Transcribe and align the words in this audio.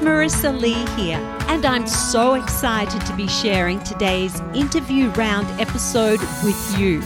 Marissa 0.00 0.58
Lee 0.58 0.86
here, 0.96 1.18
and 1.48 1.66
I'm 1.66 1.86
so 1.86 2.32
excited 2.32 3.04
to 3.04 3.14
be 3.16 3.28
sharing 3.28 3.78
today's 3.80 4.40
interview 4.54 5.10
round 5.10 5.46
episode 5.60 6.20
with 6.42 6.78
you. 6.78 7.02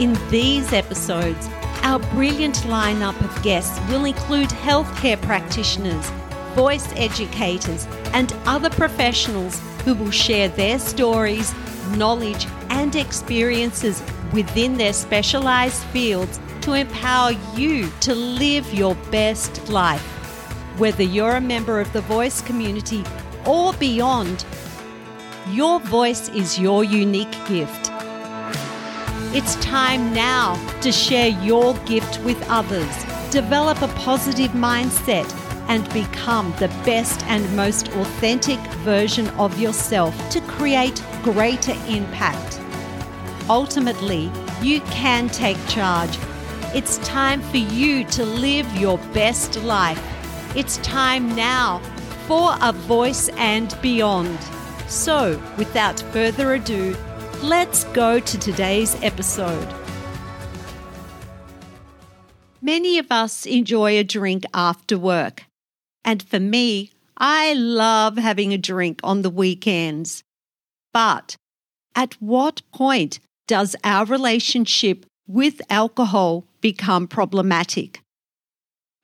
In 0.00 0.14
these 0.30 0.72
episodes, 0.72 1.50
our 1.82 1.98
brilliant 2.14 2.56
lineup 2.64 3.20
of 3.20 3.42
guests 3.42 3.78
will 3.90 4.06
include 4.06 4.48
healthcare 4.48 5.20
practitioners, 5.20 6.08
voice 6.54 6.90
educators, 6.96 7.86
and 8.14 8.32
other 8.46 8.70
professionals 8.70 9.60
who 9.84 9.94
will 9.94 10.10
share 10.10 10.48
their 10.48 10.78
stories, 10.78 11.52
knowledge, 11.96 12.46
and 12.70 12.96
experiences 12.96 14.02
within 14.32 14.78
their 14.78 14.94
specialized 14.94 15.82
fields 15.88 16.40
to 16.62 16.72
empower 16.72 17.32
you 17.54 17.90
to 18.00 18.14
live 18.14 18.72
your 18.72 18.94
best 19.10 19.68
life. 19.68 20.11
Whether 20.78 21.02
you're 21.02 21.36
a 21.36 21.40
member 21.40 21.80
of 21.80 21.92
the 21.92 22.00
voice 22.00 22.40
community 22.40 23.04
or 23.46 23.74
beyond, 23.74 24.46
your 25.50 25.80
voice 25.80 26.30
is 26.30 26.58
your 26.58 26.82
unique 26.82 27.36
gift. 27.46 27.90
It's 29.34 29.56
time 29.56 30.14
now 30.14 30.56
to 30.80 30.90
share 30.90 31.28
your 31.28 31.74
gift 31.84 32.20
with 32.20 32.42
others, 32.48 32.90
develop 33.30 33.82
a 33.82 33.88
positive 33.88 34.52
mindset, 34.52 35.30
and 35.68 35.84
become 35.92 36.54
the 36.58 36.68
best 36.84 37.22
and 37.26 37.54
most 37.54 37.88
authentic 37.88 38.58
version 38.84 39.28
of 39.30 39.58
yourself 39.60 40.14
to 40.30 40.40
create 40.42 41.02
greater 41.22 41.74
impact. 41.86 42.60
Ultimately, 43.50 44.30
you 44.62 44.80
can 44.82 45.28
take 45.28 45.58
charge. 45.66 46.18
It's 46.74 46.96
time 46.98 47.42
for 47.42 47.58
you 47.58 48.04
to 48.04 48.24
live 48.24 48.74
your 48.76 48.96
best 49.12 49.62
life. 49.64 50.11
It's 50.54 50.76
time 50.78 51.34
now 51.34 51.78
for 52.26 52.54
a 52.60 52.72
voice 52.72 53.30
and 53.38 53.74
beyond. 53.80 54.38
So, 54.86 55.40
without 55.56 56.00
further 56.12 56.52
ado, 56.52 56.94
let's 57.42 57.84
go 57.84 58.20
to 58.20 58.38
today's 58.38 58.94
episode. 59.02 59.66
Many 62.60 62.98
of 62.98 63.06
us 63.10 63.46
enjoy 63.46 63.98
a 63.98 64.04
drink 64.04 64.44
after 64.52 64.98
work. 64.98 65.46
And 66.04 66.22
for 66.22 66.38
me, 66.38 66.90
I 67.16 67.54
love 67.54 68.18
having 68.18 68.52
a 68.52 68.58
drink 68.58 69.00
on 69.02 69.22
the 69.22 69.30
weekends. 69.30 70.22
But 70.92 71.34
at 71.96 72.12
what 72.20 72.60
point 72.74 73.20
does 73.46 73.74
our 73.84 74.04
relationship 74.04 75.06
with 75.26 75.62
alcohol 75.70 76.44
become 76.60 77.08
problematic? 77.08 78.01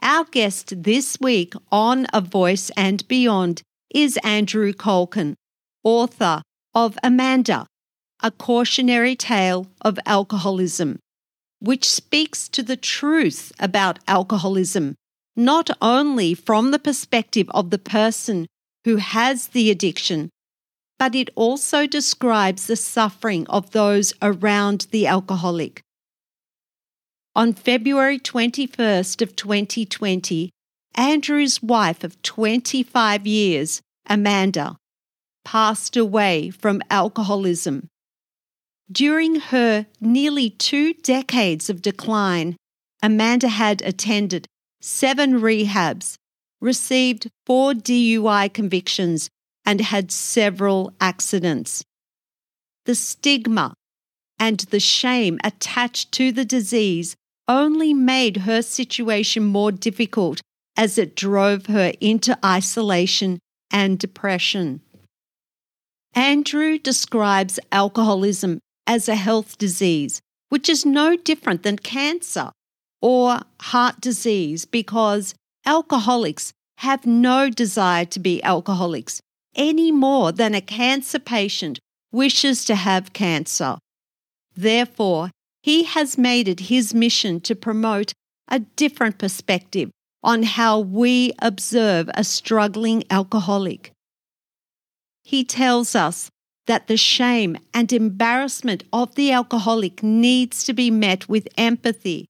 Our 0.00 0.24
guest 0.24 0.84
this 0.84 1.18
week 1.20 1.54
on 1.72 2.06
A 2.12 2.20
Voice 2.20 2.70
and 2.76 3.06
Beyond 3.08 3.62
is 3.92 4.16
Andrew 4.22 4.72
Culkin, 4.72 5.34
author 5.82 6.42
of 6.72 6.96
Amanda, 7.02 7.66
a 8.22 8.30
cautionary 8.30 9.16
tale 9.16 9.66
of 9.80 9.98
alcoholism, 10.06 11.00
which 11.58 11.88
speaks 11.88 12.48
to 12.50 12.62
the 12.62 12.76
truth 12.76 13.50
about 13.58 13.98
alcoholism, 14.06 14.94
not 15.34 15.68
only 15.82 16.32
from 16.32 16.70
the 16.70 16.78
perspective 16.78 17.48
of 17.50 17.70
the 17.70 17.78
person 17.78 18.46
who 18.84 18.96
has 18.96 19.48
the 19.48 19.68
addiction, 19.68 20.30
but 20.98 21.16
it 21.16 21.30
also 21.34 21.88
describes 21.88 22.68
the 22.68 22.76
suffering 22.76 23.46
of 23.48 23.72
those 23.72 24.12
around 24.22 24.86
the 24.92 25.08
alcoholic. 25.08 25.82
On 27.38 27.52
February 27.52 28.18
21st 28.18 29.22
of 29.22 29.36
2020, 29.36 30.50
Andrew's 30.96 31.62
wife 31.62 32.02
of 32.02 32.20
25 32.22 33.28
years, 33.28 33.80
Amanda, 34.08 34.74
passed 35.44 35.96
away 35.96 36.50
from 36.50 36.82
alcoholism. 36.90 37.86
During 38.90 39.36
her 39.36 39.86
nearly 40.00 40.50
two 40.50 40.94
decades 40.94 41.70
of 41.70 41.80
decline, 41.80 42.56
Amanda 43.04 43.46
had 43.46 43.82
attended 43.82 44.48
seven 44.80 45.40
rehabs, 45.40 46.16
received 46.60 47.30
four 47.46 47.72
DUI 47.72 48.52
convictions, 48.52 49.30
and 49.64 49.80
had 49.80 50.10
several 50.10 50.92
accidents. 51.00 51.84
The 52.84 52.96
stigma 52.96 53.74
and 54.40 54.58
the 54.70 54.80
shame 54.80 55.38
attached 55.44 56.10
to 56.10 56.32
the 56.32 56.44
disease 56.44 57.14
only 57.48 57.94
made 57.94 58.38
her 58.38 58.62
situation 58.62 59.44
more 59.44 59.72
difficult 59.72 60.40
as 60.76 60.98
it 60.98 61.16
drove 61.16 61.66
her 61.66 61.92
into 62.00 62.38
isolation 62.44 63.38
and 63.70 63.98
depression. 63.98 64.80
Andrew 66.14 66.78
describes 66.78 67.58
alcoholism 67.72 68.60
as 68.86 69.08
a 69.08 69.14
health 69.14 69.58
disease, 69.58 70.20
which 70.48 70.68
is 70.68 70.86
no 70.86 71.16
different 71.16 71.62
than 71.62 71.78
cancer 71.78 72.50
or 73.00 73.40
heart 73.60 74.00
disease 74.00 74.64
because 74.64 75.34
alcoholics 75.66 76.52
have 76.78 77.06
no 77.06 77.50
desire 77.50 78.04
to 78.04 78.20
be 78.20 78.42
alcoholics 78.42 79.20
any 79.54 79.90
more 79.90 80.32
than 80.32 80.54
a 80.54 80.60
cancer 80.60 81.18
patient 81.18 81.78
wishes 82.12 82.64
to 82.64 82.74
have 82.74 83.12
cancer. 83.12 83.78
Therefore, 84.54 85.30
he 85.68 85.84
has 85.84 86.16
made 86.16 86.48
it 86.48 86.60
his 86.72 86.94
mission 86.94 87.38
to 87.38 87.54
promote 87.54 88.14
a 88.50 88.60
different 88.82 89.18
perspective 89.18 89.90
on 90.22 90.42
how 90.42 90.78
we 90.80 91.30
observe 91.40 92.08
a 92.14 92.24
struggling 92.24 93.04
alcoholic. 93.10 93.92
He 95.24 95.44
tells 95.44 95.94
us 95.94 96.30
that 96.68 96.86
the 96.86 96.96
shame 96.96 97.58
and 97.74 97.92
embarrassment 97.92 98.82
of 98.94 99.14
the 99.14 99.30
alcoholic 99.30 100.02
needs 100.02 100.64
to 100.64 100.72
be 100.72 100.90
met 100.90 101.28
with 101.28 101.46
empathy, 101.58 102.24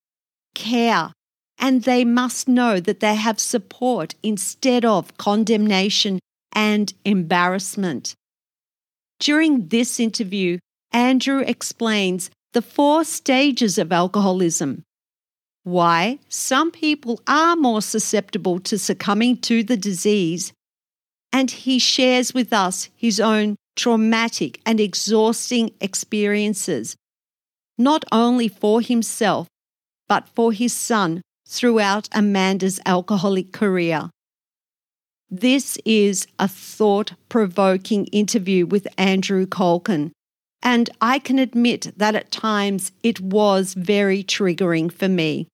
care, 0.56 1.12
and 1.60 1.84
they 1.84 2.04
must 2.04 2.48
know 2.48 2.80
that 2.80 2.98
they 2.98 3.14
have 3.14 3.38
support 3.38 4.16
instead 4.20 4.84
of 4.84 5.16
condemnation 5.16 6.18
and 6.56 6.92
embarrassment. 7.04 8.16
During 9.20 9.68
this 9.68 10.00
interview, 10.00 10.58
Andrew 10.92 11.38
explains 11.38 12.32
the 12.52 12.62
four 12.62 13.04
stages 13.04 13.78
of 13.78 13.92
alcoholism, 13.92 14.84
why 15.64 16.18
some 16.28 16.70
people 16.70 17.20
are 17.26 17.56
more 17.56 17.82
susceptible 17.82 18.58
to 18.60 18.78
succumbing 18.78 19.36
to 19.36 19.62
the 19.62 19.76
disease, 19.76 20.52
and 21.32 21.50
he 21.50 21.78
shares 21.78 22.32
with 22.32 22.52
us 22.52 22.88
his 22.96 23.20
own 23.20 23.56
traumatic 23.76 24.60
and 24.64 24.80
exhausting 24.80 25.70
experiences, 25.80 26.96
not 27.76 28.04
only 28.10 28.48
for 28.48 28.80
himself, 28.80 29.46
but 30.08 30.26
for 30.28 30.52
his 30.52 30.72
son 30.72 31.20
throughout 31.46 32.08
Amanda's 32.12 32.80
alcoholic 32.86 33.52
career. 33.52 34.10
This 35.30 35.76
is 35.84 36.26
a 36.38 36.48
thought 36.48 37.12
provoking 37.28 38.06
interview 38.06 38.64
with 38.64 38.88
Andrew 38.96 39.46
Culkin, 39.46 40.12
and 40.62 40.90
I 41.00 41.18
can 41.18 41.38
admit 41.38 41.92
that 41.96 42.14
at 42.14 42.30
times 42.30 42.92
it 43.02 43.20
was 43.20 43.74
very 43.74 44.22
triggering 44.22 44.92
for 44.92 45.08
me. 45.08 45.48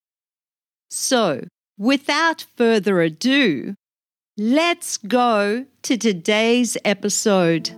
So, 0.89 1.47
without 1.77 2.45
further 2.55 3.01
ado, 3.01 3.75
let's 4.37 4.97
go 4.97 5.65
to 5.83 5.97
today's 5.97 6.77
episode. 6.83 7.71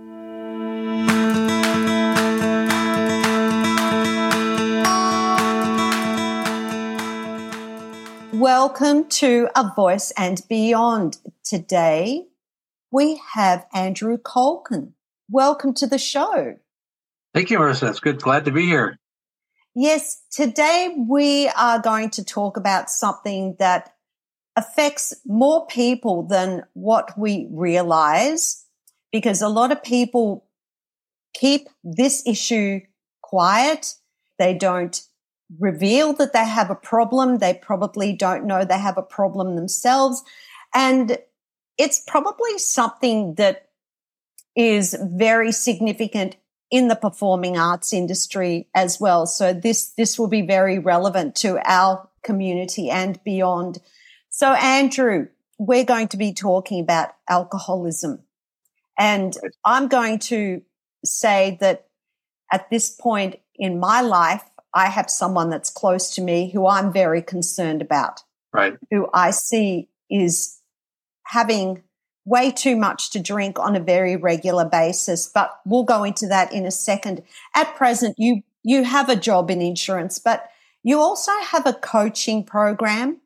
Welcome 8.32 9.08
to 9.08 9.48
A 9.56 9.72
Voice 9.74 10.12
and 10.16 10.40
Beyond. 10.48 11.18
Today 11.42 12.26
we 12.90 13.20
have 13.34 13.66
Andrew 13.74 14.16
Culkin. 14.16 14.92
Welcome 15.28 15.74
to 15.74 15.86
the 15.86 15.98
show. 15.98 16.56
Thank 17.38 17.52
you, 17.52 17.58
Marissa. 17.60 17.88
It's 17.88 18.00
good. 18.00 18.20
Glad 18.20 18.46
to 18.46 18.50
be 18.50 18.66
here. 18.66 18.98
Yes, 19.72 20.20
today 20.28 20.92
we 21.08 21.46
are 21.50 21.78
going 21.78 22.10
to 22.10 22.24
talk 22.24 22.56
about 22.56 22.90
something 22.90 23.54
that 23.60 23.94
affects 24.56 25.14
more 25.24 25.64
people 25.68 26.24
than 26.24 26.64
what 26.72 27.16
we 27.16 27.46
realize 27.52 28.66
because 29.12 29.40
a 29.40 29.48
lot 29.48 29.70
of 29.70 29.84
people 29.84 30.48
keep 31.32 31.68
this 31.84 32.26
issue 32.26 32.80
quiet. 33.22 33.94
They 34.40 34.54
don't 34.54 35.00
reveal 35.60 36.14
that 36.14 36.32
they 36.32 36.44
have 36.44 36.70
a 36.70 36.74
problem. 36.74 37.38
They 37.38 37.54
probably 37.54 38.14
don't 38.14 38.46
know 38.46 38.64
they 38.64 38.80
have 38.80 38.98
a 38.98 39.02
problem 39.02 39.54
themselves. 39.54 40.24
And 40.74 41.18
it's 41.78 42.02
probably 42.04 42.58
something 42.58 43.36
that 43.36 43.68
is 44.56 44.96
very 45.00 45.52
significant 45.52 46.34
in 46.70 46.88
the 46.88 46.96
performing 46.96 47.56
arts 47.56 47.92
industry 47.92 48.68
as 48.74 49.00
well. 49.00 49.26
So 49.26 49.52
this, 49.52 49.88
this 49.96 50.18
will 50.18 50.28
be 50.28 50.42
very 50.42 50.78
relevant 50.78 51.34
to 51.36 51.58
our 51.64 52.08
community 52.22 52.90
and 52.90 53.22
beyond. 53.24 53.78
So 54.28 54.52
Andrew, 54.52 55.28
we're 55.58 55.84
going 55.84 56.08
to 56.08 56.16
be 56.16 56.32
talking 56.32 56.80
about 56.80 57.10
alcoholism. 57.28 58.22
And 58.98 59.36
I'm 59.64 59.88
going 59.88 60.18
to 60.20 60.62
say 61.04 61.56
that 61.60 61.86
at 62.52 62.68
this 62.70 62.90
point 62.90 63.36
in 63.54 63.80
my 63.80 64.00
life, 64.00 64.42
I 64.74 64.86
have 64.86 65.10
someone 65.10 65.50
that's 65.50 65.70
close 65.70 66.14
to 66.14 66.22
me 66.22 66.50
who 66.50 66.66
I'm 66.66 66.92
very 66.92 67.22
concerned 67.22 67.80
about. 67.80 68.22
Right. 68.52 68.74
Who 68.90 69.08
I 69.12 69.30
see 69.30 69.88
is 70.10 70.58
having 71.24 71.82
way 72.28 72.50
too 72.50 72.76
much 72.76 73.10
to 73.10 73.20
drink 73.20 73.58
on 73.58 73.74
a 73.74 73.80
very 73.80 74.16
regular 74.16 74.64
basis. 74.64 75.26
But 75.26 75.58
we'll 75.64 75.84
go 75.84 76.04
into 76.04 76.26
that 76.28 76.52
in 76.52 76.66
a 76.66 76.70
second. 76.70 77.22
At 77.54 77.74
present, 77.74 78.16
you, 78.18 78.42
you 78.62 78.84
have 78.84 79.08
a 79.08 79.16
job 79.16 79.50
in 79.50 79.62
insurance, 79.62 80.18
but 80.18 80.50
you 80.82 80.98
also 81.00 81.32
have 81.40 81.66
a 81.66 81.72
coaching 81.72 82.44
program 82.44 83.20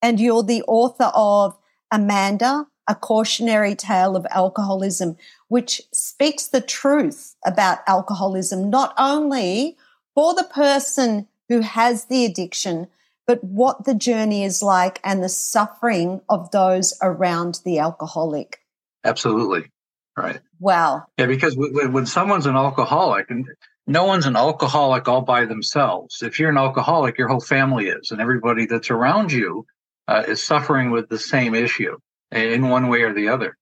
and 0.00 0.20
you're 0.20 0.42
the 0.42 0.62
author 0.68 1.10
of 1.14 1.56
Amanda, 1.90 2.66
a 2.86 2.94
cautionary 2.94 3.74
tale 3.74 4.16
of 4.16 4.26
alcoholism, 4.30 5.16
which 5.48 5.82
speaks 5.92 6.48
the 6.48 6.60
truth 6.60 7.34
about 7.46 7.78
alcoholism, 7.86 8.70
not 8.70 8.94
only 8.98 9.76
for 10.14 10.34
the 10.34 10.44
person 10.44 11.26
who 11.48 11.60
has 11.60 12.06
the 12.06 12.24
addiction, 12.24 12.88
but 13.26 13.42
what 13.42 13.84
the 13.84 13.94
journey 13.94 14.44
is 14.44 14.62
like 14.62 15.00
and 15.04 15.22
the 15.22 15.28
suffering 15.28 16.20
of 16.28 16.50
those 16.50 16.96
around 17.02 17.60
the 17.64 17.78
alcoholic. 17.78 18.60
Absolutely. 19.04 19.70
Right. 20.16 20.40
Wow. 20.60 21.06
Yeah, 21.18 21.26
because 21.26 21.56
when, 21.56 21.92
when 21.92 22.06
someone's 22.06 22.46
an 22.46 22.56
alcoholic, 22.56 23.30
and 23.30 23.46
no 23.86 24.04
one's 24.04 24.26
an 24.26 24.36
alcoholic 24.36 25.08
all 25.08 25.22
by 25.22 25.44
themselves. 25.44 26.22
If 26.22 26.38
you're 26.38 26.50
an 26.50 26.56
alcoholic, 26.56 27.18
your 27.18 27.28
whole 27.28 27.40
family 27.40 27.88
is, 27.88 28.10
and 28.10 28.20
everybody 28.20 28.66
that's 28.66 28.90
around 28.90 29.32
you 29.32 29.66
uh, 30.08 30.24
is 30.26 30.42
suffering 30.42 30.90
with 30.90 31.08
the 31.08 31.18
same 31.18 31.54
issue 31.54 31.96
in 32.30 32.68
one 32.68 32.88
way 32.88 33.02
or 33.02 33.12
the 33.12 33.28
other. 33.28 33.56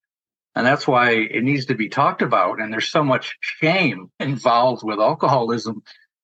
And 0.54 0.66
that's 0.66 0.86
why 0.86 1.12
it 1.12 1.42
needs 1.42 1.66
to 1.66 1.74
be 1.74 1.88
talked 1.88 2.22
about. 2.22 2.60
And 2.60 2.72
there's 2.72 2.90
so 2.90 3.02
much 3.02 3.36
shame 3.40 4.10
involved 4.20 4.82
with 4.84 5.00
alcoholism 5.00 5.82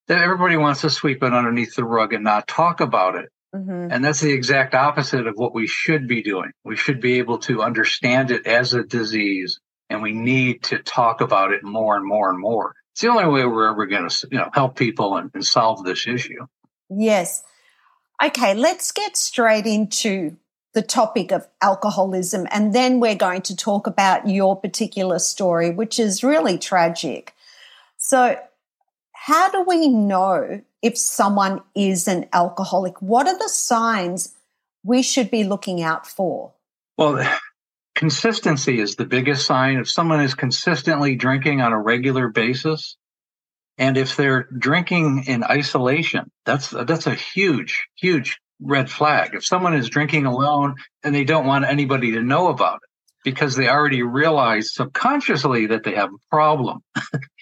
that 0.08 0.22
everybody 0.22 0.56
wants 0.56 0.81
to 0.81 0.90
sweep 0.90 1.22
it 1.22 1.32
underneath 1.32 1.75
the 1.75 1.84
rug 1.84 2.12
and 2.12 2.25
not 2.25 2.49
talk 2.49 2.81
about 2.81 3.14
it. 3.14 3.31
Mm-hmm. 3.55 3.88
And 3.90 4.05
that's 4.05 4.20
the 4.20 4.32
exact 4.32 4.75
opposite 4.75 5.26
of 5.26 5.34
what 5.37 5.55
we 5.55 5.66
should 5.66 6.06
be 6.06 6.22
doing. 6.22 6.50
We 6.64 6.76
should 6.76 7.00
be 7.00 7.19
able 7.19 7.38
to 7.40 7.62
understand 7.62 8.31
it 8.31 8.46
as 8.46 8.75
a 8.75 8.82
disease 8.82 9.60
and 9.90 10.02
we 10.02 10.12
need 10.12 10.62
to 10.64 10.78
talk 10.78 11.20
about 11.20 11.52
it 11.52 11.64
more 11.64 11.96
and 11.96 12.06
more 12.06 12.31
and 12.31 12.38
more. 12.38 12.75
It's 12.93 13.02
the 13.02 13.08
only 13.08 13.26
way 13.26 13.46
we're 13.46 13.70
ever 13.70 13.87
going 13.87 14.08
to, 14.08 14.28
you 14.31 14.38
know, 14.38 14.50
help 14.52 14.76
people 14.76 15.16
and, 15.16 15.31
and 15.32 15.44
solve 15.44 15.84
this 15.84 16.06
issue. 16.06 16.46
Yes. 16.90 17.43
Okay, 18.22 18.55
let's 18.55 18.93
get 18.93 19.16
straight 19.16 19.66
into 19.66 20.37
the 20.75 20.82
topic 20.82 21.32
of 21.32 21.46
alcoholism, 21.62 22.46
and 22.50 22.75
then 22.75 23.00
we're 23.00 23.14
going 23.14 23.43
to 23.43 23.56
talk 23.56 23.87
about 23.87 24.28
your 24.28 24.60
particular 24.60 25.19
story, 25.19 25.70
which 25.70 25.99
is 25.99 26.22
really 26.22 26.58
tragic. 26.58 27.34
So, 27.96 28.38
how 29.28 29.50
do 29.50 29.62
we 29.62 29.88
know 29.88 30.62
if 30.80 30.96
someone 30.96 31.60
is 31.75 32.08
an 32.08 32.25
alcoholic? 32.32 33.02
What 33.02 33.28
are 33.28 33.38
the 33.38 33.50
signs 33.50 34.34
we 34.82 35.02
should 35.02 35.30
be 35.30 35.44
looking 35.44 35.82
out 35.82 36.06
for? 36.06 36.54
Well, 36.96 37.30
consistency 37.94 38.80
is 38.80 38.96
the 38.96 39.04
biggest 39.04 39.44
sign. 39.44 39.76
If 39.76 39.90
someone 39.90 40.22
is 40.22 40.34
consistently 40.34 41.14
drinking 41.14 41.60
on 41.60 41.75
a 41.75 41.78
regular 41.78 42.28
basis, 42.28 42.96
and 43.76 43.98
if 43.98 44.16
they're 44.16 44.48
drinking 44.56 45.25
in 45.26 45.44
isolation, 45.44 46.31
that's 46.46 46.70
that's 46.70 47.06
a 47.06 47.14
huge, 47.14 47.86
huge 47.96 48.38
red 48.62 48.90
flag. 48.90 49.34
If 49.34 49.44
someone 49.44 49.74
is 49.74 49.90
drinking 49.90 50.24
alone 50.24 50.76
and 51.04 51.14
they 51.14 51.24
don't 51.24 51.46
want 51.46 51.66
anybody 51.66 52.12
to 52.12 52.22
know 52.22 52.48
about 52.48 52.76
it 52.76 52.88
because 53.24 53.56
they 53.56 53.69
already 53.69 54.02
realize 54.02 54.72
subconsciously 54.72 55.66
that 55.66 55.84
they 55.84 55.96
have 55.96 56.08
a 56.14 56.28
problem. 56.31 56.78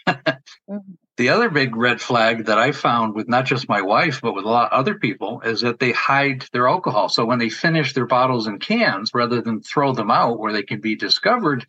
mm-hmm. 0.09 0.79
The 1.17 1.31
other 1.31 1.49
big 1.49 1.75
red 1.77 2.01
flag 2.01 2.45
that 2.45 2.59
I 2.59 2.73
found 2.73 3.15
with 3.15 3.27
not 3.27 3.47
just 3.47 3.71
my 3.71 3.81
wife, 3.81 4.21
but 4.21 4.35
with 4.35 4.45
a 4.45 4.51
lot 4.51 4.71
of 4.71 4.79
other 4.79 4.97
people 4.97 5.41
is 5.41 5.63
that 5.63 5.79
they 5.79 5.93
hide 5.93 6.45
their 6.53 6.69
alcohol. 6.69 7.09
So 7.09 7.25
when 7.25 7.39
they 7.39 7.49
finish 7.49 7.95
their 7.95 8.07
bottles 8.07 8.47
and 8.47 8.61
cans, 8.61 9.13
rather 9.15 9.41
than 9.41 9.63
throw 9.63 9.93
them 9.93 10.11
out 10.11 10.39
where 10.39 10.53
they 10.53 10.63
can 10.63 10.81
be 10.81 10.95
discovered, 10.95 11.65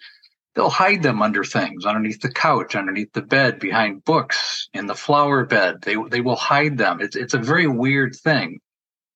they'll 0.53 0.69
hide 0.69 1.01
them 1.01 1.21
under 1.21 1.45
things, 1.45 1.85
underneath 1.85 2.19
the 2.19 2.31
couch, 2.31 2.75
underneath 2.75 3.13
the 3.13 3.21
bed, 3.21 3.59
behind 3.59 4.03
books, 4.03 4.67
in 4.73 4.85
the 4.85 4.95
flower 4.95 5.45
bed. 5.45 5.81
They 5.81 5.95
they 6.09 6.19
will 6.19 6.35
hide 6.35 6.77
them. 6.77 6.99
It's 6.99 7.15
it's 7.15 7.33
a 7.33 7.39
very 7.39 7.67
weird 7.67 8.17
thing. 8.17 8.59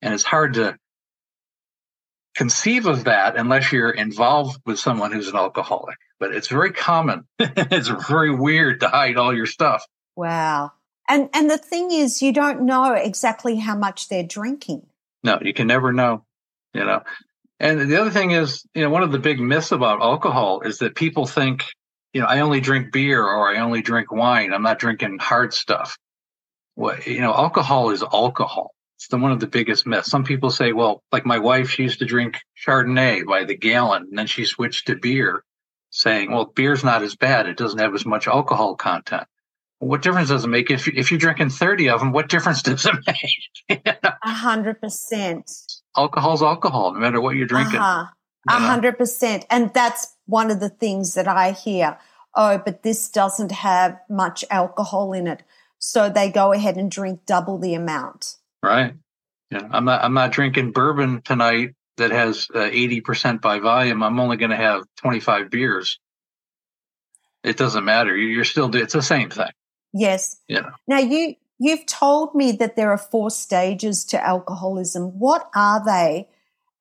And 0.02 0.14
it's 0.14 0.24
hard 0.24 0.54
to 0.54 0.78
conceive 2.36 2.86
of 2.86 3.04
that 3.04 3.36
unless 3.36 3.72
you're 3.74 3.92
involved 3.92 4.62
with 4.66 4.80
someone 4.80 5.12
who's 5.12 5.28
an 5.28 5.36
alcoholic. 5.36 5.98
But 6.20 6.34
it's 6.34 6.48
very 6.48 6.72
common. 6.72 7.28
it's 7.40 7.90
very 8.08 8.34
weird 8.34 8.80
to 8.80 8.88
hide 8.88 9.18
all 9.18 9.36
your 9.36 9.46
stuff. 9.46 9.84
Wow. 10.16 10.74
And 11.08 11.30
and 11.34 11.50
the 11.50 11.58
thing 11.58 11.92
is 11.92 12.22
you 12.22 12.32
don't 12.32 12.62
know 12.62 12.94
exactly 12.94 13.58
how 13.58 13.76
much 13.76 14.08
they're 14.08 14.24
drinking. 14.24 14.86
No, 15.24 15.40
you 15.42 15.54
can 15.54 15.68
never 15.68 15.94
know, 15.94 16.26
you 16.74 16.84
know. 16.84 17.04
And 17.60 17.92
the 17.92 18.02
other 18.02 18.10
thing 18.10 18.32
is, 18.32 18.66
you 18.74 18.82
know, 18.82 18.90
one 18.90 19.04
of 19.04 19.12
the 19.12 19.20
big 19.20 19.40
myths 19.40 19.72
about 19.72 20.02
alcohol 20.02 20.62
is 20.62 20.80
that 20.80 20.96
people 20.96 21.28
think, 21.28 21.66
you 22.14 22.22
know, 22.22 22.28
I 22.28 22.40
only 22.40 22.60
drink 22.60 22.92
beer 22.92 23.24
or 23.24 23.50
I 23.50 23.60
only 23.60 23.82
drink 23.82 24.12
wine. 24.12 24.52
I'm 24.52 24.64
not 24.64 24.80
drinking 24.80 25.20
hard 25.20 25.54
stuff. 25.54 25.96
Well, 26.76 26.98
you 27.06 27.22
know, 27.22 27.34
alcohol 27.34 27.92
is 27.92 28.02
alcohol. 28.02 28.74
It's 28.98 29.10
the, 29.10 29.18
one 29.18 29.32
of 29.32 29.40
the 29.40 29.48
biggest 29.48 29.86
myths. 29.86 30.10
Some 30.10 30.24
people 30.24 30.50
say, 30.50 30.74
well, 30.74 31.04
like 31.12 31.26
my 31.26 31.40
wife, 31.40 31.70
she 31.70 31.84
used 31.84 32.00
to 32.00 32.06
drink 32.06 32.38
Chardonnay 32.66 33.26
by 33.26 33.44
the 33.44 33.58
gallon, 33.58 34.04
and 34.10 34.18
then 34.18 34.28
she 34.28 34.46
switched 34.46 34.88
to 34.88 34.96
beer, 34.96 35.44
saying, 35.90 36.32
well, 36.32 36.46
beer's 36.46 36.84
not 36.84 37.04
as 37.04 37.16
bad. 37.16 37.48
It 37.48 37.58
doesn't 37.58 37.80
have 37.80 37.94
as 37.94 38.06
much 38.06 38.28
alcohol 38.28 38.76
content 38.76 39.28
what 39.82 40.04
difference 40.04 40.30
does 40.30 40.46
it 40.46 40.48
make? 40.48 40.70
If 40.70 40.88
if 40.88 41.12
you're 41.12 41.20
drinking 41.20 41.50
30 41.50 41.90
of 41.90 42.00
them 42.00 42.12
what 42.12 42.30
difference 42.30 42.62
does 42.62 42.86
it 42.86 42.96
make? 43.08 43.88
A 43.88 44.30
hundred 44.30 44.80
percent. 44.80 45.52
Alcohol's 45.98 46.44
alcohol 46.44 46.94
no 46.94 47.00
matter 47.00 47.20
what 47.20 47.36
you're 47.36 47.48
drinking. 47.48 47.80
Uh-huh. 47.80 48.12
a 48.48 48.60
hundred 48.60 48.98
percent. 48.98 49.46
And 49.50 49.74
that's 49.74 50.16
one 50.28 50.52
of 50.52 50.60
the 50.60 50.70
things 50.70 51.16
that 51.16 51.28
i 51.28 51.52
hear. 51.52 51.98
Oh 52.36 52.62
but 52.64 52.84
this 52.84 53.10
doesn't 53.10 53.52
have 53.52 54.00
much 54.08 54.46
alcohol 54.52 55.14
in 55.14 55.26
it. 55.28 55.42
So 55.80 56.10
they 56.10 56.30
go 56.30 56.54
ahead 56.54 56.78
and 56.78 56.92
drink 56.92 57.22
double 57.26 57.58
the 57.58 57.74
amount. 57.74 58.36
Right. 58.62 58.94
Yeah. 59.50 59.68
I'm 59.72 59.86
not 59.86 60.04
i'm 60.04 60.14
not 60.14 60.32
drinking 60.32 60.74
bourbon 60.74 61.24
tonight 61.24 61.74
that 61.98 62.12
has 62.12 62.48
uh, 62.54 62.60
80% 62.60 63.42
by 63.42 63.60
volume. 63.60 64.02
I'm 64.02 64.20
only 64.20 64.38
going 64.38 64.52
to 64.52 64.56
have 64.56 64.84
25 64.98 65.50
beers. 65.50 66.00
It 67.44 67.58
doesn't 67.58 67.84
matter. 67.84 68.16
You're 68.16 68.46
still 68.46 68.74
it's 68.76 68.94
the 68.94 69.02
same 69.02 69.32
thing 69.32 69.50
Yes. 69.94 70.38
Yeah. 70.48 70.72
Now 70.88 71.00
you 71.00 71.36
you've 71.60 71.86
told 71.86 72.34
me 72.34 72.52
that 72.54 72.76
there 72.76 72.92
are 72.92 72.98
four 72.98 73.30
stages 73.30 74.04
to 74.06 74.26
alcoholism. 74.26 75.20
What 75.20 75.50
are 75.56 75.84
they? 75.86 76.28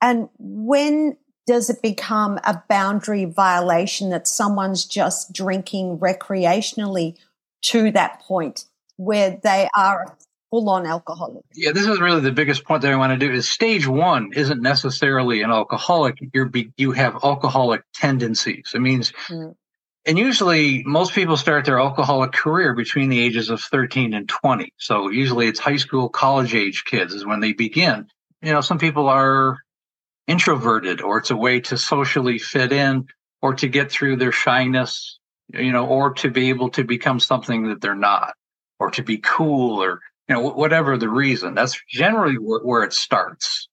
And 0.01 0.29
when 0.39 1.17
does 1.47 1.69
it 1.69 1.83
become 1.83 2.39
a 2.45 2.63
boundary 2.69 3.25
violation 3.25 4.11
that 4.11 4.27
someone's 4.27 4.87
just 4.87 5.33
drinking 5.33 5.99
recreationally 5.99 7.17
to 7.63 7.91
that 7.91 8.21
point 8.21 8.65
where 8.97 9.39
they 9.43 9.69
are 9.75 10.17
full 10.51 10.71
on 10.71 10.87
alcoholic? 10.87 11.45
Yeah, 11.55 11.73
this 11.73 11.87
is 11.87 12.01
really 12.01 12.21
the 12.21 12.33
biggest 12.33 12.65
point 12.65 12.83
that 12.83 12.93
I 12.93 12.97
want 12.97 13.19
to 13.19 13.27
do 13.27 13.33
is 13.33 13.51
stage 13.51 13.87
1 13.87 14.33
isn't 14.35 14.63
necessarily 14.63 15.43
an 15.43 15.51
alcoholic. 15.51 16.19
You're 16.33 16.47
be, 16.47 16.73
you 16.77 16.93
have 16.93 17.17
alcoholic 17.23 17.83
tendencies. 17.93 18.73
It 18.75 18.81
means 18.81 19.13
mm 19.29 19.55
and 20.07 20.19
usually 20.19 20.83
most 20.85 21.13
people 21.13 21.37
start 21.37 21.65
their 21.65 21.79
alcoholic 21.79 22.33
career 22.33 22.75
between 22.75 23.09
the 23.09 23.21
ages 23.21 23.51
of 23.51 23.61
13 23.61 24.15
and 24.15 24.29
20 24.29 24.73
so 24.79 25.11
usually 25.11 25.47
it's 25.47 25.61
high 25.61 25.77
school 25.77 26.09
college 26.09 26.55
age 26.55 26.85
kids 26.85 27.15
is 27.15 27.27
when 27.27 27.41
they 27.41 27.53
begin. 27.53 28.07
You 28.43 28.53
know 28.53 28.61
some 28.61 28.79
people 28.79 29.09
are 29.09 29.59
introverted 30.27 31.01
or 31.01 31.19
it's 31.19 31.31
a 31.31 31.37
way 31.37 31.61
to 31.61 31.77
socially 31.77 32.39
fit 32.39 32.73
in 32.73 33.07
or 33.43 33.55
to 33.55 33.69
get 33.69 33.91
through 33.91 34.17
their 34.17 34.33
shyness 34.33 35.19
you 35.53 35.73
know 35.73 35.87
or 35.87 36.13
to 36.15 36.31
be 36.31 36.49
able 36.49 36.71
to 36.71 36.85
become 36.85 37.21
something 37.21 37.69
that 37.69 37.81
they're 37.81 37.95
not 37.95 38.35
or 38.79 38.91
to 38.91 39.03
be 39.03 39.19
cool 39.19 39.83
or 39.83 40.01
you 40.29 40.35
know 40.35 40.41
whatever 40.41 40.97
the 40.97 41.09
reason. 41.09 41.55
That's 41.55 41.81
generally 41.89 42.37
where, 42.37 42.85
it 42.85 42.93
starts. 42.93 43.69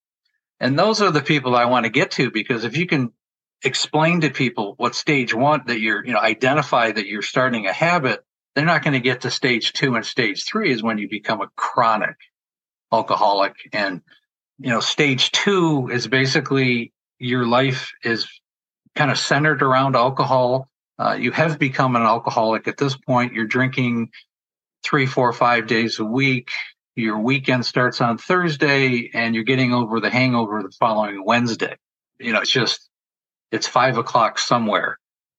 And 0.59 0.77
those 0.77 1.01
are 1.01 1.11
the 1.11 1.21
people 1.21 1.55
i 1.55 1.65
want 1.65 1.85
to 1.85 1.91
get 1.91 2.11
to 2.11 2.31
because 2.31 2.63
if 2.63 2.75
you 2.75 2.87
can 2.87 3.11
explain 3.63 4.21
to 4.21 4.29
people 4.29 4.75
what 4.77 4.95
stage 4.95 5.33
one 5.33 5.63
that 5.67 5.79
you're, 5.79 6.05
you 6.05 6.13
know, 6.13 6.19
identify 6.19 6.91
that 6.91 7.07
you're 7.07 7.21
starting 7.21 7.65
a 7.65 7.73
habit, 7.73 8.23
they're 8.55 8.65
not 8.65 8.83
going 8.83 8.93
to 8.93 8.99
get 8.99 9.21
to 9.21 9.31
stage 9.31 9.73
two 9.73 9.95
and 9.95 10.05
stage 10.05 10.45
three 10.45 10.71
is 10.71 10.83
when 10.83 10.97
you 10.97 11.09
become 11.09 11.41
a 11.41 11.47
chronic 11.55 12.15
alcoholic. 12.91 13.55
And, 13.73 14.01
you 14.59 14.69
know, 14.69 14.79
stage 14.79 15.31
two 15.31 15.89
is 15.91 16.07
basically 16.07 16.93
your 17.19 17.45
life 17.45 17.93
is 18.03 18.27
kind 18.95 19.11
of 19.11 19.17
centered 19.17 19.61
around 19.61 19.95
alcohol. 19.95 20.69
Uh, 20.99 21.17
you 21.19 21.31
have 21.31 21.59
become 21.59 21.95
an 21.95 22.01
alcoholic 22.01 22.67
at 22.67 22.77
this 22.77 22.95
point. 22.95 23.33
You're 23.33 23.45
drinking 23.45 24.09
three, 24.83 25.05
four, 25.05 25.33
five 25.33 25.67
days 25.67 25.99
a 25.99 26.05
week. 26.05 26.49
Your 26.95 27.19
weekend 27.19 27.65
starts 27.65 28.01
on 28.01 28.17
Thursday 28.17 29.11
and 29.13 29.35
you're 29.35 29.43
getting 29.43 29.73
over 29.73 29.99
the 29.99 30.09
hangover 30.09 30.63
the 30.63 30.71
following 30.79 31.23
Wednesday. 31.23 31.75
You 32.19 32.33
know, 32.33 32.41
it's 32.41 32.49
just 32.49 32.89
it's 33.51 33.67
five 33.67 33.97
o'clock 33.97 34.39
somewhere. 34.39 34.97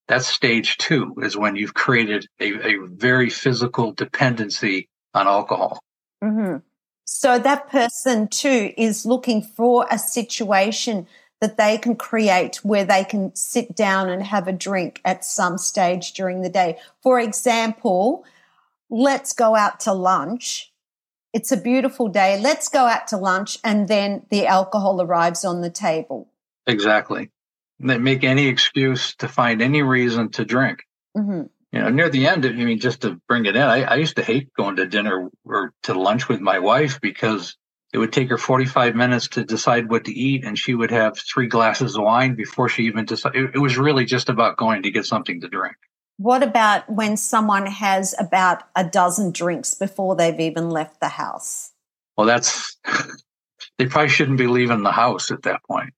That's 0.09 0.27
stage 0.27 0.79
two 0.79 1.15
is 1.23 1.37
when 1.37 1.57
you've 1.57 1.75
created 1.75 2.27
a, 2.41 2.55
a 2.67 2.87
very 2.87 3.29
physical 3.29 3.93
dependency 3.93 4.89
on 5.15 5.27
alcohol. 5.27 5.81
Mm-hmm. 6.25 6.59
So 7.05 7.39
that 7.39 7.69
person 7.71 8.29
too 8.29 8.73
is 8.77 9.07
looking 9.07 9.43
for 9.43 9.87
a 9.91 9.99
situation 9.99 11.07
that 11.41 11.57
they 11.57 11.79
can 11.79 11.95
create 11.95 12.57
where 12.57 12.85
they 12.85 13.05
can 13.05 13.35
sit 13.35 13.77
down 13.77 14.09
and 14.09 14.23
have 14.23 14.49
a 14.49 14.53
drink 14.53 15.01
at 15.05 15.25
some 15.25 15.57
stage 15.57 16.13
during 16.13 16.43
the 16.43 16.49
day. 16.49 16.79
For 17.03 17.21
example, 17.21 18.25
let's 18.91 19.33
go 19.33 19.55
out 19.55 19.81
to 19.81 19.93
lunch. 19.93 20.73
It's 21.33 21.53
a 21.53 21.57
beautiful 21.57 22.09
day. 22.09 22.41
Let's 22.41 22.69
go 22.69 22.87
out 22.87 23.07
to 23.09 23.17
lunch. 23.17 23.59
And 23.63 23.87
then 23.87 24.27
the 24.31 24.47
alcohol 24.47 25.01
arrives 25.01 25.45
on 25.45 25.61
the 25.61 25.71
table. 25.71 26.29
Exactly. 26.67 27.31
They 27.81 27.99
make 27.99 28.25
any 28.25 28.49
excuse 28.49 29.15
to 29.17 29.29
find 29.29 29.63
any 29.63 29.83
reason 29.83 30.31
to 30.33 30.45
drink. 30.45 30.81
Mm-hmm. 31.17 31.43
You 31.73 31.81
know, 31.81 31.89
near 31.91 32.09
the 32.09 32.27
end, 32.27 32.47
I 32.47 32.53
mean, 32.53 32.79
just 32.79 33.03
to 33.03 33.21
bring 33.29 33.45
it 33.45 33.55
in, 33.55 33.63
I, 33.63 33.83
I 33.83 33.95
used 33.97 34.17
to 34.17 34.23
hate 34.23 34.53
going 34.55 34.77
to 34.77 34.87
dinner 34.87 35.29
or 35.45 35.75
to 35.85 35.95
lunch 35.95 36.29
with 36.29 36.41
my 36.41 36.59
wife 36.59 37.01
because 37.01 37.57
it 37.93 37.99
would 37.99 38.13
take 38.13 38.29
her 38.31 38.39
45 38.39 38.95
minutes 38.95 39.29
to 39.29 39.45
decide 39.45 39.91
what 39.91 40.05
to 40.05 40.13
eat 40.13 40.45
and 40.45 40.59
she 40.59 40.75
would 40.75 40.91
have 40.91 41.19
three 41.19 41.47
glasses 41.47 41.97
of 41.97 42.05
wine 42.05 42.35
before 42.35 42.69
she 42.69 42.85
even 42.85 43.05
decided 43.05 43.45
it, 43.45 43.51
it 43.55 43.59
was 43.59 43.79
really 43.79 44.05
just 44.05 44.29
about 44.29 44.57
going 44.57 44.83
to 44.83 44.91
get 44.91 45.07
something 45.07 45.41
to 45.41 45.49
drink 45.49 45.77
what 46.17 46.43
about 46.43 46.89
when 46.91 47.17
someone 47.17 47.67
has 47.67 48.15
about 48.19 48.65
a 48.75 48.85
dozen 48.85 49.31
drinks 49.31 49.75
before 49.75 50.17
they've 50.17 50.41
even 50.41 50.71
left 50.71 51.01
the 51.01 51.09
house 51.09 51.73
well 52.17 52.27
that's 52.27 52.77
they 53.79 53.87
probably 53.87 54.09
shouldn't 54.09 54.39
be 54.39 54.47
leaving 54.47 54.83
the 54.83 54.93
house 54.93 55.31
at 55.31 55.43
that 55.43 55.63
point 55.65 55.93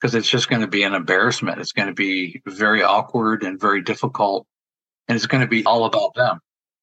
because 0.00 0.14
it's 0.14 0.28
just 0.28 0.48
going 0.48 0.62
to 0.62 0.68
be 0.68 0.82
an 0.82 0.94
embarrassment 0.94 1.60
it's 1.60 1.72
going 1.72 1.88
to 1.88 1.94
be 1.94 2.40
very 2.46 2.82
awkward 2.82 3.42
and 3.42 3.60
very 3.60 3.82
difficult 3.82 4.46
and 5.08 5.16
it's 5.16 5.26
going 5.26 5.40
to 5.40 5.48
be 5.48 5.64
all 5.64 5.84
about 5.84 6.14
them 6.14 6.40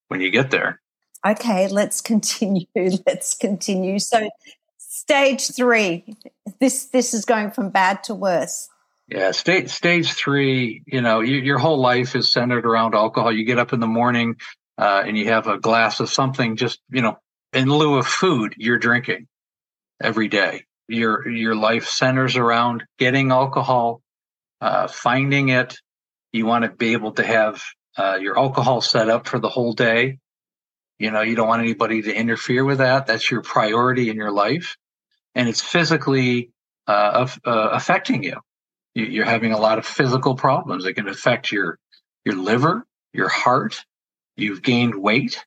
when 0.08 0.22
you 0.22 0.32
get 0.32 0.52
there 0.52 0.80
okay, 1.26 1.68
let's 1.68 2.02
continue. 2.02 2.68
Let's 2.76 3.36
continue. 3.36 4.00
So 4.00 4.30
stage 4.78 5.54
three, 5.56 6.16
this 6.60 6.86
this 6.86 7.14
is 7.14 7.26
going 7.26 7.52
from 7.52 7.70
bad 7.70 8.04
to 8.06 8.16
worse. 8.16 8.70
Yeah, 9.08 9.32
stage 9.32 9.70
stage 9.70 10.14
three. 10.14 10.84
You 10.86 11.02
know, 11.02 11.22
you, 11.22 11.38
your 11.38 11.58
whole 11.58 11.80
life 11.80 12.16
is 12.16 12.32
centered 12.32 12.66
around 12.66 12.96
alcohol. 12.96 13.32
You 13.32 13.46
get 13.46 13.60
up 13.60 13.74
in 13.74 13.80
the 13.80 13.88
morning 13.88 14.36
uh, 14.78 15.04
and 15.06 15.18
you 15.18 15.30
have 15.30 15.48
a 15.48 15.58
glass 15.58 16.00
of 16.00 16.10
something. 16.10 16.56
Just 16.56 16.80
you 16.90 17.02
know, 17.02 17.18
in 17.54 17.70
lieu 17.70 17.96
of 17.96 18.08
food, 18.08 18.56
you're 18.58 18.80
drinking 18.80 19.28
every 20.02 20.28
day. 20.28 20.66
Your 20.88 21.28
your 21.28 21.56
life 21.56 21.88
centers 21.88 22.36
around 22.36 22.84
getting 23.00 23.32
alcohol, 23.32 24.02
uh, 24.62 24.88
finding 24.88 25.50
it. 25.50 25.78
You 26.32 26.46
want 26.46 26.66
to 26.66 26.72
be 26.72 26.94
able 26.94 27.14
to 27.14 27.24
have 27.24 27.64
uh, 27.98 28.18
your 28.22 28.38
alcohol 28.38 28.82
set 28.82 29.10
up 29.10 29.28
for 29.28 29.40
the 29.40 29.50
whole 29.50 29.74
day. 29.74 30.20
You 31.00 31.12
know, 31.12 31.22
you 31.22 31.36
don't 31.36 31.48
want 31.48 31.62
anybody 31.62 32.04
to 32.04 32.14
interfere 32.14 32.64
with 32.64 32.78
that. 32.78 33.08
That's 33.08 33.30
your 33.30 33.42
priority 33.42 34.10
in 34.10 34.16
your 34.16 34.32
life. 34.32 34.78
And 35.34 35.50
it's 35.50 35.62
physically 35.62 36.52
uh, 36.88 37.28
uh, 37.46 37.70
affecting 37.74 38.24
you. 38.24 38.40
You're 38.94 39.26
having 39.26 39.52
a 39.52 39.60
lot 39.60 39.78
of 39.78 39.86
physical 39.86 40.36
problems. 40.36 40.86
It 40.86 40.94
can 40.94 41.10
affect 41.10 41.52
your 41.52 41.80
your 42.24 42.36
liver, 42.36 42.86
your 43.12 43.28
heart. 43.28 43.84
You've 44.38 44.62
gained 44.62 44.96
weight. 44.96 45.44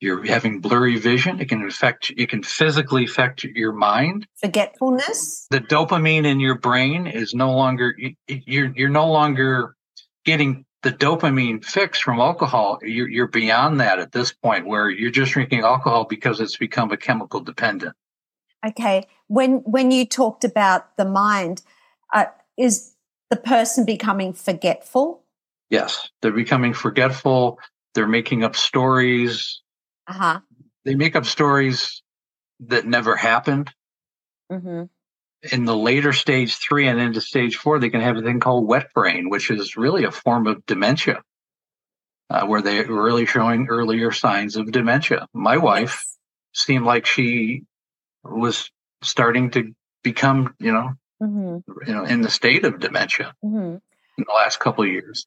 You're 0.00 0.24
having 0.24 0.60
blurry 0.60 0.96
vision. 0.96 1.40
It 1.40 1.48
can 1.48 1.66
affect. 1.66 2.10
It 2.16 2.30
can 2.30 2.42
physically 2.42 3.04
affect 3.04 3.44
your 3.44 3.72
mind. 3.72 4.26
Forgetfulness. 4.40 5.46
The 5.50 5.60
dopamine 5.60 6.24
in 6.24 6.40
your 6.40 6.56
brain 6.56 7.06
is 7.06 7.34
no 7.34 7.52
longer. 7.52 7.94
You're 8.26 8.72
you're 8.74 8.88
no 8.88 9.10
longer 9.10 9.76
getting 10.24 10.64
the 10.82 10.92
dopamine 10.92 11.64
fix 11.64 11.98
from 11.98 12.20
alcohol, 12.20 12.78
you're, 12.82 13.08
you're 13.08 13.28
beyond 13.28 13.80
that 13.80 13.98
at 13.98 14.12
this 14.12 14.32
point 14.32 14.66
where 14.66 14.88
you're 14.88 15.10
just 15.10 15.32
drinking 15.32 15.60
alcohol 15.60 16.06
because 16.08 16.40
it's 16.40 16.56
become 16.56 16.90
a 16.90 16.96
chemical 16.96 17.40
dependent. 17.40 17.94
Okay. 18.66 19.06
When, 19.26 19.58
when 19.58 19.90
you 19.90 20.06
talked 20.06 20.44
about 20.44 20.96
the 20.96 21.04
mind, 21.04 21.62
uh, 22.14 22.26
is 22.56 22.94
the 23.28 23.36
person 23.36 23.84
becoming 23.84 24.32
forgetful? 24.32 25.22
Yes. 25.68 26.08
They're 26.22 26.32
becoming 26.32 26.72
forgetful. 26.72 27.58
They're 27.94 28.06
making 28.06 28.42
up 28.42 28.56
stories. 28.56 29.60
Uh-huh. 30.10 30.40
They 30.84 30.94
make 30.94 31.16
up 31.16 31.24
stories 31.24 32.02
that 32.60 32.86
never 32.86 33.16
happened. 33.16 33.70
Mm-hmm 34.50 34.84
in 35.42 35.64
the 35.64 35.76
later 35.76 36.12
stage 36.12 36.56
three 36.56 36.86
and 36.86 37.00
into 37.00 37.20
stage 37.20 37.56
four, 37.56 37.78
they 37.78 37.90
can 37.90 38.00
have 38.00 38.16
a 38.16 38.22
thing 38.22 38.40
called 38.40 38.66
wet 38.66 38.92
brain, 38.94 39.30
which 39.30 39.50
is 39.50 39.76
really 39.76 40.04
a 40.04 40.10
form 40.10 40.46
of 40.46 40.64
dementia, 40.66 41.22
uh, 42.28 42.46
where 42.46 42.62
they're 42.62 42.86
really 42.86 43.26
showing 43.26 43.68
earlier 43.68 44.12
signs 44.12 44.56
of 44.56 44.70
dementia. 44.70 45.26
My 45.32 45.56
wife 45.56 46.04
seemed 46.52 46.84
like 46.84 47.06
she 47.06 47.64
was 48.22 48.70
starting 49.02 49.50
to 49.52 49.72
become, 50.02 50.54
you 50.58 50.72
know, 50.72 50.90
mm-hmm. 51.22 51.88
you 51.88 51.94
know, 51.94 52.04
in 52.04 52.20
the 52.20 52.30
state 52.30 52.64
of 52.64 52.80
dementia 52.80 53.34
mm-hmm. 53.42 53.76
in 53.76 54.24
the 54.26 54.32
last 54.36 54.60
couple 54.60 54.84
of 54.84 54.90
years. 54.90 55.26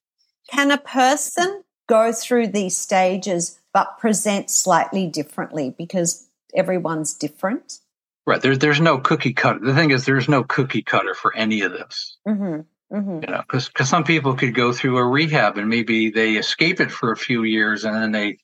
Can 0.52 0.70
a 0.70 0.78
person 0.78 1.64
go 1.88 2.12
through 2.12 2.48
these 2.48 2.78
stages 2.78 3.60
but 3.74 3.98
present 3.98 4.50
slightly 4.50 5.08
differently 5.08 5.74
because 5.78 6.28
everyone's 6.56 7.14
different? 7.14 7.80
Right. 8.26 8.42
There's 8.42 8.60
there's 8.60 8.80
no 8.80 9.00
cookie 9.00 9.34
cutter. 9.34 9.60
The 9.60 9.74
thing 9.74 9.92
is, 9.92 10.06
there's 10.06 10.30
no 10.30 10.44
cookie 10.44 10.84
cutter 10.84 11.14
for 11.14 11.36
any 11.36 11.62
of 11.62 11.74
this. 11.74 12.18
Mm-hmm. 12.28 12.62
Mm-hmm. 12.96 13.20
You 13.24 13.28
know, 13.28 13.42
because 13.42 13.68
because 13.68 13.90
some 13.90 14.04
people 14.04 14.36
could 14.36 14.54
go 14.54 14.72
through 14.72 14.98
a 14.98 15.06
rehab 15.06 15.58
and 15.58 15.68
maybe 15.68 16.12
they 16.12 16.36
escape 16.36 16.80
it 16.80 16.92
for 16.92 17.12
a 17.12 17.18
few 17.18 17.44
years 17.44 17.84
and 17.84 17.96
then 17.96 18.12
they 18.12 18.38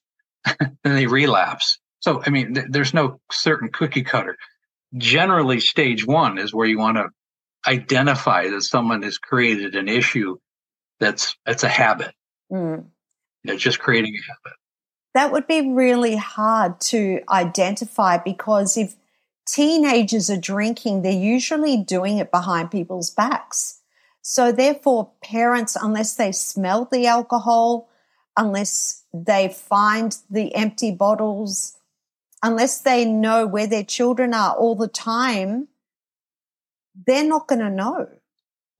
then 0.59 0.95
they 0.95 1.05
relapse. 1.05 1.79
So 1.99 2.21
I 2.25 2.29
mean, 2.29 2.55
th- 2.55 2.67
there's 2.69 2.93
no 2.93 3.21
certain 3.31 3.69
cookie 3.71 4.03
cutter. 4.03 4.35
Generally, 4.97 5.59
stage 5.61 6.05
one 6.05 6.39
is 6.39 6.53
where 6.53 6.67
you 6.67 6.79
want 6.79 6.97
to 6.97 7.09
identify 7.67 8.49
that 8.49 8.63
someone 8.63 9.03
has 9.03 9.17
created 9.17 9.75
an 9.75 9.87
issue 9.87 10.37
that's 10.99 11.37
that's 11.45 11.63
a 11.63 11.69
habit. 11.69 12.13
Mm. 12.51 12.87
It's 13.43 13.63
just 13.63 13.79
creating 13.79 14.15
a 14.15 14.27
habit. 14.27 14.58
That 15.13 15.31
would 15.31 15.47
be 15.47 15.73
really 15.73 16.15
hard 16.15 16.79
to 16.81 17.21
identify 17.29 18.17
because 18.17 18.77
if 18.77 18.95
teenagers 19.47 20.29
are 20.29 20.37
drinking, 20.37 21.01
they're 21.01 21.11
usually 21.11 21.77
doing 21.77 22.17
it 22.17 22.31
behind 22.31 22.71
people's 22.71 23.09
backs. 23.09 23.81
So 24.21 24.51
therefore, 24.51 25.11
parents, 25.23 25.75
unless 25.75 26.15
they 26.15 26.31
smell 26.31 26.87
the 26.91 27.07
alcohol, 27.07 27.89
unless 28.37 29.03
they 29.13 29.49
find 29.49 30.15
the 30.29 30.53
empty 30.53 30.91
bottles, 30.91 31.75
unless 32.43 32.81
they 32.81 33.05
know 33.05 33.47
where 33.47 33.67
their 33.67 33.83
children 33.83 34.33
are 34.33 34.55
all 34.55 34.75
the 34.75 34.87
time, 34.87 35.67
they're 37.07 37.27
not 37.27 37.47
going 37.47 37.59
to 37.59 37.69
know. 37.69 38.07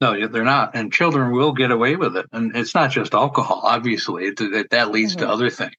No, 0.01 0.27
they're 0.27 0.43
not. 0.43 0.75
And 0.75 0.93
children 0.93 1.31
will 1.31 1.51
get 1.51 1.71
away 1.71 1.95
with 1.95 2.15
it. 2.15 2.25
And 2.31 2.55
it's 2.55 2.73
not 2.73 2.91
just 2.91 3.13
alcohol, 3.13 3.61
obviously, 3.63 4.27
it, 4.27 4.69
that 4.71 4.91
leads 4.91 5.15
mm-hmm. 5.15 5.25
to 5.25 5.31
other 5.31 5.49
things. 5.49 5.75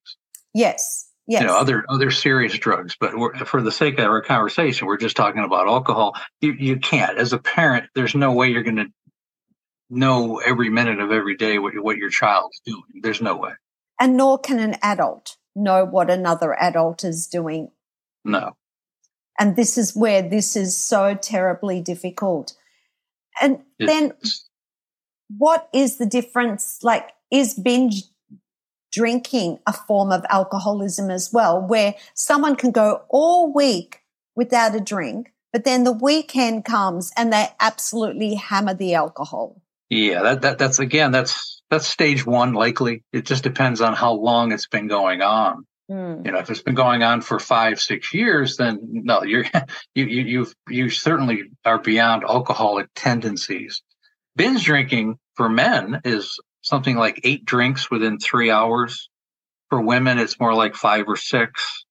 Yes. 0.54 1.08
Yes. 1.26 1.42
You 1.42 1.46
know, 1.46 1.56
other 1.56 1.84
other 1.88 2.10
serious 2.10 2.58
drugs, 2.58 2.96
but 2.98 3.12
for 3.46 3.62
the 3.62 3.70
sake 3.70 3.98
of 3.98 4.06
our 4.06 4.20
conversation, 4.20 4.88
we're 4.88 4.96
just 4.96 5.16
talking 5.16 5.44
about 5.44 5.68
alcohol. 5.68 6.16
You 6.40 6.54
you 6.54 6.78
can't, 6.78 7.16
as 7.18 7.32
a 7.32 7.38
parent, 7.38 7.86
there's 7.94 8.16
no 8.16 8.32
way 8.32 8.48
you're 8.48 8.64
going 8.64 8.76
to 8.76 8.86
know 9.90 10.38
every 10.38 10.70
minute 10.70 10.98
of 10.98 11.12
every 11.12 11.36
day 11.36 11.58
what 11.58 11.74
what 11.80 11.98
your 11.98 12.10
child's 12.10 12.60
doing. 12.64 12.82
There's 13.02 13.22
no 13.22 13.36
way. 13.36 13.52
And 14.00 14.16
nor 14.16 14.38
can 14.38 14.58
an 14.58 14.76
adult 14.82 15.36
know 15.54 15.84
what 15.84 16.10
another 16.10 16.58
adult 16.58 17.04
is 17.04 17.26
doing. 17.26 17.70
No. 18.24 18.56
And 19.38 19.56
this 19.56 19.78
is 19.78 19.94
where 19.94 20.22
this 20.22 20.56
is 20.56 20.76
so 20.76 21.14
terribly 21.14 21.80
difficult. 21.80 22.54
And 23.40 23.60
it, 23.78 23.86
then 23.86 24.12
what 25.36 25.68
is 25.72 25.98
the 25.98 26.06
difference? 26.06 26.78
Like, 26.82 27.10
is 27.30 27.54
binge 27.54 28.02
drinking 28.92 29.58
a 29.66 29.72
form 29.72 30.12
of 30.12 30.24
alcoholism 30.28 31.10
as 31.10 31.32
well, 31.32 31.60
where 31.60 31.94
someone 32.14 32.56
can 32.56 32.70
go 32.70 33.02
all 33.08 33.52
week 33.52 34.02
without 34.34 34.74
a 34.74 34.80
drink, 34.80 35.32
but 35.52 35.64
then 35.64 35.84
the 35.84 35.92
weekend 35.92 36.64
comes 36.64 37.12
and 37.16 37.32
they 37.32 37.48
absolutely 37.60 38.34
hammer 38.34 38.74
the 38.74 38.94
alcohol. 38.94 39.60
Yeah, 39.88 40.22
that, 40.22 40.42
that 40.42 40.58
that's 40.58 40.78
again 40.78 41.10
that's 41.10 41.62
that's 41.68 41.86
stage 41.86 42.24
one 42.24 42.52
likely. 42.52 43.02
It 43.12 43.24
just 43.24 43.42
depends 43.42 43.80
on 43.80 43.94
how 43.94 44.12
long 44.12 44.52
it's 44.52 44.68
been 44.68 44.86
going 44.86 45.20
on. 45.20 45.66
Mm. 45.90 46.24
You 46.24 46.32
know, 46.32 46.38
if 46.38 46.48
it's 46.48 46.62
been 46.62 46.76
going 46.76 47.02
on 47.02 47.20
for 47.20 47.40
five, 47.40 47.80
six 47.80 48.14
years, 48.14 48.56
then 48.56 48.78
no, 48.82 49.24
you're 49.24 49.44
you 49.94 50.04
you 50.04 50.22
you 50.22 50.46
you 50.68 50.90
certainly 50.90 51.42
are 51.64 51.80
beyond 51.80 52.22
alcoholic 52.22 52.86
tendencies. 52.94 53.82
Binge 54.36 54.64
drinking 54.64 55.18
for 55.34 55.48
men 55.48 56.00
is 56.04 56.38
something 56.70 56.96
like 56.96 57.20
eight 57.24 57.44
drinks 57.44 57.90
within 57.90 58.18
three 58.18 58.50
hours. 58.50 59.10
For 59.68 59.80
women, 59.80 60.18
it's 60.18 60.40
more 60.40 60.54
like 60.54 60.74
five 60.74 61.04
or 61.06 61.16
six, 61.16 61.84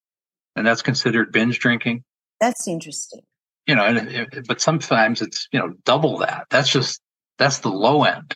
and 0.56 0.66
that's 0.66 0.82
considered 0.82 1.32
binge 1.32 1.60
drinking. 1.60 2.04
That's 2.42 2.68
interesting. 2.68 3.22
You 3.68 3.76
know, 3.76 3.86
and, 3.86 4.46
but 4.48 4.60
sometimes 4.60 5.22
it's 5.22 5.48
you 5.52 5.60
know 5.60 5.76
double 5.86 6.18
that. 6.18 6.48
That's 6.50 6.70
just 6.70 7.00
That's 7.38 7.60
the 7.60 7.70
low 7.70 8.04
end. 8.04 8.36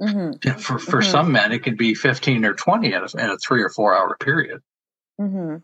Mm-hmm. 0.00 0.58
For 0.58 0.78
for 0.78 1.00
mm-hmm. 1.00 1.10
some 1.10 1.32
men, 1.32 1.52
it 1.52 1.62
can 1.64 1.76
be 1.76 1.94
15 1.94 2.44
or 2.44 2.54
20 2.54 2.92
in 2.92 2.94
a, 2.94 3.24
in 3.24 3.30
a 3.30 3.38
three 3.38 3.62
or 3.62 3.70
four 3.70 3.96
hour 3.96 4.16
period. 4.20 4.60
Mm-hmm. 5.20 5.56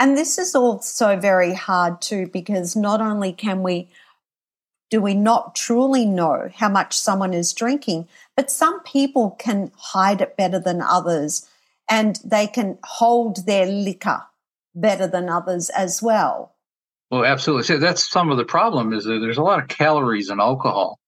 And 0.00 0.16
this 0.16 0.38
is 0.38 0.54
also 0.54 1.16
very 1.18 1.52
hard 1.52 2.00
too, 2.00 2.30
because 2.32 2.74
not 2.74 3.00
only 3.02 3.32
can 3.32 3.62
we 3.62 3.90
do 4.90 5.00
we 5.00 5.14
not 5.14 5.54
truly 5.54 6.04
know 6.04 6.50
how 6.54 6.68
much 6.68 6.98
someone 6.98 7.32
is 7.32 7.52
drinking, 7.52 8.08
but 8.40 8.50
some 8.50 8.82
people 8.84 9.32
can 9.32 9.70
hide 9.76 10.22
it 10.22 10.34
better 10.34 10.58
than 10.58 10.80
others 10.80 11.46
and 11.90 12.18
they 12.24 12.46
can 12.46 12.78
hold 12.82 13.44
their 13.44 13.66
liquor 13.66 14.22
better 14.74 15.06
than 15.06 15.28
others 15.28 15.68
as 15.68 16.02
well. 16.02 16.54
Well, 17.10 17.26
absolutely. 17.26 17.64
So 17.64 17.76
that's 17.76 18.08
some 18.08 18.30
of 18.30 18.38
the 18.38 18.46
problem 18.46 18.94
is 18.94 19.04
that 19.04 19.18
there's 19.20 19.36
a 19.36 19.42
lot 19.42 19.58
of 19.58 19.68
calories 19.68 20.30
in 20.30 20.40
alcohol. 20.40 20.98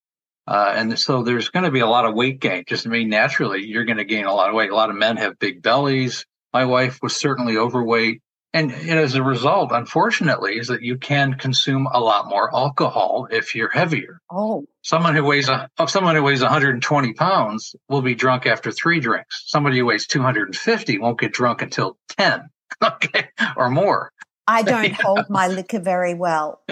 Uh, 0.46 0.74
and 0.76 0.98
so 0.98 1.22
there's 1.22 1.48
going 1.48 1.64
to 1.64 1.70
be 1.70 1.80
a 1.80 1.86
lot 1.86 2.04
of 2.04 2.14
weight 2.14 2.38
gain. 2.38 2.64
Just 2.68 2.86
I 2.86 2.90
mean, 2.90 3.08
naturally, 3.08 3.64
you're 3.64 3.86
going 3.86 3.96
to 3.96 4.04
gain 4.04 4.26
a 4.26 4.34
lot 4.34 4.50
of 4.50 4.54
weight. 4.54 4.70
A 4.70 4.76
lot 4.76 4.90
of 4.90 4.96
men 4.96 5.16
have 5.16 5.38
big 5.38 5.62
bellies. 5.62 6.26
My 6.52 6.66
wife 6.66 6.98
was 7.00 7.16
certainly 7.16 7.56
overweight. 7.56 8.20
And, 8.54 8.70
and 8.70 8.98
as 8.98 9.14
a 9.14 9.22
result, 9.22 9.70
unfortunately, 9.72 10.58
is 10.58 10.68
that 10.68 10.82
you 10.82 10.98
can 10.98 11.34
consume 11.34 11.88
a 11.90 11.98
lot 11.98 12.28
more 12.28 12.54
alcohol 12.54 13.26
if 13.30 13.54
you're 13.54 13.70
heavier. 13.70 14.20
Oh, 14.30 14.66
someone 14.82 15.14
who 15.14 15.24
weighs 15.24 15.48
a 15.48 15.70
someone 15.88 16.16
who 16.16 16.22
weighs 16.22 16.42
120 16.42 17.14
pounds 17.14 17.74
will 17.88 18.02
be 18.02 18.14
drunk 18.14 18.46
after 18.46 18.70
three 18.70 19.00
drinks. 19.00 19.44
Somebody 19.46 19.78
who 19.78 19.86
weighs 19.86 20.06
250 20.06 20.98
won't 20.98 21.18
get 21.18 21.32
drunk 21.32 21.62
until 21.62 21.96
10, 22.18 22.42
okay, 22.84 23.28
or 23.56 23.70
more. 23.70 24.12
I 24.46 24.62
don't 24.62 24.84
yeah. 24.84 24.96
hold 25.00 25.30
my 25.30 25.48
liquor 25.48 25.80
very 25.80 26.14
well. 26.14 26.62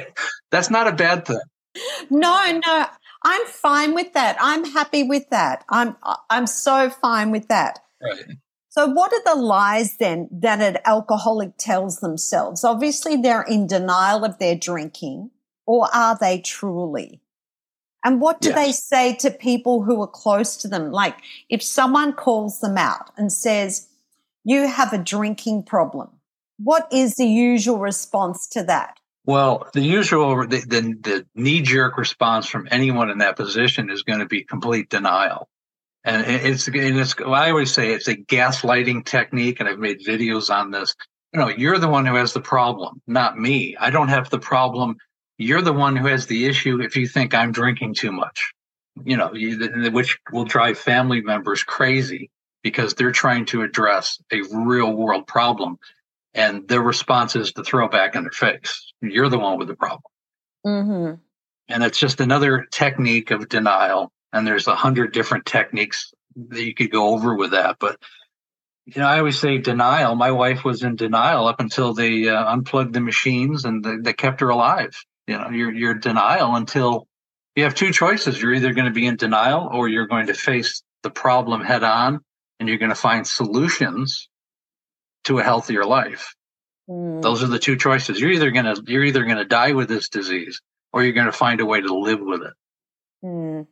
That's 0.50 0.68
not 0.68 0.88
a 0.88 0.92
bad 0.92 1.26
thing. 1.26 1.40
No, 2.10 2.60
no, 2.66 2.86
I'm 3.24 3.46
fine 3.46 3.94
with 3.94 4.12
that. 4.12 4.36
I'm 4.40 4.64
happy 4.64 5.04
with 5.04 5.30
that. 5.30 5.64
I'm 5.70 5.96
I'm 6.28 6.46
so 6.46 6.90
fine 6.90 7.30
with 7.30 7.48
that. 7.48 7.78
Right. 8.02 8.24
So, 8.70 8.86
what 8.86 9.12
are 9.12 9.22
the 9.24 9.40
lies 9.40 9.96
then 9.96 10.28
that 10.30 10.60
an 10.60 10.78
alcoholic 10.84 11.56
tells 11.58 11.98
themselves? 11.98 12.62
Obviously, 12.62 13.16
they're 13.16 13.42
in 13.42 13.66
denial 13.66 14.24
of 14.24 14.38
their 14.38 14.54
drinking, 14.54 15.30
or 15.66 15.88
are 15.92 16.16
they 16.18 16.38
truly? 16.40 17.20
And 18.04 18.20
what 18.20 18.40
do 18.40 18.50
yes. 18.50 18.56
they 18.56 18.72
say 18.72 19.16
to 19.16 19.30
people 19.32 19.82
who 19.82 20.00
are 20.00 20.06
close 20.06 20.56
to 20.58 20.68
them? 20.68 20.92
Like, 20.92 21.16
if 21.48 21.64
someone 21.64 22.12
calls 22.12 22.60
them 22.60 22.78
out 22.78 23.10
and 23.16 23.32
says, 23.32 23.88
You 24.44 24.68
have 24.68 24.92
a 24.92 24.98
drinking 24.98 25.64
problem, 25.64 26.20
what 26.56 26.86
is 26.92 27.16
the 27.16 27.26
usual 27.26 27.78
response 27.78 28.46
to 28.50 28.62
that? 28.64 28.98
Well, 29.24 29.68
the 29.74 29.82
usual, 29.82 30.46
the, 30.46 30.60
the, 30.60 30.80
the 31.00 31.26
knee 31.34 31.60
jerk 31.60 31.98
response 31.98 32.46
from 32.46 32.68
anyone 32.70 33.10
in 33.10 33.18
that 33.18 33.36
position 33.36 33.90
is 33.90 34.04
going 34.04 34.20
to 34.20 34.26
be 34.26 34.44
complete 34.44 34.90
denial. 34.90 35.48
And 36.04 36.26
it's, 36.26 36.66
and 36.66 36.98
it's, 36.98 37.18
well, 37.18 37.34
I 37.34 37.50
always 37.50 37.72
say 37.72 37.92
it's 37.92 38.08
a 38.08 38.16
gaslighting 38.16 39.04
technique, 39.04 39.60
and 39.60 39.68
I've 39.68 39.78
made 39.78 40.00
videos 40.04 40.48
on 40.54 40.70
this. 40.70 40.94
You 41.32 41.40
know, 41.40 41.48
you're 41.48 41.78
the 41.78 41.88
one 41.88 42.06
who 42.06 42.14
has 42.14 42.32
the 42.32 42.40
problem, 42.40 43.02
not 43.06 43.38
me. 43.38 43.76
I 43.78 43.90
don't 43.90 44.08
have 44.08 44.30
the 44.30 44.38
problem. 44.38 44.96
You're 45.36 45.62
the 45.62 45.72
one 45.72 45.96
who 45.96 46.06
has 46.08 46.26
the 46.26 46.46
issue 46.46 46.80
if 46.80 46.96
you 46.96 47.06
think 47.06 47.34
I'm 47.34 47.52
drinking 47.52 47.94
too 47.94 48.12
much, 48.12 48.52
you 49.04 49.16
know, 49.16 49.32
you, 49.32 49.90
which 49.92 50.18
will 50.32 50.44
drive 50.44 50.78
family 50.78 51.20
members 51.20 51.62
crazy 51.62 52.30
because 52.62 52.94
they're 52.94 53.12
trying 53.12 53.46
to 53.46 53.62
address 53.62 54.20
a 54.32 54.42
real 54.52 54.92
world 54.92 55.26
problem. 55.26 55.78
And 56.34 56.68
their 56.68 56.82
response 56.82 57.36
is 57.36 57.52
to 57.52 57.64
throw 57.64 57.88
back 57.88 58.14
in 58.14 58.22
their 58.22 58.32
face. 58.32 58.92
You're 59.00 59.28
the 59.28 59.38
one 59.38 59.58
with 59.58 59.68
the 59.68 59.76
problem. 59.76 60.02
Mm-hmm. 60.66 61.14
And 61.68 61.84
it's 61.84 61.98
just 61.98 62.20
another 62.20 62.66
technique 62.70 63.30
of 63.30 63.48
denial 63.48 64.12
and 64.32 64.46
there's 64.46 64.66
a 64.66 64.74
hundred 64.74 65.12
different 65.12 65.46
techniques 65.46 66.12
that 66.36 66.62
you 66.62 66.74
could 66.74 66.90
go 66.90 67.08
over 67.08 67.34
with 67.34 67.52
that. 67.52 67.76
But 67.78 67.98
you 68.86 69.00
know, 69.00 69.06
I 69.06 69.18
always 69.18 69.38
say 69.38 69.58
denial. 69.58 70.14
My 70.14 70.30
wife 70.30 70.64
was 70.64 70.82
in 70.82 70.96
denial 70.96 71.46
up 71.46 71.60
until 71.60 71.94
they 71.94 72.28
uh, 72.28 72.52
unplugged 72.52 72.92
the 72.92 73.00
machines 73.00 73.64
and 73.64 73.84
they, 73.84 73.96
they 73.96 74.12
kept 74.12 74.40
her 74.40 74.48
alive. 74.48 74.96
You 75.26 75.38
know, 75.38 75.50
you're 75.50 75.72
you're 75.72 75.94
denial 75.94 76.56
until 76.56 77.06
you 77.54 77.64
have 77.64 77.74
two 77.74 77.92
choices. 77.92 78.40
You're 78.40 78.54
either 78.54 78.72
going 78.72 78.86
to 78.86 78.92
be 78.92 79.06
in 79.06 79.16
denial 79.16 79.68
or 79.72 79.88
you're 79.88 80.06
going 80.06 80.26
to 80.26 80.34
face 80.34 80.82
the 81.02 81.10
problem 81.10 81.62
head 81.62 81.84
on 81.84 82.20
and 82.58 82.68
you're 82.68 82.78
going 82.78 82.90
to 82.90 82.96
find 82.96 83.26
solutions 83.26 84.28
to 85.24 85.38
a 85.38 85.42
healthier 85.42 85.84
life. 85.84 86.34
Mm. 86.88 87.22
Those 87.22 87.42
are 87.42 87.48
the 87.48 87.58
two 87.58 87.76
choices. 87.76 88.18
You're 88.18 88.32
either 88.32 88.50
going 88.50 88.64
to 88.64 88.82
you're 88.86 89.04
either 89.04 89.24
going 89.24 89.36
to 89.36 89.44
die 89.44 89.72
with 89.72 89.88
this 89.88 90.08
disease 90.08 90.60
or 90.92 91.04
you're 91.04 91.12
going 91.12 91.26
to 91.26 91.32
find 91.32 91.60
a 91.60 91.66
way 91.66 91.80
to 91.80 91.94
live 91.94 92.20
with 92.20 92.42
it. 92.42 92.54
Mm 93.24 93.66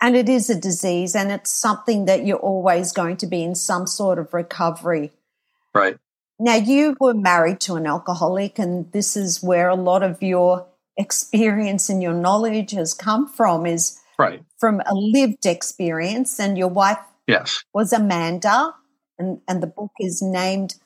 and 0.00 0.16
it 0.16 0.28
is 0.28 0.48
a 0.48 0.54
disease 0.54 1.14
and 1.14 1.30
it's 1.30 1.50
something 1.50 2.06
that 2.06 2.24
you're 2.24 2.38
always 2.38 2.92
going 2.92 3.16
to 3.18 3.26
be 3.26 3.42
in 3.42 3.54
some 3.54 3.86
sort 3.86 4.18
of 4.18 4.32
recovery. 4.32 5.12
Right. 5.74 5.98
Now, 6.42 6.54
you 6.54 6.96
were 6.98 7.12
married 7.12 7.60
to 7.60 7.74
an 7.74 7.86
alcoholic, 7.86 8.58
and 8.58 8.90
this 8.92 9.14
is 9.14 9.42
where 9.42 9.68
a 9.68 9.74
lot 9.74 10.02
of 10.02 10.22
your 10.22 10.66
experience 10.96 11.90
and 11.90 12.02
your 12.02 12.14
knowledge 12.14 12.70
has 12.70 12.94
come 12.94 13.28
from 13.28 13.66
is 13.66 14.00
right 14.18 14.42
from 14.58 14.80
a 14.86 14.94
lived 14.94 15.44
experience. 15.44 16.40
And 16.40 16.56
your 16.56 16.68
wife 16.68 16.98
yes. 17.26 17.62
was 17.74 17.92
Amanda, 17.92 18.74
and, 19.18 19.42
and 19.46 19.62
the 19.62 19.66
book 19.66 19.92
is 20.00 20.22
named 20.22 20.76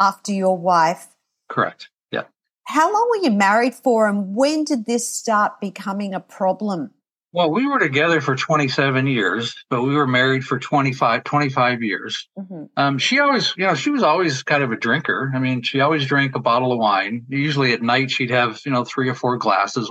after 0.00 0.32
your 0.32 0.58
wife. 0.58 1.06
Correct. 1.48 1.90
Yeah. 2.10 2.24
How 2.64 2.92
long 2.92 3.08
were 3.10 3.24
you 3.24 3.30
married 3.30 3.74
for, 3.74 4.08
and 4.08 4.34
when 4.34 4.64
did 4.64 4.84
this 4.84 5.08
start 5.08 5.60
becoming 5.60 6.12
a 6.12 6.18
problem? 6.18 6.90
Well, 7.34 7.50
we 7.50 7.66
were 7.66 7.80
together 7.80 8.20
for 8.20 8.36
27 8.36 9.08
years, 9.08 9.56
but 9.68 9.82
we 9.82 9.96
were 9.96 10.06
married 10.06 10.44
for 10.44 10.56
25, 10.56 11.24
25 11.24 11.82
years. 11.82 12.28
Mm-hmm. 12.38 12.64
Um, 12.76 12.98
she 12.98 13.18
always, 13.18 13.52
you 13.56 13.66
know, 13.66 13.74
she 13.74 13.90
was 13.90 14.04
always 14.04 14.44
kind 14.44 14.62
of 14.62 14.70
a 14.70 14.76
drinker. 14.76 15.32
I 15.34 15.40
mean, 15.40 15.62
she 15.62 15.80
always 15.80 16.06
drank 16.06 16.36
a 16.36 16.38
bottle 16.38 16.70
of 16.70 16.78
wine. 16.78 17.26
Usually 17.28 17.72
at 17.72 17.82
night, 17.82 18.12
she'd 18.12 18.30
have, 18.30 18.60
you 18.64 18.70
know, 18.70 18.84
three 18.84 19.08
or 19.08 19.16
four 19.16 19.36
glasses 19.36 19.90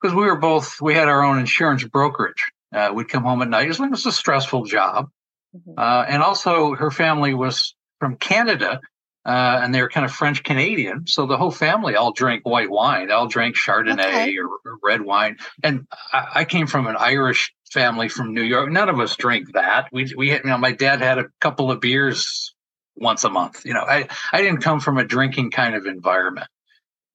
because 0.00 0.14
we 0.14 0.26
were 0.26 0.36
both, 0.36 0.80
we 0.80 0.94
had 0.94 1.08
our 1.08 1.24
own 1.24 1.40
insurance 1.40 1.82
brokerage. 1.82 2.52
Uh, 2.72 2.92
we'd 2.94 3.08
come 3.08 3.24
home 3.24 3.42
at 3.42 3.48
night. 3.48 3.68
It 3.68 3.80
was 3.80 4.06
a 4.06 4.12
stressful 4.12 4.66
job. 4.66 5.10
Mm-hmm. 5.56 5.72
Uh, 5.76 6.04
and 6.06 6.22
also, 6.22 6.76
her 6.76 6.92
family 6.92 7.34
was 7.34 7.74
from 7.98 8.14
Canada 8.16 8.80
uh, 9.26 9.60
and 9.60 9.74
they're 9.74 9.88
kind 9.88 10.06
of 10.06 10.12
French 10.12 10.44
Canadian. 10.44 11.06
So 11.08 11.26
the 11.26 11.36
whole 11.36 11.50
family 11.50 11.96
all 11.96 12.12
drank 12.12 12.46
white 12.46 12.70
wine. 12.70 13.08
They 13.08 13.12
all 13.12 13.26
drank 13.26 13.56
Chardonnay 13.56 13.98
okay. 13.98 14.38
or, 14.38 14.46
or, 14.46 14.78
red 14.84 15.00
wine. 15.00 15.38
And 15.64 15.88
I, 16.12 16.26
I, 16.36 16.44
came 16.44 16.68
from 16.68 16.86
an 16.86 16.94
Irish 16.96 17.52
family 17.72 18.08
from 18.08 18.34
New 18.34 18.42
York. 18.42 18.70
None 18.70 18.88
of 18.88 19.00
us 19.00 19.16
drank 19.16 19.54
that. 19.54 19.88
We 19.90 20.12
we 20.16 20.30
had, 20.30 20.42
you 20.44 20.50
know 20.50 20.58
my 20.58 20.70
dad 20.70 21.00
had 21.00 21.18
a 21.18 21.24
couple 21.40 21.72
of 21.72 21.80
beers 21.80 22.54
once 22.94 23.24
a 23.24 23.28
month. 23.28 23.66
You 23.66 23.74
know 23.74 23.80
I 23.80 24.06
I 24.32 24.42
didn't 24.42 24.60
come 24.60 24.78
from 24.78 24.96
a 24.96 25.04
drinking 25.04 25.50
kind 25.50 25.74
of 25.74 25.86
environment. 25.86 26.46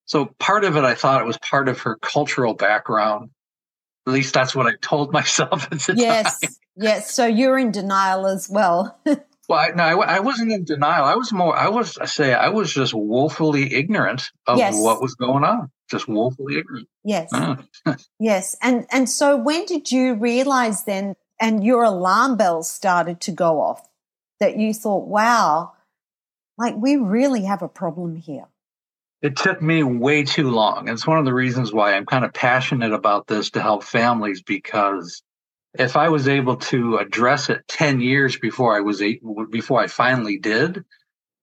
So 0.04 0.26
part 0.38 0.64
of 0.64 0.76
it, 0.76 0.84
I 0.84 0.94
thought 0.94 1.22
it 1.22 1.26
was 1.26 1.38
part 1.38 1.70
of 1.70 1.80
her 1.80 1.96
cultural 1.96 2.52
background. 2.52 3.30
At 4.06 4.12
least 4.12 4.34
that's 4.34 4.54
what 4.54 4.66
I 4.66 4.72
told 4.82 5.12
myself 5.14 5.64
at 5.72 5.80
the 5.80 5.94
yes, 5.96 6.40
time. 6.40 6.50
Yes. 6.76 7.14
So 7.14 7.24
you're 7.24 7.58
in 7.58 7.70
denial 7.70 8.26
as 8.26 8.50
well. 8.50 9.00
Well, 9.52 9.60
I, 9.60 9.68
no, 9.74 10.00
I, 10.00 10.16
I, 10.16 10.20
wasn't 10.20 10.50
in 10.50 10.64
denial. 10.64 11.04
I 11.04 11.14
was 11.14 11.30
more. 11.30 11.54
I 11.54 11.68
was. 11.68 11.98
I 11.98 12.06
say 12.06 12.32
I 12.32 12.48
was 12.48 12.72
just 12.72 12.94
woefully 12.94 13.74
ignorant 13.74 14.30
of 14.46 14.56
yes. 14.56 14.80
what 14.80 15.02
was 15.02 15.14
going 15.14 15.44
on. 15.44 15.70
Just 15.90 16.08
woefully 16.08 16.56
ignorant. 16.56 16.88
Yes. 17.04 17.30
yes. 18.18 18.56
And 18.62 18.86
and 18.90 19.10
so 19.10 19.36
when 19.36 19.66
did 19.66 19.92
you 19.92 20.14
realize 20.14 20.84
then? 20.84 21.16
And 21.38 21.62
your 21.62 21.84
alarm 21.84 22.38
bells 22.38 22.70
started 22.70 23.20
to 23.22 23.30
go 23.30 23.60
off. 23.60 23.86
That 24.40 24.56
you 24.56 24.72
thought, 24.72 25.06
wow, 25.06 25.72
like 26.56 26.74
we 26.74 26.96
really 26.96 27.44
have 27.44 27.60
a 27.60 27.68
problem 27.68 28.16
here. 28.16 28.46
It 29.20 29.36
took 29.36 29.60
me 29.60 29.82
way 29.82 30.24
too 30.24 30.50
long. 30.50 30.88
It's 30.88 31.06
one 31.06 31.18
of 31.18 31.26
the 31.26 31.34
reasons 31.34 31.74
why 31.74 31.92
I'm 31.92 32.06
kind 32.06 32.24
of 32.24 32.32
passionate 32.32 32.92
about 32.92 33.26
this 33.26 33.50
to 33.50 33.60
help 33.60 33.84
families 33.84 34.40
because 34.40 35.22
if 35.78 35.96
I 35.96 36.08
was 36.08 36.28
able 36.28 36.56
to 36.56 36.98
address 36.98 37.48
it 37.48 37.66
10 37.68 38.00
years 38.00 38.36
before 38.36 38.76
I 38.76 38.80
was 38.80 39.00
eight, 39.00 39.22
before 39.50 39.80
I 39.80 39.86
finally 39.86 40.38
did, 40.38 40.84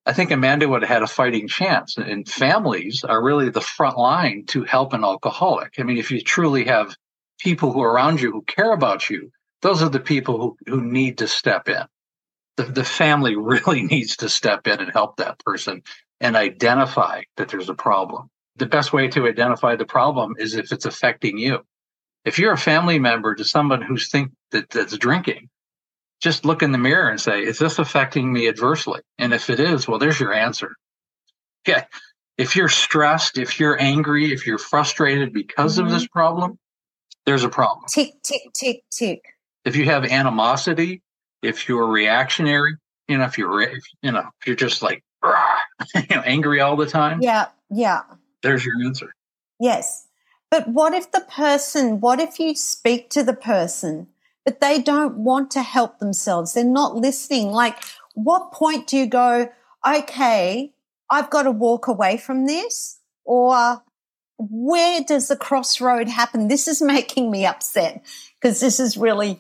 I 0.06 0.14
think 0.14 0.32
Amanda 0.32 0.68
would 0.68 0.82
have 0.84 0.90
had 0.90 1.04
a 1.04 1.08
fighting 1.08 1.48
chance. 1.48 1.98
And 1.98 2.28
families 2.28 3.04
are 3.04 3.24
really 3.24 3.50
the 3.50 3.62
front 3.62 3.98
line 3.98 4.46
to 4.48 4.64
help 4.64 4.94
an 4.94 5.04
alcoholic. 5.04 5.74
I 5.80 5.84
mean, 5.84 5.98
if 5.98 6.12
you 6.12 6.22
truly 6.22 6.66
have 6.66 6.96
people 7.40 7.72
who 7.72 7.82
are 7.82 7.92
around 7.92 8.22
you 8.22 8.32
who 8.32 8.44
care 8.44 8.72
about 8.72 9.10
you, 9.10 9.32
those 9.62 9.82
are 9.82 9.90
the 9.90 10.00
people 10.00 10.40
who, 10.40 10.58
who 10.68 10.82
need 10.82 11.20
to 11.20 11.28
step 11.28 11.68
in. 11.68 11.84
The, 12.58 12.64
the 12.64 12.84
family 12.84 13.36
really 13.38 13.84
needs 13.84 14.18
to 14.18 14.30
step 14.30 14.68
in 14.68 14.80
and 14.80 14.92
help 14.92 15.18
that 15.18 15.40
person 15.40 15.82
and 16.22 16.36
identify 16.36 17.24
that 17.38 17.50
there's 17.50 17.70
a 17.70 17.76
problem. 17.76 18.30
The 18.58 18.66
best 18.66 18.92
way 18.94 19.08
to 19.10 19.28
identify 19.28 19.76
the 19.76 19.86
problem 19.86 20.36
is 20.38 20.56
if 20.56 20.72
it's 20.72 20.86
affecting 20.86 21.38
you 21.38 21.64
if 22.26 22.40
you're 22.40 22.54
a 22.54 22.58
family 22.58 23.00
member 23.00 23.36
to 23.36 23.44
someone 23.44 23.82
who's 23.82 24.10
think 24.10 24.32
that 24.52 24.70
that's 24.70 24.98
drinking, 24.98 25.50
just 26.22 26.46
look 26.46 26.62
in 26.62 26.72
the 26.72 26.78
mirror 26.78 27.10
and 27.10 27.20
say, 27.20 27.42
is 27.42 27.60
this 27.60 27.80
affecting 27.80 28.32
me 28.32 28.48
adversely? 28.48 29.02
And 29.18 29.34
if 29.34 29.50
it 29.50 29.60
is, 29.60 29.88
well, 29.88 30.00
there's 30.00 30.20
your 30.20 30.34
answer. 30.34 30.76
Okay. 31.68 31.84
If 32.38 32.56
you're 32.56 32.70
stressed, 32.70 33.38
if 33.38 33.60
you're 33.60 33.80
angry, 33.80 34.32
if 34.32 34.46
you're 34.46 34.58
frustrated 34.58 35.34
because 35.34 35.78
mm-hmm. 35.78 35.88
of 35.88 35.92
this 35.92 36.08
problem, 36.08 36.58
there's 37.26 37.44
a 37.44 37.50
problem. 37.50 37.86
Tick, 37.94 38.14
tick, 38.24 38.42
tick, 38.54 38.84
tick. 38.92 39.22
If 39.66 39.76
you 39.76 39.86
have 39.86 40.06
animosity, 40.06 41.02
if 41.42 41.68
you're 41.68 41.88
reactionary, 41.88 42.76
you 43.08 43.18
know, 43.18 43.26
if 43.26 43.38
you're, 43.38 43.62
if, 43.62 43.84
you 44.02 44.12
know, 44.12 44.30
if 44.40 44.48
you're 44.48 44.56
just 44.56 44.82
like, 44.82 45.04
you 45.96 46.16
know, 46.16 46.22
angry 46.22 46.62
all 46.62 46.76
the 46.76 46.86
time. 46.86 47.22
Yeah, 47.22 47.48
yeah. 47.70 48.02
There's 48.42 48.66
your 48.66 48.76
answer. 48.86 49.14
Yes. 49.60 50.08
But 50.52 50.68
what 50.68 50.94
if 50.94 51.12
the 51.12 51.22
person, 51.22 52.00
what 52.00 52.20
if 52.20 52.40
you 52.40 52.56
speak 52.56 53.10
to 53.12 53.24
the 53.24 53.34
person, 53.34 54.08
but 54.46 54.62
they 54.62 54.82
don't 54.82 55.18
want 55.18 55.52
to 55.52 55.62
help 55.62 56.00
themselves? 56.00 56.54
They're 56.54 56.64
not 56.64 56.96
listening. 56.96 57.52
Like, 57.52 57.84
what 58.16 58.52
point 58.52 58.88
do 58.88 58.98
you 58.98 59.06
go, 59.06 59.50
okay, 59.88 60.74
I've 61.10 61.30
got 61.30 61.44
to 61.44 61.52
walk 61.52 61.88
away 61.88 62.18
from 62.18 62.48
this? 62.48 63.00
Or 63.26 63.84
where 64.38 65.02
does 65.02 65.28
the 65.28 65.36
crossroad 65.36 66.10
happen? 66.10 66.48
This 66.48 66.68
is 66.68 66.82
making 66.82 67.30
me 67.30 67.46
upset 67.46 68.04
because 68.40 68.60
this 68.60 68.80
is 68.80 68.98
really 68.98 69.40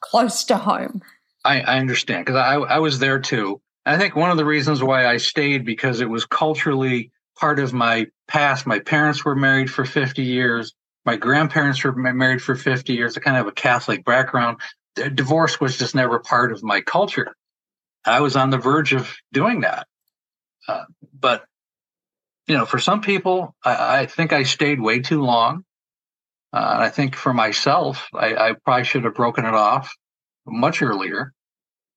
close 0.00 0.44
to 0.44 0.56
home. 0.56 1.02
I, 1.44 1.60
I 1.60 1.78
understand 1.78 2.26
because 2.26 2.36
I, 2.36 2.54
I 2.56 2.78
was 2.78 2.98
there 2.98 3.18
too. 3.18 3.60
I 3.86 3.96
think 3.96 4.14
one 4.14 4.30
of 4.30 4.36
the 4.36 4.44
reasons 4.44 4.82
why 4.82 5.06
I 5.06 5.16
stayed 5.16 5.64
because 5.64 6.02
it 6.02 6.10
was 6.10 6.26
culturally 6.26 7.10
part 7.38 7.58
of 7.58 7.72
my 7.72 8.06
past. 8.26 8.66
My 8.66 8.78
parents 8.78 9.24
were 9.24 9.36
married 9.36 9.70
for 9.70 9.84
50 9.84 10.22
years. 10.22 10.74
My 11.04 11.16
grandparents 11.16 11.82
were 11.82 11.92
married 11.92 12.42
for 12.42 12.54
50 12.54 12.92
years. 12.92 13.16
I 13.16 13.20
kind 13.20 13.36
of 13.36 13.44
have 13.44 13.52
a 13.52 13.54
Catholic 13.54 14.04
background. 14.04 14.58
Divorce 14.94 15.60
was 15.60 15.78
just 15.78 15.94
never 15.94 16.18
part 16.18 16.52
of 16.52 16.62
my 16.62 16.80
culture. 16.80 17.34
I 18.04 18.20
was 18.20 18.36
on 18.36 18.50
the 18.50 18.58
verge 18.58 18.92
of 18.92 19.14
doing 19.32 19.60
that. 19.60 19.86
Uh, 20.66 20.84
but, 21.18 21.44
you 22.46 22.56
know, 22.56 22.66
for 22.66 22.78
some 22.78 23.00
people, 23.00 23.54
I, 23.64 24.00
I, 24.00 24.06
think 24.06 24.32
I 24.32 24.42
stayed 24.42 24.80
way 24.80 25.00
too 25.00 25.22
long. 25.22 25.64
Uh, 26.52 26.76
I 26.78 26.88
think 26.90 27.14
for 27.14 27.32
myself, 27.32 28.08
I, 28.14 28.34
I, 28.34 28.52
probably 28.64 28.84
should 28.84 29.04
have 29.04 29.14
broken 29.14 29.44
it 29.44 29.54
off 29.54 29.94
much 30.46 30.82
earlier. 30.82 31.32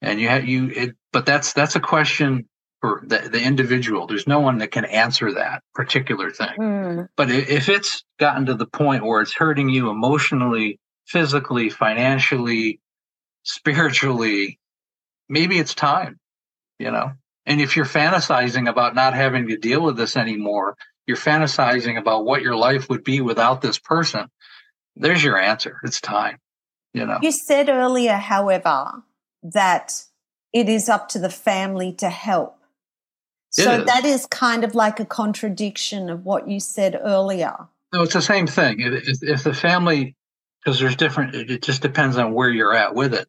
And 0.02 0.20
you 0.20 0.28
had 0.28 0.48
you, 0.48 0.70
it, 0.70 0.96
but 1.14 1.26
that's 1.26 1.54
that's 1.54 1.76
a 1.76 1.80
question 1.80 2.48
for 2.82 3.02
the, 3.06 3.30
the 3.32 3.42
individual. 3.42 4.08
There's 4.08 4.28
no 4.28 4.40
one 4.40 4.58
that 4.58 4.72
can 4.72 4.86
answer 4.86 5.34
that 5.34 5.64
particular 5.74 6.32
thing. 6.32 6.58
Mm. 6.60 7.10
But 7.16 7.32
if 7.32 7.70
it's 7.70 8.04
gotten 8.20 8.48
to 8.48 8.56
the 8.56 8.66
point 8.66 9.06
where 9.06 9.22
it's 9.22 9.34
hurting 9.34 9.70
you 9.70 9.90
emotionally, 9.90 10.80
physically, 11.06 11.70
financially, 11.70 12.80
spiritually, 13.44 14.60
maybe 15.30 15.60
it's 15.60 15.76
time, 15.76 16.20
you 16.80 16.92
know? 16.92 17.12
And 17.46 17.62
if 17.62 17.76
you're 17.76 17.86
fantasizing 17.86 18.70
about 18.70 18.96
not 18.96 19.14
having 19.14 19.48
to 19.48 19.58
deal 19.58 19.84
with 19.84 19.96
this 19.96 20.18
anymore, 20.18 20.76
you're 21.06 21.18
fantasizing 21.18 22.00
about 22.00 22.26
what 22.26 22.42
your 22.42 22.56
life 22.56 22.90
would 22.90 23.04
be 23.04 23.22
without 23.22 23.62
this 23.62 23.78
person. 23.78 24.28
There's 24.96 25.24
your 25.24 25.40
answer. 25.40 25.80
It's 25.84 26.02
time, 26.02 26.38
you 26.94 27.06
know? 27.06 27.20
You 27.22 27.32
said 27.32 27.70
earlier, 27.70 28.18
however, 28.18 29.04
that 29.44 29.94
it 30.54 30.68
is 30.68 30.90
up 30.90 31.10
to 31.10 31.20
the 31.20 31.30
family 31.30 31.94
to 31.94 32.10
help. 32.10 32.58
So 33.52 33.84
that 33.84 34.06
is 34.06 34.26
kind 34.28 34.64
of 34.64 34.76
like 34.76 35.00
a 35.00 35.06
contradiction 35.06 36.10
of 36.10 36.26
what 36.26 36.48
you 36.48 36.60
said 36.60 37.00
earlier. 37.02 37.56
No, 37.94 38.04
it's 38.04 38.14
the 38.14 38.22
same 38.22 38.48
thing. 38.48 38.80
If, 38.80 39.22
if 39.22 39.44
the 39.44 39.54
family, 39.54 40.16
because 40.64 40.80
there's 40.80 40.96
different, 40.96 41.36
it 41.36 41.62
just 41.62 41.82
depends 41.82 42.18
on 42.18 42.34
where 42.34 42.50
you're 42.50 42.74
at 42.74 42.96
with 42.96 43.14
it. 43.14 43.28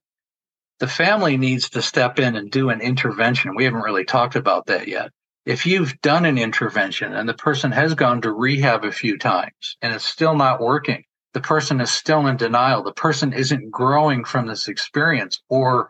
The 0.79 0.87
family 0.87 1.37
needs 1.37 1.71
to 1.71 1.83
step 1.83 2.21
in 2.21 2.37
and 2.37 2.51
do 2.51 2.71
an 2.71 2.81
intervention. 2.81 3.57
We 3.57 3.65
haven't 3.65 3.83
really 3.83 4.05
talked 4.05 4.37
about 4.37 4.67
that 4.67 4.87
yet. 4.87 5.11
If 5.45 5.67
you've 5.67 6.01
done 6.03 6.25
an 6.25 6.39
intervention 6.39 7.13
and 7.15 7.29
the 7.29 7.35
person 7.35 7.73
has 7.73 7.95
gone 7.95 8.21
to 8.23 8.33
rehab 8.33 8.85
a 8.85 8.93
few 8.93 9.19
times 9.19 9.77
and 9.83 9.93
it's 9.93 10.05
still 10.05 10.37
not 10.37 10.61
working, 10.61 11.05
the 11.35 11.41
person 11.41 11.81
is 11.81 11.91
still 11.91 12.29
in 12.29 12.37
denial. 12.37 12.85
The 12.85 12.93
person 12.93 13.33
isn't 13.33 13.71
growing 13.71 14.25
from 14.25 14.47
this 14.47 14.69
experience 14.69 15.41
or 15.49 15.89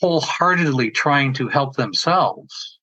wholeheartedly 0.00 0.92
trying 0.92 1.34
to 1.34 1.48
help 1.48 1.76
themselves 1.76 2.73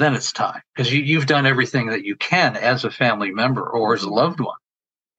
then 0.00 0.14
it's 0.14 0.32
time 0.32 0.62
because 0.74 0.92
you, 0.92 1.02
you've 1.02 1.26
done 1.26 1.46
everything 1.46 1.88
that 1.88 2.04
you 2.04 2.16
can 2.16 2.56
as 2.56 2.84
a 2.84 2.90
family 2.90 3.30
member 3.30 3.62
or 3.62 3.94
as 3.94 4.02
a 4.02 4.10
loved 4.10 4.40
one. 4.40 4.56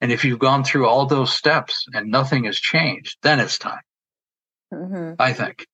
And 0.02 0.12
if 0.12 0.26
you've 0.26 0.40
gone 0.40 0.64
through 0.64 0.88
all 0.88 1.06
those 1.06 1.32
steps 1.32 1.86
and 1.94 2.10
nothing 2.10 2.46
has 2.46 2.60
changed, 2.60 3.18
then 3.22 3.40
it's 3.40 3.60
time. 3.60 3.82
Mm-hmm. 4.74 5.14
I 5.20 5.34
think. 5.34 5.66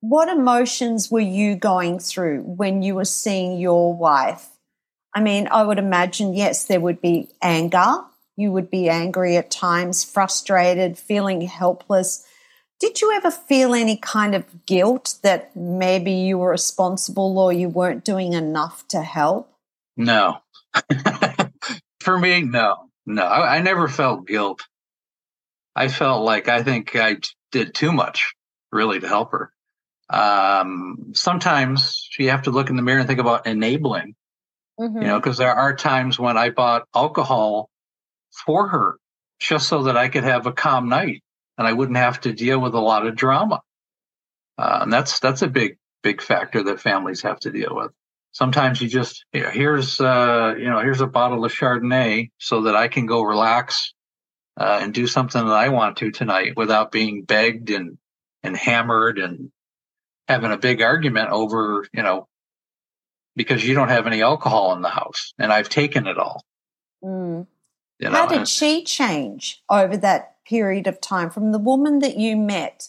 What 0.00 0.28
emotions 0.28 1.10
were 1.10 1.20
you 1.20 1.56
going 1.56 1.98
through 1.98 2.42
when 2.42 2.82
you 2.82 2.94
were 2.94 3.04
seeing 3.04 3.58
your 3.58 3.92
wife? 3.92 4.48
I 5.14 5.20
mean, 5.20 5.48
I 5.50 5.64
would 5.64 5.78
imagine, 5.78 6.32
yes, 6.32 6.64
there 6.64 6.80
would 6.80 7.02
be 7.02 7.28
anger. 7.42 7.96
You 8.36 8.52
would 8.52 8.70
be 8.70 8.88
angry 8.88 9.36
at 9.36 9.50
times, 9.50 10.02
frustrated, 10.04 10.96
feeling 10.96 11.42
helpless. 11.42 12.24
Did 12.80 13.02
you 13.02 13.12
ever 13.12 13.30
feel 13.30 13.74
any 13.74 13.98
kind 13.98 14.34
of 14.34 14.64
guilt 14.64 15.16
that 15.22 15.54
maybe 15.54 16.12
you 16.12 16.38
were 16.38 16.50
responsible 16.50 17.38
or 17.38 17.52
you 17.52 17.68
weren't 17.68 18.04
doing 18.06 18.32
enough 18.32 18.88
to 18.88 19.02
help? 19.02 19.52
No. 19.98 20.38
For 22.00 22.18
me, 22.18 22.40
no. 22.40 22.88
No, 23.04 23.22
I, 23.22 23.56
I, 23.56 23.60
never 23.60 23.86
felt 23.86 24.26
guilt. 24.26 24.62
I 25.76 25.88
felt 25.88 26.24
like 26.24 26.48
I 26.48 26.62
think 26.62 26.96
I 26.96 27.16
did 27.52 27.74
too 27.74 27.92
much, 27.92 28.32
really, 28.72 29.00
to 29.00 29.08
help 29.08 29.32
her. 29.32 29.52
Um, 30.08 31.12
sometimes 31.12 32.08
you 32.18 32.30
have 32.30 32.42
to 32.42 32.50
look 32.50 32.70
in 32.70 32.76
the 32.76 32.82
mirror 32.82 33.00
and 33.00 33.08
think 33.08 33.20
about 33.20 33.46
enabling, 33.46 34.14
mm-hmm. 34.78 35.02
you 35.02 35.06
know, 35.06 35.18
because 35.18 35.38
there 35.38 35.52
are 35.52 35.74
times 35.74 36.18
when 36.18 36.36
I 36.36 36.50
bought 36.50 36.86
alcohol 36.94 37.68
for 38.46 38.68
her 38.68 38.96
just 39.38 39.68
so 39.68 39.82
that 39.84 39.96
I 39.96 40.08
could 40.08 40.24
have 40.24 40.46
a 40.46 40.52
calm 40.52 40.88
night 40.88 41.22
and 41.60 41.68
I 41.68 41.74
wouldn't 41.74 41.98
have 41.98 42.22
to 42.22 42.32
deal 42.32 42.58
with 42.58 42.74
a 42.74 42.80
lot 42.80 43.06
of 43.06 43.14
drama. 43.14 43.60
Uh, 44.56 44.78
and 44.80 44.92
that's 44.92 45.20
that's 45.20 45.42
a 45.42 45.46
big 45.46 45.76
big 46.02 46.22
factor 46.22 46.62
that 46.62 46.80
families 46.80 47.20
have 47.20 47.38
to 47.40 47.52
deal 47.52 47.72
with. 47.72 47.92
Sometimes 48.32 48.80
you 48.80 48.88
just 48.88 49.26
you 49.34 49.42
know, 49.42 49.50
here's 49.50 50.00
uh, 50.00 50.54
you 50.58 50.70
know 50.70 50.80
here's 50.80 51.02
a 51.02 51.06
bottle 51.06 51.44
of 51.44 51.52
Chardonnay 51.52 52.30
so 52.38 52.62
that 52.62 52.76
I 52.76 52.88
can 52.88 53.04
go 53.04 53.20
relax 53.20 53.92
uh, 54.56 54.78
and 54.80 54.94
do 54.94 55.06
something 55.06 55.44
that 55.44 55.52
I 55.52 55.68
want 55.68 55.98
to 55.98 56.10
tonight 56.10 56.54
without 56.56 56.92
being 56.92 57.24
begged 57.24 57.68
and 57.68 57.98
and 58.42 58.56
hammered 58.56 59.18
and 59.18 59.52
having 60.28 60.52
a 60.52 60.56
big 60.56 60.80
argument 60.80 61.28
over 61.28 61.86
you 61.92 62.02
know 62.02 62.26
because 63.36 63.66
you 63.66 63.74
don't 63.74 63.90
have 63.90 64.06
any 64.06 64.22
alcohol 64.22 64.72
in 64.72 64.80
the 64.80 64.88
house 64.88 65.34
and 65.38 65.52
I've 65.52 65.68
taken 65.68 66.06
it 66.06 66.16
all. 66.16 66.42
Mm. 67.04 67.46
You 67.98 68.08
know, 68.08 68.16
How 68.16 68.26
did 68.26 68.48
she 68.48 68.82
change 68.82 69.62
over 69.68 69.98
that 69.98 70.36
period 70.50 70.88
of 70.88 71.00
time 71.00 71.30
from 71.30 71.52
the 71.52 71.58
woman 71.58 72.00
that 72.00 72.16
you 72.18 72.36
met 72.36 72.88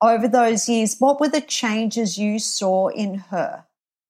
over 0.00 0.26
those 0.26 0.68
years? 0.68 0.96
What 0.98 1.20
were 1.20 1.28
the 1.28 1.42
changes 1.42 2.16
you 2.16 2.38
saw 2.38 2.88
in 2.88 3.14
her? 3.30 3.64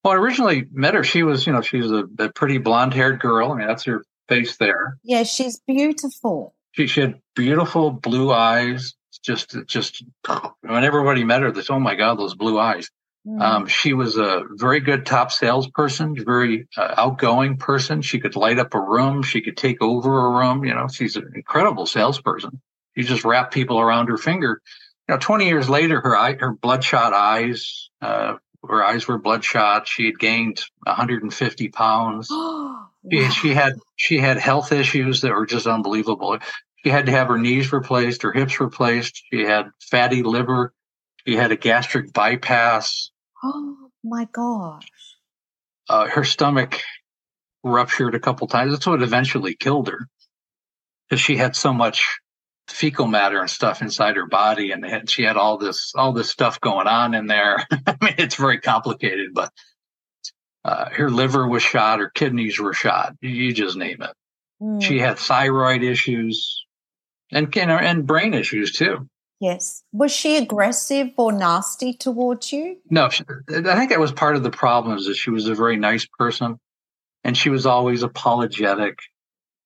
Well, 0.04 0.14
I 0.14 0.16
originally 0.16 0.66
met 0.72 0.94
her. 0.94 1.04
She 1.04 1.24
was, 1.24 1.46
you 1.46 1.52
know, 1.52 1.60
she 1.60 1.78
was 1.78 1.90
a, 1.90 2.04
a 2.18 2.32
pretty 2.32 2.58
blonde 2.58 2.94
haired 2.94 3.20
girl. 3.20 3.52
I 3.52 3.58
mean, 3.58 3.66
that's 3.66 3.84
her 3.84 4.04
face 4.28 4.56
there. 4.56 4.98
Yeah, 5.02 5.24
she's 5.24 5.60
beautiful. 5.66 6.54
She, 6.70 6.86
she 6.86 7.00
had 7.02 7.20
beautiful 7.34 7.90
blue 7.90 8.32
eyes. 8.32 8.94
Just, 9.22 9.56
just 9.66 10.02
when 10.62 10.84
everybody 10.84 11.22
met 11.22 11.42
her, 11.42 11.52
they 11.52 11.60
said, 11.60 11.74
"Oh 11.74 11.80
my 11.80 11.94
God, 11.94 12.18
those 12.18 12.34
blue 12.34 12.58
eyes." 12.58 12.90
Mm. 13.26 13.40
Um, 13.40 13.66
she 13.66 13.92
was 13.92 14.16
a 14.16 14.42
very 14.50 14.80
good 14.80 15.06
top 15.06 15.30
salesperson, 15.30 16.16
very 16.24 16.66
uh, 16.76 16.94
outgoing 16.96 17.56
person. 17.56 18.02
She 18.02 18.18
could 18.18 18.34
light 18.34 18.58
up 18.58 18.74
a 18.74 18.80
room. 18.80 19.22
She 19.22 19.40
could 19.40 19.56
take 19.56 19.80
over 19.80 20.26
a 20.26 20.30
room. 20.30 20.64
You 20.64 20.74
know, 20.74 20.88
she's 20.88 21.16
an 21.16 21.30
incredible 21.34 21.86
salesperson. 21.86 22.60
She 22.96 23.04
just 23.04 23.24
wrapped 23.24 23.54
people 23.54 23.80
around 23.80 24.08
her 24.08 24.18
finger. 24.18 24.60
You 25.08 25.14
know, 25.14 25.18
20 25.18 25.46
years 25.46 25.70
later, 25.70 26.00
her 26.00 26.16
eye, 26.16 26.34
her 26.34 26.52
bloodshot 26.52 27.12
eyes, 27.12 27.90
uh, 28.00 28.34
her 28.68 28.84
eyes 28.84 29.06
were 29.06 29.18
bloodshot. 29.18 29.86
She 29.86 30.06
had 30.06 30.18
gained 30.18 30.60
150 30.84 31.68
pounds. 31.68 32.28
wow. 32.30 32.88
she, 33.10 33.30
she 33.30 33.54
had, 33.54 33.74
she 33.96 34.18
had 34.18 34.38
health 34.38 34.72
issues 34.72 35.20
that 35.20 35.32
were 35.32 35.46
just 35.46 35.66
unbelievable. 35.66 36.38
She 36.84 36.90
had 36.90 37.06
to 37.06 37.12
have 37.12 37.28
her 37.28 37.38
knees 37.38 37.72
replaced, 37.72 38.22
her 38.22 38.32
hips 38.32 38.58
replaced. 38.58 39.22
She 39.32 39.42
had 39.42 39.70
fatty 39.80 40.24
liver. 40.24 40.74
She 41.26 41.36
had 41.36 41.52
a 41.52 41.56
gastric 41.56 42.12
bypass. 42.12 43.11
Oh 43.42 43.90
my 44.04 44.26
gosh. 44.32 44.88
Uh, 45.88 46.08
her 46.08 46.24
stomach 46.24 46.80
ruptured 47.64 48.14
a 48.14 48.20
couple 48.20 48.46
times. 48.46 48.72
That's 48.72 48.86
what 48.86 49.02
eventually 49.02 49.54
killed 49.54 49.88
her 49.88 50.08
because 51.08 51.20
she 51.20 51.36
had 51.36 51.54
so 51.54 51.72
much 51.72 52.18
fecal 52.68 53.06
matter 53.06 53.40
and 53.40 53.50
stuff 53.50 53.82
inside 53.82 54.16
her 54.16 54.26
body 54.26 54.70
and 54.70 54.84
had, 54.84 55.10
she 55.10 55.22
had 55.24 55.36
all 55.36 55.58
this 55.58 55.92
all 55.94 56.12
this 56.12 56.30
stuff 56.30 56.60
going 56.60 56.86
on 56.86 57.12
in 57.14 57.26
there 57.26 57.66
i 57.86 57.96
mean 58.00 58.14
it's 58.18 58.36
very 58.36 58.58
complicated 58.58 59.34
but 59.34 59.52
uh, 60.64 60.88
her 60.90 61.10
liver 61.10 61.46
was 61.46 61.62
shot 61.62 61.98
her 61.98 62.08
kidneys 62.08 62.58
were 62.58 62.72
shot 62.72 63.14
you 63.20 63.52
just 63.52 63.76
name 63.76 64.00
it 64.00 64.14
mm. 64.62 64.82
she 64.82 64.98
had 64.98 65.18
thyroid 65.18 65.82
issues 65.82 66.64
and 67.32 67.54
know, 67.54 67.76
and 67.76 68.06
brain 68.06 68.32
issues 68.32 68.72
too 68.72 69.08
Yes. 69.42 69.82
Was 69.90 70.12
she 70.12 70.36
aggressive 70.36 71.10
or 71.16 71.32
nasty 71.32 71.94
towards 71.94 72.52
you? 72.52 72.76
No, 72.88 73.06
I 73.06 73.10
think 73.76 73.90
that 73.90 73.98
was 73.98 74.12
part 74.12 74.36
of 74.36 74.44
the 74.44 74.52
problem 74.52 74.96
is 74.96 75.06
that 75.06 75.16
she 75.16 75.30
was 75.30 75.48
a 75.48 75.54
very 75.56 75.76
nice 75.76 76.06
person 76.16 76.60
and 77.24 77.36
she 77.36 77.50
was 77.50 77.66
always 77.66 78.04
apologetic. 78.04 79.00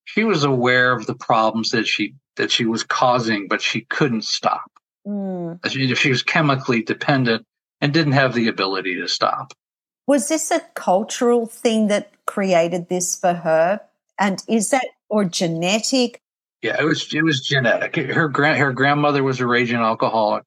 she 0.07 0.25
was 0.25 0.45
aware 0.45 0.93
of 0.93 1.05
the 1.05 1.15
problems 1.15 1.73
that 1.73 1.87
she 1.87 2.15
that 2.37 2.51
she 2.51 2.65
was 2.65 2.85
causing, 2.85 3.49
but 3.49 3.61
she 3.61 3.83
couldn't 3.83 4.25
stop. 4.25 4.71
Mm. 5.07 5.59
She, 5.69 5.95
she 5.95 6.09
was 6.09 6.23
chemically 6.23 6.83
dependent 6.83 7.45
and 7.83 7.93
didn't 7.93 8.13
have 8.13 8.33
the 8.33 8.49
ability 8.49 8.95
to 8.97 9.09
stop. 9.09 9.53
Was 10.07 10.29
this 10.29 10.51
a 10.51 10.61
cultural 10.75 11.45
thing 11.45 11.89
that 11.89 12.13
created 12.25 12.89
this 12.89 13.15
for 13.15 13.35
her? 13.35 13.81
And 14.19 14.43
is 14.49 14.71
that 14.71 14.87
or 15.11 15.27
genetic? 15.27 16.23
Yeah, 16.67 16.81
it 16.81 16.85
was 16.85 17.15
it 17.15 17.23
was 17.23 17.43
genetic. 17.43 17.95
Her 17.95 18.27
grand 18.27 18.59
her 18.59 18.73
grandmother 18.73 19.23
was 19.23 19.39
a 19.39 19.47
raging 19.47 19.77
alcoholic. 19.77 20.43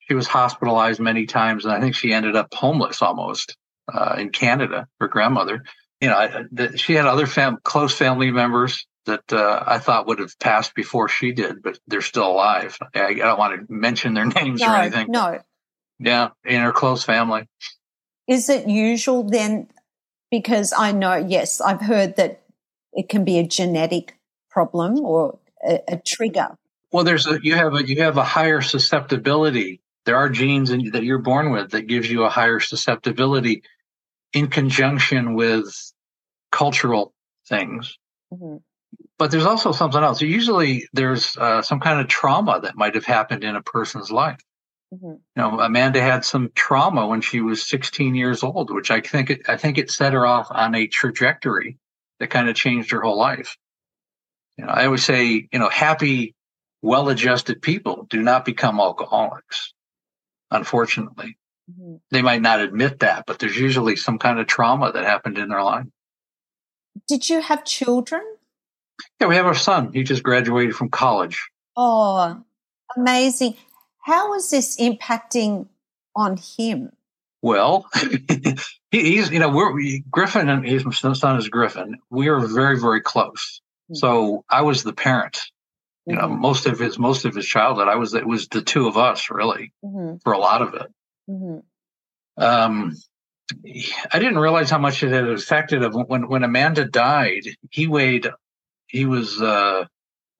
She 0.00 0.14
was 0.14 0.26
hospitalized 0.26 0.98
many 0.98 1.26
times, 1.26 1.64
and 1.64 1.72
I 1.72 1.80
think 1.80 1.94
she 1.94 2.12
ended 2.12 2.34
up 2.34 2.52
homeless 2.52 3.02
almost 3.02 3.56
uh, 3.92 4.16
in 4.18 4.30
Canada. 4.30 4.88
Her 4.98 5.06
grandmother, 5.06 5.62
you 6.00 6.08
know, 6.08 6.16
I, 6.16 6.42
the, 6.50 6.76
she 6.76 6.94
had 6.94 7.06
other 7.06 7.28
fam- 7.28 7.58
close 7.62 7.94
family 7.94 8.32
members 8.32 8.84
that 9.06 9.32
uh, 9.32 9.62
I 9.64 9.78
thought 9.78 10.08
would 10.08 10.18
have 10.18 10.36
passed 10.40 10.74
before 10.74 11.08
she 11.08 11.30
did, 11.30 11.62
but 11.62 11.78
they're 11.86 12.00
still 12.00 12.26
alive. 12.26 12.76
I, 12.92 13.04
I 13.04 13.14
don't 13.14 13.38
want 13.38 13.60
to 13.60 13.72
mention 13.72 14.14
their 14.14 14.26
names 14.42 14.60
no, 14.60 14.72
or 14.72 14.76
anything. 14.76 15.06
No. 15.08 15.38
Yeah, 16.00 16.30
in 16.44 16.62
her 16.62 16.72
close 16.72 17.04
family. 17.04 17.48
Is 18.26 18.48
it 18.48 18.66
usual 18.66 19.22
then? 19.22 19.68
Because 20.32 20.72
I 20.76 20.90
know, 20.90 21.14
yes, 21.14 21.60
I've 21.60 21.80
heard 21.80 22.16
that 22.16 22.42
it 22.92 23.08
can 23.08 23.24
be 23.24 23.38
a 23.38 23.46
genetic 23.46 24.17
problem 24.50 25.00
or 25.00 25.38
a, 25.66 25.80
a 25.88 25.96
trigger. 25.98 26.56
Well, 26.92 27.04
there's 27.04 27.26
a 27.26 27.38
you 27.42 27.54
have 27.54 27.74
a 27.74 27.86
you 27.86 28.02
have 28.02 28.16
a 28.16 28.24
higher 28.24 28.60
susceptibility. 28.60 29.80
There 30.04 30.16
are 30.16 30.28
genes 30.28 30.70
in, 30.70 30.90
that 30.92 31.04
you're 31.04 31.18
born 31.18 31.52
with 31.52 31.72
that 31.72 31.82
gives 31.82 32.10
you 32.10 32.24
a 32.24 32.30
higher 32.30 32.60
susceptibility 32.60 33.62
in 34.32 34.48
conjunction 34.48 35.34
with 35.34 35.92
cultural 36.50 37.12
things. 37.46 37.98
Mm-hmm. 38.32 38.56
But 39.18 39.30
there's 39.30 39.46
also 39.46 39.72
something 39.72 40.02
else. 40.02 40.22
Usually, 40.22 40.88
there's 40.92 41.36
uh, 41.36 41.60
some 41.60 41.80
kind 41.80 42.00
of 42.00 42.08
trauma 42.08 42.60
that 42.62 42.76
might 42.76 42.94
have 42.94 43.04
happened 43.04 43.44
in 43.44 43.56
a 43.56 43.62
person's 43.62 44.10
life. 44.10 44.40
Mm-hmm. 44.94 45.06
You 45.06 45.20
know, 45.36 45.60
Amanda 45.60 46.00
had 46.00 46.24
some 46.24 46.50
trauma 46.54 47.06
when 47.06 47.20
she 47.20 47.40
was 47.40 47.66
16 47.66 48.14
years 48.14 48.42
old, 48.42 48.72
which 48.72 48.90
I 48.90 49.00
think 49.00 49.30
it, 49.30 49.42
I 49.48 49.56
think 49.56 49.76
it 49.76 49.90
set 49.90 50.12
her 50.12 50.24
off 50.24 50.48
on 50.50 50.74
a 50.74 50.86
trajectory 50.86 51.78
that 52.20 52.30
kind 52.30 52.48
of 52.48 52.54
changed 52.54 52.92
her 52.92 53.02
whole 53.02 53.18
life. 53.18 53.56
You 54.58 54.66
know, 54.66 54.72
I 54.72 54.86
always 54.86 55.04
say, 55.04 55.48
you 55.50 55.58
know, 55.58 55.68
happy, 55.68 56.34
well-adjusted 56.82 57.62
people 57.62 58.06
do 58.10 58.20
not 58.20 58.44
become 58.44 58.80
alcoholics. 58.80 59.72
Unfortunately, 60.50 61.38
mm-hmm. 61.70 61.96
they 62.10 62.22
might 62.22 62.42
not 62.42 62.60
admit 62.60 63.00
that, 63.00 63.24
but 63.26 63.38
there's 63.38 63.56
usually 63.56 63.96
some 63.96 64.18
kind 64.18 64.40
of 64.40 64.46
trauma 64.46 64.90
that 64.92 65.04
happened 65.04 65.38
in 65.38 65.48
their 65.48 65.62
life. 65.62 65.86
Did 67.06 67.28
you 67.28 67.40
have 67.40 67.64
children? 67.64 68.22
Yeah, 69.20 69.28
we 69.28 69.36
have 69.36 69.46
our 69.46 69.54
son. 69.54 69.92
He 69.92 70.02
just 70.02 70.24
graduated 70.24 70.74
from 70.74 70.88
college. 70.88 71.48
Oh, 71.76 72.42
amazing. 72.96 73.54
How 74.00 74.34
is 74.34 74.50
this 74.50 74.76
impacting 74.80 75.68
on 76.16 76.36
him? 76.36 76.90
Well, 77.42 77.88
he's, 78.90 79.30
you 79.30 79.38
know, 79.38 79.50
we're 79.50 80.00
Griffin 80.10 80.48
and 80.48 80.66
his 80.66 80.84
son 80.98 81.36
is 81.36 81.48
Griffin. 81.48 81.98
We 82.10 82.28
are 82.28 82.40
very, 82.40 82.80
very 82.80 83.00
close. 83.00 83.60
Mm-hmm. 83.90 83.94
So 83.94 84.44
I 84.50 84.62
was 84.62 84.82
the 84.82 84.92
parent. 84.92 85.40
You 86.06 86.14
know, 86.14 86.22
mm-hmm. 86.22 86.40
most 86.40 86.66
of 86.66 86.78
his 86.78 86.98
most 86.98 87.24
of 87.24 87.34
his 87.34 87.46
childhood, 87.46 87.88
I 87.88 87.96
was 87.96 88.14
it 88.14 88.26
was 88.26 88.48
the 88.48 88.62
two 88.62 88.86
of 88.86 88.96
us 88.96 89.30
really 89.30 89.72
mm-hmm. 89.84 90.16
for 90.24 90.32
a 90.32 90.38
lot 90.38 90.62
of 90.62 90.74
it. 90.74 90.86
Mm-hmm. 91.28 92.42
Um, 92.42 92.96
I 94.12 94.18
didn't 94.18 94.38
realize 94.38 94.70
how 94.70 94.78
much 94.78 95.02
it 95.02 95.12
had 95.12 95.28
affected 95.28 95.82
him 95.82 95.92
when 95.92 96.28
when 96.28 96.44
Amanda 96.44 96.84
died. 96.84 97.42
He 97.70 97.86
weighed, 97.86 98.28
he 98.86 99.04
was 99.04 99.40
uh, 99.40 99.84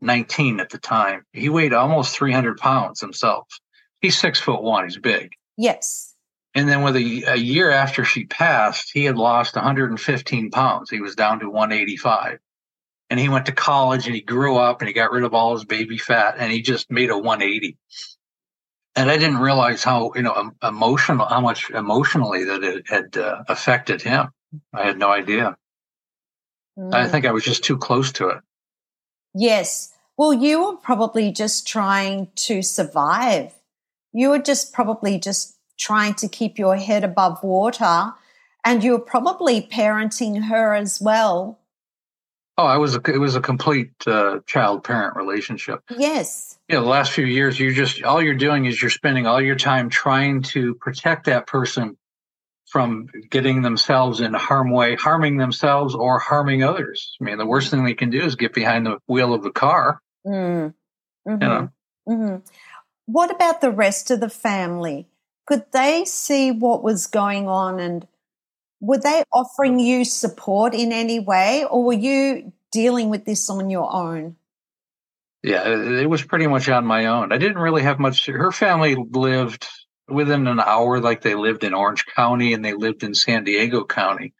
19 0.00 0.60
at 0.60 0.70
the 0.70 0.78
time. 0.78 1.24
He 1.32 1.48
weighed 1.48 1.72
almost 1.72 2.16
300 2.16 2.58
pounds 2.58 3.00
himself. 3.00 3.46
He's 4.00 4.18
six 4.18 4.40
foot 4.40 4.62
one. 4.62 4.84
He's 4.84 4.98
big. 4.98 5.32
Yes. 5.56 6.14
And 6.54 6.68
then 6.68 6.82
with 6.82 6.96
a, 6.96 7.24
a 7.32 7.36
year 7.36 7.70
after 7.70 8.04
she 8.04 8.24
passed, 8.24 8.90
he 8.92 9.04
had 9.04 9.16
lost 9.16 9.54
115 9.54 10.50
pounds. 10.50 10.90
He 10.90 11.00
was 11.00 11.14
down 11.14 11.40
to 11.40 11.50
185. 11.50 12.38
And 13.10 13.18
he 13.18 13.28
went 13.28 13.46
to 13.46 13.52
college 13.52 14.06
and 14.06 14.14
he 14.14 14.20
grew 14.20 14.56
up 14.56 14.80
and 14.80 14.88
he 14.88 14.94
got 14.94 15.12
rid 15.12 15.24
of 15.24 15.32
all 15.34 15.54
his 15.54 15.64
baby 15.64 15.96
fat 15.96 16.36
and 16.38 16.52
he 16.52 16.60
just 16.60 16.90
made 16.90 17.10
a 17.10 17.16
180. 17.16 17.76
And 18.96 19.10
I 19.10 19.16
didn't 19.16 19.38
realize 19.38 19.82
how, 19.82 20.12
you 20.14 20.22
know, 20.22 20.52
emotional, 20.62 21.26
how 21.26 21.40
much 21.40 21.70
emotionally 21.70 22.44
that 22.44 22.62
it 22.64 22.88
had 22.88 23.16
uh, 23.16 23.44
affected 23.48 24.02
him. 24.02 24.28
I 24.74 24.84
had 24.84 24.98
no 24.98 25.10
idea. 25.10 25.56
Mm. 26.78 26.92
I 26.92 27.08
think 27.08 27.24
I 27.24 27.32
was 27.32 27.44
just 27.44 27.64
too 27.64 27.78
close 27.78 28.12
to 28.12 28.28
it. 28.28 28.38
Yes. 29.34 29.92
Well, 30.16 30.32
you 30.32 30.64
were 30.64 30.76
probably 30.76 31.30
just 31.30 31.66
trying 31.66 32.28
to 32.34 32.60
survive. 32.60 33.54
You 34.12 34.30
were 34.30 34.38
just 34.38 34.72
probably 34.72 35.18
just 35.18 35.56
trying 35.78 36.14
to 36.14 36.28
keep 36.28 36.58
your 36.58 36.76
head 36.76 37.04
above 37.04 37.42
water 37.42 38.12
and 38.64 38.82
you 38.82 38.92
were 38.92 38.98
probably 38.98 39.62
parenting 39.62 40.44
her 40.44 40.74
as 40.74 41.00
well. 41.00 41.58
Oh, 42.58 42.66
I 42.66 42.76
was 42.76 42.96
a, 42.96 43.00
it 43.08 43.18
was 43.18 43.36
a 43.36 43.40
complete 43.40 43.92
uh, 44.04 44.40
child 44.44 44.82
parent 44.82 45.16
relationship. 45.16 45.80
Yes. 45.96 46.58
Yeah, 46.68 46.74
you 46.74 46.80
know, 46.80 46.84
the 46.86 46.90
last 46.90 47.12
few 47.12 47.24
years, 47.24 47.58
you 47.58 47.72
just 47.72 48.02
all 48.02 48.20
you're 48.20 48.34
doing 48.34 48.66
is 48.66 48.82
you're 48.82 48.90
spending 48.90 49.28
all 49.28 49.40
your 49.40 49.54
time 49.54 49.88
trying 49.88 50.42
to 50.42 50.74
protect 50.74 51.26
that 51.26 51.46
person 51.46 51.96
from 52.66 53.06
getting 53.30 53.62
themselves 53.62 54.20
in 54.20 54.34
harm 54.34 54.72
way, 54.72 54.96
harming 54.96 55.36
themselves 55.36 55.94
or 55.94 56.18
harming 56.18 56.64
others. 56.64 57.16
I 57.20 57.24
mean, 57.24 57.38
the 57.38 57.46
worst 57.46 57.70
thing 57.70 57.84
they 57.84 57.94
can 57.94 58.10
do 58.10 58.22
is 58.22 58.34
get 58.34 58.52
behind 58.52 58.84
the 58.84 58.98
wheel 59.06 59.32
of 59.32 59.44
the 59.44 59.52
car. 59.52 60.00
Mm. 60.26 60.74
Mm-hmm. 61.26 61.42
You 61.42 61.48
know? 61.48 61.70
Mm-hmm. 62.08 62.36
What 63.06 63.30
about 63.30 63.60
the 63.60 63.70
rest 63.70 64.10
of 64.10 64.18
the 64.18 64.28
family? 64.28 65.06
Could 65.46 65.70
they 65.72 66.04
see 66.04 66.50
what 66.50 66.82
was 66.82 67.06
going 67.06 67.48
on 67.48 67.78
and 67.78 68.06
were 68.80 68.98
they 68.98 69.24
offering 69.32 69.78
you 69.78 70.04
support 70.04 70.74
in 70.74 70.92
any 70.92 71.20
way 71.20 71.64
or 71.70 71.84
were 71.84 71.92
you 71.92 72.52
dealing 72.70 73.10
with 73.10 73.24
this 73.24 73.48
on 73.50 73.70
your 73.70 73.92
own? 73.92 74.36
Yeah, 75.42 75.68
it 75.68 76.08
was 76.08 76.22
pretty 76.22 76.46
much 76.46 76.68
on 76.68 76.84
my 76.84 77.06
own. 77.06 77.32
I 77.32 77.38
didn't 77.38 77.58
really 77.58 77.82
have 77.82 77.98
much. 77.98 78.26
Her 78.26 78.50
family 78.50 78.96
lived 78.96 79.66
within 80.08 80.46
an 80.46 80.58
hour, 80.58 81.00
like 81.00 81.22
they 81.22 81.34
lived 81.34 81.64
in 81.64 81.74
Orange 81.74 82.06
County 82.06 82.52
and 82.52 82.64
they 82.64 82.74
lived 82.74 83.02
in 83.02 83.14
San 83.14 83.44
Diego 83.44 83.84
County. 83.84 84.34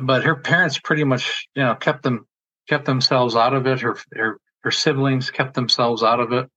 But 0.00 0.22
her 0.24 0.36
parents 0.36 0.78
pretty 0.78 1.04
much, 1.04 1.48
you 1.54 1.62
know, 1.62 1.74
kept 1.74 2.04
them 2.04 2.26
kept 2.68 2.84
themselves 2.84 3.34
out 3.34 3.54
of 3.54 3.66
it. 3.66 3.80
Her 3.80 3.96
her 4.14 4.38
her 4.60 4.70
siblings 4.70 5.30
kept 5.30 5.54
themselves 5.54 6.02
out 6.04 6.20
of 6.20 6.32
it. 6.32 6.48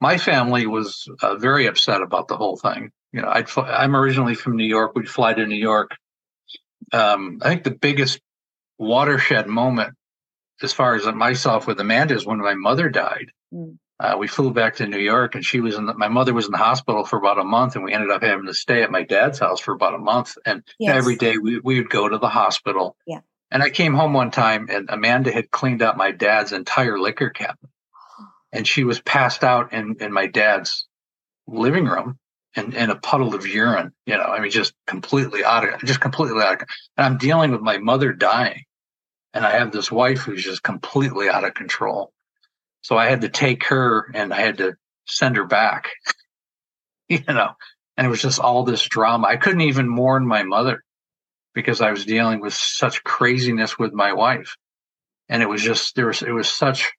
My 0.00 0.18
family 0.18 0.66
was 0.66 1.08
uh, 1.22 1.36
very 1.36 1.66
upset 1.66 2.02
about 2.02 2.28
the 2.28 2.36
whole 2.36 2.56
thing. 2.56 2.90
You 3.12 3.22
know, 3.22 3.28
I'd 3.28 3.48
fly, 3.48 3.70
I'm 3.70 3.96
originally 3.96 4.34
from 4.34 4.56
New 4.56 4.66
York. 4.66 4.94
We'd 4.94 5.08
fly 5.08 5.32
to 5.32 5.46
New 5.46 5.56
York. 5.56 5.96
Um, 6.92 7.40
I 7.42 7.48
think 7.48 7.64
the 7.64 7.70
biggest 7.70 8.20
watershed 8.78 9.46
moment, 9.46 9.94
as 10.62 10.72
far 10.72 10.94
as 10.94 11.06
myself 11.06 11.66
with 11.66 11.80
Amanda, 11.80 12.14
is 12.14 12.26
when 12.26 12.38
my 12.38 12.54
mother 12.54 12.88
died. 12.88 13.30
Mm. 13.52 13.78
Uh, 14.00 14.16
we 14.16 14.28
flew 14.28 14.52
back 14.52 14.76
to 14.76 14.86
New 14.86 14.98
York, 14.98 15.34
and 15.34 15.44
she 15.44 15.60
was 15.60 15.74
in. 15.74 15.86
The, 15.86 15.94
my 15.94 16.06
mother 16.06 16.32
was 16.32 16.46
in 16.46 16.52
the 16.52 16.58
hospital 16.58 17.04
for 17.04 17.18
about 17.18 17.38
a 17.38 17.44
month, 17.44 17.74
and 17.74 17.84
we 17.84 17.92
ended 17.92 18.10
up 18.10 18.22
having 18.22 18.46
to 18.46 18.54
stay 18.54 18.82
at 18.82 18.92
my 18.92 19.02
dad's 19.02 19.40
house 19.40 19.58
for 19.58 19.74
about 19.74 19.94
a 19.94 19.98
month. 19.98 20.36
And 20.46 20.62
yes. 20.78 20.94
every 20.94 21.16
day 21.16 21.38
we 21.38 21.58
we 21.58 21.80
would 21.80 21.90
go 21.90 22.08
to 22.08 22.18
the 22.18 22.28
hospital. 22.28 22.96
Yeah. 23.06 23.20
And 23.50 23.62
I 23.62 23.70
came 23.70 23.94
home 23.94 24.12
one 24.12 24.30
time, 24.30 24.68
and 24.70 24.88
Amanda 24.88 25.32
had 25.32 25.50
cleaned 25.50 25.82
out 25.82 25.96
my 25.96 26.12
dad's 26.12 26.52
entire 26.52 26.98
liquor 26.98 27.30
cabinet, 27.30 27.70
and 28.52 28.68
she 28.68 28.84
was 28.84 29.00
passed 29.00 29.42
out 29.42 29.72
in 29.72 29.96
in 29.98 30.12
my 30.12 30.28
dad's 30.28 30.86
living 31.48 31.86
room 31.86 32.18
in, 32.56 32.74
in 32.74 32.90
a 32.90 32.96
puddle 32.96 33.34
of 33.34 33.46
urine. 33.46 33.92
You 34.06 34.16
know, 34.16 34.24
I 34.24 34.40
mean, 34.40 34.50
just 34.50 34.74
completely 34.86 35.44
out 35.44 35.68
of 35.68 35.80
just 35.84 36.00
completely 36.00 36.42
out 36.42 36.62
of. 36.62 36.68
And 36.96 37.06
I'm 37.06 37.18
dealing 37.18 37.52
with 37.52 37.60
my 37.60 37.78
mother 37.78 38.12
dying, 38.12 38.64
and 39.34 39.46
I 39.46 39.52
have 39.52 39.72
this 39.72 39.90
wife 39.90 40.20
who's 40.20 40.44
just 40.44 40.62
completely 40.62 41.28
out 41.28 41.44
of 41.44 41.54
control 41.54 42.12
so 42.82 42.96
I 42.96 43.08
had 43.08 43.22
to 43.22 43.28
take 43.28 43.66
her 43.66 44.10
and 44.14 44.32
I 44.32 44.40
had 44.40 44.58
to 44.58 44.74
send 45.06 45.36
her 45.36 45.44
back, 45.44 45.90
you 47.08 47.22
know, 47.28 47.50
and 47.96 48.06
it 48.06 48.10
was 48.10 48.22
just 48.22 48.40
all 48.40 48.64
this 48.64 48.82
drama. 48.82 49.26
I 49.26 49.36
couldn't 49.36 49.62
even 49.62 49.88
mourn 49.88 50.26
my 50.26 50.42
mother 50.42 50.84
because 51.54 51.80
I 51.80 51.90
was 51.90 52.04
dealing 52.04 52.40
with 52.40 52.54
such 52.54 53.04
craziness 53.04 53.78
with 53.78 53.92
my 53.92 54.12
wife. 54.12 54.56
And 55.28 55.42
it 55.42 55.48
was 55.48 55.62
just, 55.62 55.96
there 55.96 56.06
was, 56.06 56.22
it 56.22 56.30
was 56.30 56.48
such 56.48 56.92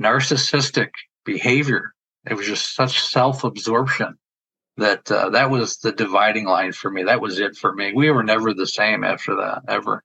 narcissistic 0.00 0.90
behavior. 1.24 1.92
It 2.28 2.34
was 2.34 2.46
just 2.46 2.74
such 2.74 3.00
self 3.00 3.42
absorption 3.42 4.18
that 4.76 5.10
uh, 5.10 5.30
that 5.30 5.50
was 5.50 5.78
the 5.78 5.92
dividing 5.92 6.46
line 6.46 6.72
for 6.72 6.90
me. 6.90 7.04
That 7.04 7.20
was 7.20 7.38
it 7.38 7.56
for 7.56 7.74
me. 7.74 7.92
We 7.94 8.10
were 8.10 8.22
never 8.22 8.54
the 8.54 8.66
same 8.66 9.04
after 9.04 9.36
that, 9.36 9.62
ever. 9.68 10.02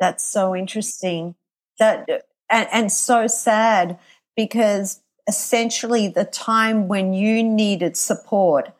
That's 0.00 0.24
so 0.24 0.54
interesting. 0.54 1.34
That 1.78 2.08
and, 2.50 2.68
and 2.72 2.92
so 2.92 3.26
sad 3.26 3.98
because 4.36 5.00
essentially 5.26 6.08
the 6.08 6.24
time 6.24 6.88
when 6.88 7.12
you 7.12 7.42
needed 7.42 7.96
support, 7.96 8.72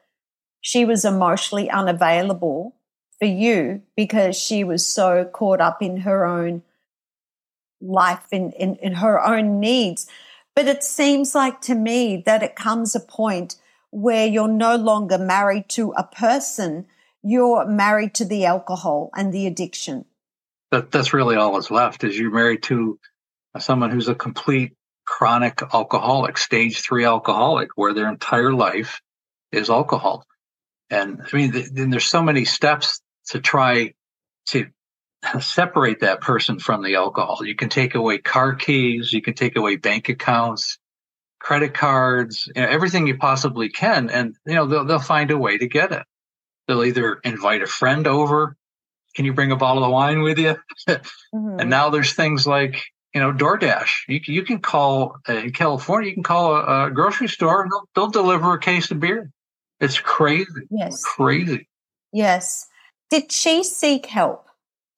she 0.60 0.84
was 0.84 1.04
emotionally 1.04 1.70
unavailable 1.70 2.74
for 3.18 3.26
you 3.26 3.82
because 3.96 4.36
she 4.36 4.64
was 4.64 4.86
so 4.86 5.24
caught 5.24 5.60
up 5.60 5.82
in 5.82 5.98
her 5.98 6.24
own 6.24 6.62
life 7.80 8.26
in, 8.32 8.52
in, 8.52 8.76
in 8.76 8.94
her 8.94 9.22
own 9.24 9.60
needs. 9.60 10.08
But 10.54 10.66
it 10.66 10.82
seems 10.82 11.34
like 11.34 11.60
to 11.62 11.74
me 11.74 12.22
that 12.26 12.42
it 12.42 12.56
comes 12.56 12.94
a 12.94 13.00
point 13.00 13.56
where 13.90 14.26
you're 14.26 14.48
no 14.48 14.76
longer 14.76 15.18
married 15.18 15.68
to 15.70 15.92
a 15.92 16.04
person, 16.04 16.86
you're 17.22 17.66
married 17.66 18.14
to 18.14 18.24
the 18.24 18.44
alcohol 18.44 19.10
and 19.14 19.32
the 19.32 19.46
addiction. 19.46 20.04
That, 20.70 20.90
that's 20.90 21.14
really 21.14 21.36
all 21.36 21.54
that's 21.54 21.70
left 21.70 22.04
is 22.04 22.18
you're 22.18 22.30
married 22.30 22.62
to 22.64 22.98
someone 23.58 23.90
who's 23.90 24.08
a 24.08 24.14
complete 24.14 24.72
chronic 25.06 25.62
alcoholic, 25.72 26.36
stage 26.36 26.80
three 26.80 27.04
alcoholic, 27.04 27.70
where 27.76 27.94
their 27.94 28.08
entire 28.08 28.52
life 28.52 29.00
is 29.50 29.70
alcohol. 29.70 30.24
And 30.90 31.22
I 31.22 31.36
mean, 31.36 31.52
th- 31.52 31.70
then 31.72 31.90
there's 31.90 32.06
so 32.06 32.22
many 32.22 32.44
steps 32.44 33.00
to 33.28 33.40
try 33.40 33.94
to 34.48 34.66
separate 35.40 36.00
that 36.00 36.20
person 36.20 36.58
from 36.58 36.82
the 36.82 36.96
alcohol. 36.96 37.38
You 37.42 37.54
can 37.54 37.70
take 37.70 37.94
away 37.94 38.18
car 38.18 38.54
keys, 38.54 39.12
you 39.12 39.22
can 39.22 39.34
take 39.34 39.56
away 39.56 39.76
bank 39.76 40.10
accounts, 40.10 40.78
credit 41.38 41.74
cards, 41.74 42.48
you 42.54 42.62
know, 42.62 42.68
everything 42.68 43.06
you 43.06 43.16
possibly 43.16 43.68
can, 43.68 44.10
and 44.10 44.36
you 44.46 44.54
know 44.54 44.66
they'll 44.66 44.84
they'll 44.84 44.98
find 44.98 45.30
a 45.30 45.38
way 45.38 45.58
to 45.58 45.68
get 45.68 45.92
it. 45.92 46.02
They'll 46.66 46.84
either 46.84 47.20
invite 47.24 47.62
a 47.62 47.66
friend 47.66 48.06
over. 48.06 48.56
Can 49.14 49.24
you 49.24 49.32
bring 49.32 49.52
a 49.52 49.56
bottle 49.56 49.84
of 49.84 49.90
wine 49.90 50.22
with 50.22 50.38
you? 50.38 50.56
mm-hmm. 50.88 51.60
And 51.60 51.70
now 51.70 51.90
there's 51.90 52.12
things 52.12 52.46
like 52.46 52.82
you 53.14 53.20
know 53.20 53.32
DoorDash. 53.32 53.90
You 54.08 54.20
you 54.26 54.42
can 54.42 54.60
call 54.60 55.16
uh, 55.28 55.34
in 55.34 55.52
California. 55.52 56.08
You 56.08 56.14
can 56.14 56.22
call 56.22 56.54
a, 56.54 56.86
a 56.86 56.90
grocery 56.90 57.28
store 57.28 57.62
and 57.62 57.70
they'll, 57.70 57.88
they'll 57.94 58.22
deliver 58.22 58.52
a 58.52 58.60
case 58.60 58.90
of 58.90 59.00
beer. 59.00 59.30
It's 59.80 59.98
crazy. 59.98 60.66
Yes, 60.70 61.02
crazy. 61.04 61.68
Yes. 62.12 62.66
Did 63.10 63.32
she 63.32 63.64
seek 63.64 64.06
help? 64.06 64.46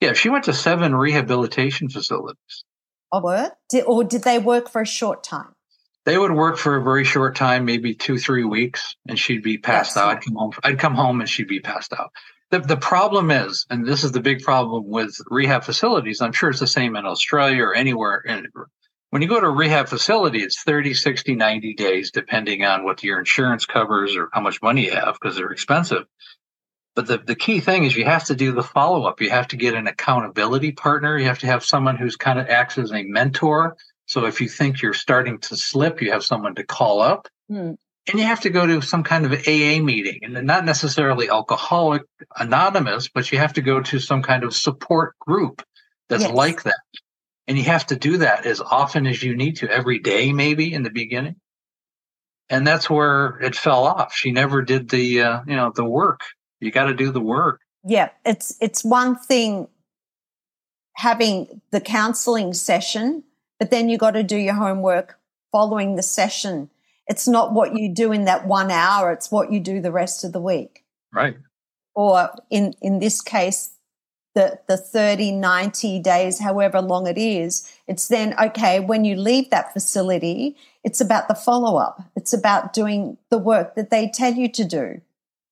Yeah, 0.00 0.14
she 0.14 0.30
went 0.30 0.44
to 0.44 0.54
seven 0.54 0.94
rehabilitation 0.94 1.90
facilities. 1.90 2.64
Oh, 3.12 3.20
what? 3.20 3.58
Did, 3.68 3.84
or 3.84 4.04
did 4.04 4.22
they 4.22 4.38
work 4.38 4.70
for 4.70 4.80
a 4.82 4.86
short 4.86 5.22
time? 5.22 5.52
They 6.06 6.16
would 6.16 6.32
work 6.32 6.56
for 6.56 6.76
a 6.76 6.82
very 6.82 7.04
short 7.04 7.36
time, 7.36 7.64
maybe 7.64 7.94
two, 7.94 8.18
three 8.18 8.44
weeks, 8.44 8.96
and 9.06 9.18
she'd 9.18 9.42
be 9.42 9.58
passed 9.58 9.94
That's 9.94 10.04
out. 10.04 10.16
I'd 10.16 10.24
come 10.24 10.34
home. 10.34 10.52
I'd 10.64 10.78
come 10.78 10.94
home 10.94 11.20
and 11.20 11.28
she'd 11.28 11.48
be 11.48 11.60
passed 11.60 11.92
out. 11.92 12.10
The, 12.50 12.58
the 12.58 12.76
problem 12.76 13.30
is, 13.30 13.66
and 13.70 13.86
this 13.86 14.02
is 14.02 14.12
the 14.12 14.20
big 14.20 14.42
problem 14.42 14.88
with 14.88 15.16
rehab 15.26 15.62
facilities. 15.62 16.20
I'm 16.20 16.32
sure 16.32 16.50
it's 16.50 16.58
the 16.58 16.66
same 16.66 16.96
in 16.96 17.06
Australia 17.06 17.62
or 17.62 17.74
anywhere. 17.74 18.24
when 19.10 19.22
you 19.22 19.28
go 19.28 19.38
to 19.38 19.46
a 19.46 19.50
rehab 19.50 19.88
facility, 19.88 20.42
it's 20.42 20.62
30, 20.62 20.94
60, 20.94 21.36
90 21.36 21.74
days, 21.74 22.10
depending 22.10 22.64
on 22.64 22.84
what 22.84 23.04
your 23.04 23.18
insurance 23.18 23.66
covers 23.66 24.16
or 24.16 24.30
how 24.32 24.40
much 24.40 24.60
money 24.62 24.86
you 24.86 24.92
have, 24.92 25.16
because 25.20 25.36
they're 25.36 25.52
expensive. 25.52 26.06
But 26.96 27.06
the, 27.06 27.18
the 27.18 27.36
key 27.36 27.60
thing 27.60 27.84
is 27.84 27.96
you 27.96 28.04
have 28.04 28.24
to 28.24 28.34
do 28.34 28.50
the 28.50 28.64
follow 28.64 29.04
up. 29.04 29.20
You 29.20 29.30
have 29.30 29.48
to 29.48 29.56
get 29.56 29.74
an 29.74 29.86
accountability 29.86 30.72
partner. 30.72 31.16
You 31.16 31.26
have 31.26 31.38
to 31.40 31.46
have 31.46 31.64
someone 31.64 31.96
who's 31.96 32.16
kind 32.16 32.40
of 32.40 32.48
acts 32.48 32.78
as 32.78 32.90
a 32.90 33.04
mentor. 33.04 33.76
So 34.10 34.24
if 34.24 34.40
you 34.40 34.48
think 34.48 34.82
you're 34.82 34.92
starting 34.92 35.38
to 35.38 35.56
slip, 35.56 36.02
you 36.02 36.10
have 36.10 36.24
someone 36.24 36.56
to 36.56 36.64
call 36.64 37.00
up. 37.00 37.28
Mm. 37.48 37.76
And 38.08 38.18
you 38.18 38.26
have 38.26 38.40
to 38.40 38.50
go 38.50 38.66
to 38.66 38.82
some 38.82 39.04
kind 39.04 39.24
of 39.24 39.30
AA 39.32 39.78
meeting 39.80 40.18
and 40.24 40.34
not 40.44 40.64
necessarily 40.64 41.30
alcoholic 41.30 42.02
anonymous, 42.36 43.08
but 43.08 43.30
you 43.30 43.38
have 43.38 43.52
to 43.52 43.60
go 43.60 43.80
to 43.80 44.00
some 44.00 44.20
kind 44.20 44.42
of 44.42 44.52
support 44.52 45.16
group 45.20 45.62
that's 46.08 46.24
yes. 46.24 46.32
like 46.32 46.64
that. 46.64 46.80
And 47.46 47.56
you 47.56 47.62
have 47.64 47.86
to 47.86 47.94
do 47.94 48.16
that 48.16 48.46
as 48.46 48.60
often 48.60 49.06
as 49.06 49.22
you 49.22 49.36
need 49.36 49.58
to, 49.58 49.70
every 49.70 50.00
day, 50.00 50.32
maybe 50.32 50.72
in 50.72 50.82
the 50.82 50.90
beginning. 50.90 51.36
And 52.48 52.66
that's 52.66 52.90
where 52.90 53.38
it 53.40 53.54
fell 53.54 53.86
off. 53.86 54.12
She 54.12 54.32
never 54.32 54.60
did 54.60 54.88
the, 54.88 55.22
uh, 55.22 55.40
you 55.46 55.54
know, 55.54 55.70
the 55.72 55.84
work 55.84 56.22
you 56.58 56.72
got 56.72 56.86
to 56.86 56.94
do 56.94 57.12
the 57.12 57.20
work. 57.20 57.60
Yeah, 57.84 58.08
it's 58.24 58.56
it's 58.60 58.84
one 58.84 59.16
thing 59.16 59.68
having 60.94 61.62
the 61.70 61.80
counseling 61.80 62.54
session, 62.54 63.22
but 63.60 63.70
then 63.70 63.88
you 63.88 63.96
got 63.96 64.12
to 64.12 64.24
do 64.24 64.36
your 64.36 64.54
homework 64.54 65.16
following 65.52 65.94
the 65.94 66.02
session. 66.02 66.70
It's 67.06 67.28
not 67.28 67.52
what 67.52 67.76
you 67.76 67.88
do 67.94 68.10
in 68.10 68.24
that 68.24 68.46
one 68.46 68.72
hour, 68.72 69.12
it's 69.12 69.30
what 69.30 69.52
you 69.52 69.60
do 69.60 69.80
the 69.80 69.92
rest 69.92 70.24
of 70.24 70.32
the 70.32 70.40
week. 70.40 70.84
Right. 71.12 71.36
Or 71.94 72.30
in 72.50 72.74
in 72.82 72.98
this 72.98 73.20
case 73.20 73.70
the 74.34 74.60
the 74.68 74.76
30 74.76 75.32
90 75.32 75.98
days 75.98 76.38
however 76.38 76.80
long 76.80 77.08
it 77.08 77.18
is 77.18 77.68
it's 77.88 78.06
then 78.06 78.32
okay 78.38 78.78
when 78.78 79.04
you 79.04 79.16
leave 79.16 79.50
that 79.50 79.72
facility 79.72 80.56
it's 80.84 81.00
about 81.00 81.26
the 81.26 81.34
follow 81.34 81.76
up 81.76 82.00
it's 82.14 82.32
about 82.32 82.72
doing 82.72 83.18
the 83.30 83.38
work 83.38 83.74
that 83.74 83.90
they 83.90 84.08
tell 84.08 84.32
you 84.32 84.48
to 84.48 84.64
do 84.64 85.00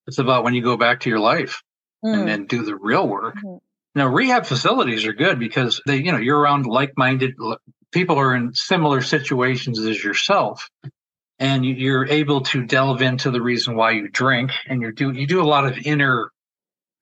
it's 0.07 0.17
about 0.17 0.45
when 0.45 0.55
you 0.55 0.63
go 0.63 0.77
back 0.77 1.01
to 1.01 1.09
your 1.09 1.19
life 1.19 1.61
mm. 2.03 2.17
and 2.17 2.27
then 2.27 2.45
do 2.45 2.63
the 2.63 2.75
real 2.75 3.07
work. 3.07 3.35
Mm-hmm. 3.37 3.57
Now, 3.95 4.07
rehab 4.07 4.45
facilities 4.45 5.05
are 5.05 5.13
good 5.13 5.39
because 5.39 5.81
they, 5.85 5.97
you 5.97 6.11
know, 6.11 6.17
you're 6.17 6.39
around 6.39 6.65
like-minded 6.65 7.35
people 7.91 8.19
are 8.19 8.35
in 8.35 8.53
similar 8.53 9.01
situations 9.01 9.79
as 9.79 10.03
yourself, 10.03 10.69
and 11.37 11.65
you're 11.65 12.07
able 12.07 12.41
to 12.41 12.65
delve 12.65 13.01
into 13.01 13.31
the 13.31 13.41
reason 13.41 13.75
why 13.75 13.91
you 13.91 14.09
drink, 14.09 14.51
and 14.67 14.81
you 14.81 14.91
do 14.91 15.11
you 15.11 15.27
do 15.27 15.41
a 15.41 15.47
lot 15.47 15.65
of 15.65 15.77
inner 15.85 16.31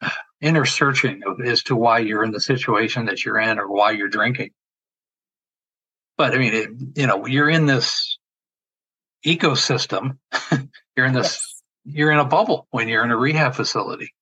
inner 0.42 0.66
searching 0.66 1.22
as 1.46 1.64
to 1.64 1.76
why 1.76 2.00
you're 2.00 2.24
in 2.24 2.32
the 2.32 2.40
situation 2.40 3.06
that 3.06 3.26
you're 3.26 3.40
in 3.40 3.60
or 3.60 3.68
why 3.68 3.92
you're 3.92 4.10
drinking. 4.10 4.52
But 6.18 6.34
I 6.34 6.38
mean, 6.38 6.54
it, 6.54 6.70
you 6.96 7.08
know, 7.08 7.26
you're 7.26 7.50
in 7.50 7.66
this 7.66 8.18
ecosystem. 9.26 10.18
you're 10.96 11.06
in 11.06 11.14
this 11.14 11.34
yes 11.34 11.54
you're 11.88 12.12
in 12.12 12.20
a 12.20 12.26
bubble 12.26 12.68
when 12.72 12.88
you're 12.88 13.04
in 13.04 13.12
a 13.12 13.18
rehab 13.18 13.56
facility. 13.56 14.14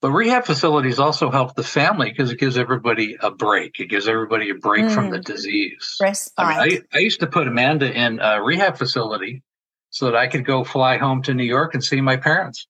But 0.00 0.12
rehab 0.12 0.46
facilities 0.46 0.98
also 0.98 1.30
help 1.30 1.54
the 1.54 1.62
family 1.62 2.10
because 2.10 2.30
it 2.30 2.38
gives 2.38 2.56
everybody 2.56 3.18
a 3.20 3.30
break. 3.30 3.80
It 3.80 3.90
gives 3.90 4.08
everybody 4.08 4.48
a 4.48 4.54
break 4.54 4.86
mm. 4.86 4.94
from 4.94 5.10
the 5.10 5.18
mm. 5.18 5.24
disease. 5.24 5.96
Respite. 6.00 6.32
I, 6.38 6.68
mean, 6.68 6.82
I, 6.92 6.96
I, 6.96 7.00
used 7.00 7.20
to 7.20 7.26
put 7.26 7.46
Amanda 7.46 7.92
in 7.92 8.18
a 8.18 8.42
rehab 8.42 8.78
facility 8.78 9.42
so 9.90 10.06
that 10.06 10.16
I 10.16 10.28
could 10.28 10.46
go 10.46 10.64
fly 10.64 10.96
home 10.96 11.22
to 11.24 11.34
New 11.34 11.44
York 11.44 11.74
and 11.74 11.84
see 11.84 12.00
my 12.00 12.16
parents. 12.16 12.66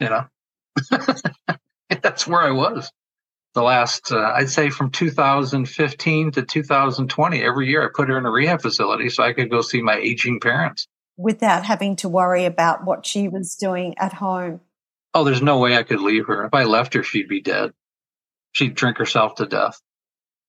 You 0.00 0.08
know, 0.08 0.24
that's 2.02 2.26
where 2.26 2.40
I 2.40 2.52
was 2.52 2.90
the 3.54 3.62
last, 3.62 4.10
uh, 4.10 4.32
I'd 4.34 4.48
say 4.48 4.70
from 4.70 4.90
2015 4.90 6.32
to 6.32 6.42
2020. 6.42 7.42
Every 7.42 7.68
year 7.68 7.84
I 7.84 7.88
put 7.94 8.08
her 8.08 8.16
in 8.16 8.24
a 8.24 8.30
rehab 8.30 8.62
facility 8.62 9.10
so 9.10 9.22
I 9.22 9.32
could 9.34 9.50
go 9.50 9.60
see 9.60 9.82
my 9.82 9.96
aging 9.96 10.40
parents 10.40 10.88
without 11.16 11.64
having 11.64 11.96
to 11.96 12.08
worry 12.08 12.44
about 12.44 12.84
what 12.84 13.06
she 13.06 13.28
was 13.28 13.54
doing 13.54 13.94
at 13.98 14.14
home. 14.14 14.60
Oh, 15.14 15.24
there's 15.24 15.42
no 15.42 15.58
way 15.58 15.76
I 15.76 15.82
could 15.82 16.00
leave 16.00 16.26
her. 16.26 16.44
If 16.44 16.54
I 16.54 16.64
left 16.64 16.94
her, 16.94 17.02
she'd 17.02 17.28
be 17.28 17.40
dead. 17.40 17.72
She'd 18.52 18.74
drink 18.74 18.98
herself 18.98 19.34
to 19.36 19.46
death. 19.46 19.80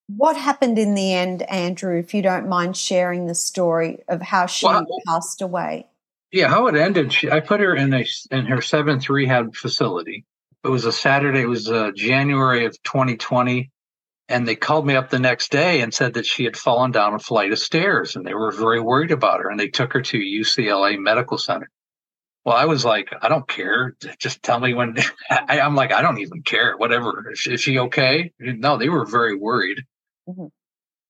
What 0.08 0.36
happened 0.36 0.78
in 0.78 0.96
the 0.96 1.14
end, 1.14 1.44
Andrew, 1.44 1.98
if 1.98 2.14
you 2.14 2.22
don't 2.22 2.50
mind 2.50 2.76
sharing 2.76 3.28
the 3.28 3.36
story 3.36 4.00
of 4.08 4.22
how 4.22 4.46
she 4.46 4.66
well, 4.66 4.86
passed 5.08 5.42
away? 5.42 5.88
Yeah, 6.32 6.50
how 6.50 6.68
it 6.68 6.76
ended. 6.76 7.14
She, 7.14 7.30
I 7.30 7.40
put 7.40 7.60
her 7.60 7.76
in 7.76 7.94
a 7.94 8.06
in 8.32 8.46
her 8.46 8.62
seventh 8.62 9.10
rehab 9.10 9.56
facility. 9.56 10.26
It 10.64 10.70
was 10.70 10.86
a 10.86 10.92
Saturday. 10.92 11.42
It 11.42 11.48
was 11.48 11.70
uh, 11.70 11.92
January 11.96 12.66
of 12.66 12.82
2020. 12.84 13.70
And 14.30 14.48
they 14.48 14.56
called 14.56 14.86
me 14.88 14.96
up 14.96 15.10
the 15.10 15.20
next 15.20 15.52
day 15.52 15.82
and 15.82 15.94
said 15.94 16.14
that 16.14 16.26
she 16.26 16.46
had 16.46 16.56
fallen 16.56 16.92
down 16.92 17.14
a 17.14 17.20
flight 17.20 17.52
of 17.52 17.60
stairs 17.60 18.16
and 18.16 18.26
they 18.26 18.34
were 18.34 18.52
very 18.52 18.80
worried 18.80 19.12
about 19.12 19.42
her 19.42 19.50
and 19.50 19.60
they 19.60 19.68
took 19.68 19.92
her 19.94 20.02
to 20.02 20.18
UCLA 20.18 20.98
Medical 20.98 21.38
Center. 21.38 21.70
Well, 22.46 22.56
I 22.56 22.66
was 22.66 22.84
like, 22.84 23.14
I 23.22 23.30
don't 23.30 23.48
care. 23.48 23.96
Just 24.20 24.44
tell 24.44 24.60
me 24.60 24.74
when. 24.74 24.98
I, 25.30 25.60
am 25.60 25.76
like, 25.76 25.94
I 25.94 26.02
don't 26.02 26.20
even 26.20 26.42
care. 26.44 26.76
Whatever. 26.78 27.32
Is, 27.32 27.48
is, 27.48 27.62
she 27.62 27.80
okay? 27.80 28.34
No, 28.40 28.78
they 28.78 28.90
were 28.90 29.06
very 29.06 29.36
worried. 29.36 29.84
Mm-hmm. 30.28 30.48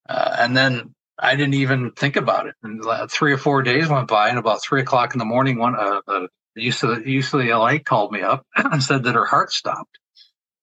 Uh, 0.08 0.36
and 0.39 0.56
then 0.56 0.93
I 1.17 1.36
didn't 1.36 1.56
even 1.56 1.91
think 1.91 2.17
about 2.17 2.48
it. 2.48 2.56
And 2.62 2.84
three 3.10 3.34
or 3.34 3.38
four 3.38 3.63
days 3.63 3.88
went 3.88 4.08
by, 4.08 4.30
and 4.30 4.38
about 4.38 4.62
three 4.63 4.82
o'clock 4.82 5.13
in 5.13 5.19
the 5.19 5.26
morning, 5.26 5.58
one 5.58 5.76
uh, 5.76 6.02
uh, 6.08 6.28
UCLA, 6.58 7.06
UCLA 7.06 7.84
called 7.84 8.12
me 8.12 8.21
up 8.21 8.46
and 8.56 8.84
said 8.84 9.04
that 9.04 9.15
her 9.15 9.25
heart 9.25 9.52
stopped 9.52 9.98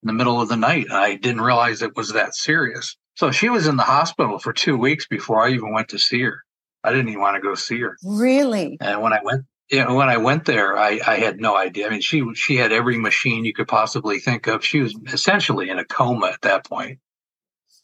in 0.03 0.07
the 0.07 0.13
middle 0.13 0.41
of 0.41 0.49
the 0.49 0.57
night. 0.57 0.91
I 0.91 1.17
didn't 1.17 1.41
realize 1.41 1.83
it 1.83 1.97
was 1.97 2.13
that 2.13 2.35
serious. 2.35 2.97
So 3.17 3.31
she 3.31 3.49
was 3.49 3.67
in 3.67 3.77
the 3.77 3.83
hospital 3.83 4.39
for 4.39 4.53
two 4.53 4.77
weeks 4.77 5.07
before 5.07 5.45
I 5.45 5.51
even 5.51 5.73
went 5.73 5.89
to 5.89 5.99
see 5.99 6.23
her. 6.23 6.43
I 6.83 6.91
didn't 6.91 7.09
even 7.09 7.21
want 7.21 7.37
to 7.37 7.43
go 7.43 7.55
see 7.55 7.81
her. 7.81 7.97
Really? 8.03 8.79
And 8.81 9.03
when 9.03 9.13
I 9.13 9.21
went, 9.23 9.45
you 9.71 9.85
know, 9.85 9.95
when 9.95 10.09
I 10.09 10.17
went 10.17 10.45
there, 10.45 10.77
I, 10.77 11.01
I 11.07 11.17
had 11.17 11.41
no 11.41 11.57
idea. 11.57 11.87
I 11.87 11.91
mean, 11.91 12.01
she 12.01 12.25
she 12.35 12.57
had 12.57 12.73
every 12.73 12.99
machine 12.99 13.45
you 13.45 13.53
could 13.53 13.69
possibly 13.69 14.19
think 14.19 14.47
of. 14.47 14.65
She 14.65 14.81
was 14.81 14.97
essentially 15.13 15.71
in 15.71 15.79
a 15.79 15.85
coma 15.85 16.29
at 16.29 16.43
that 16.43 16.65
point. 16.65 16.99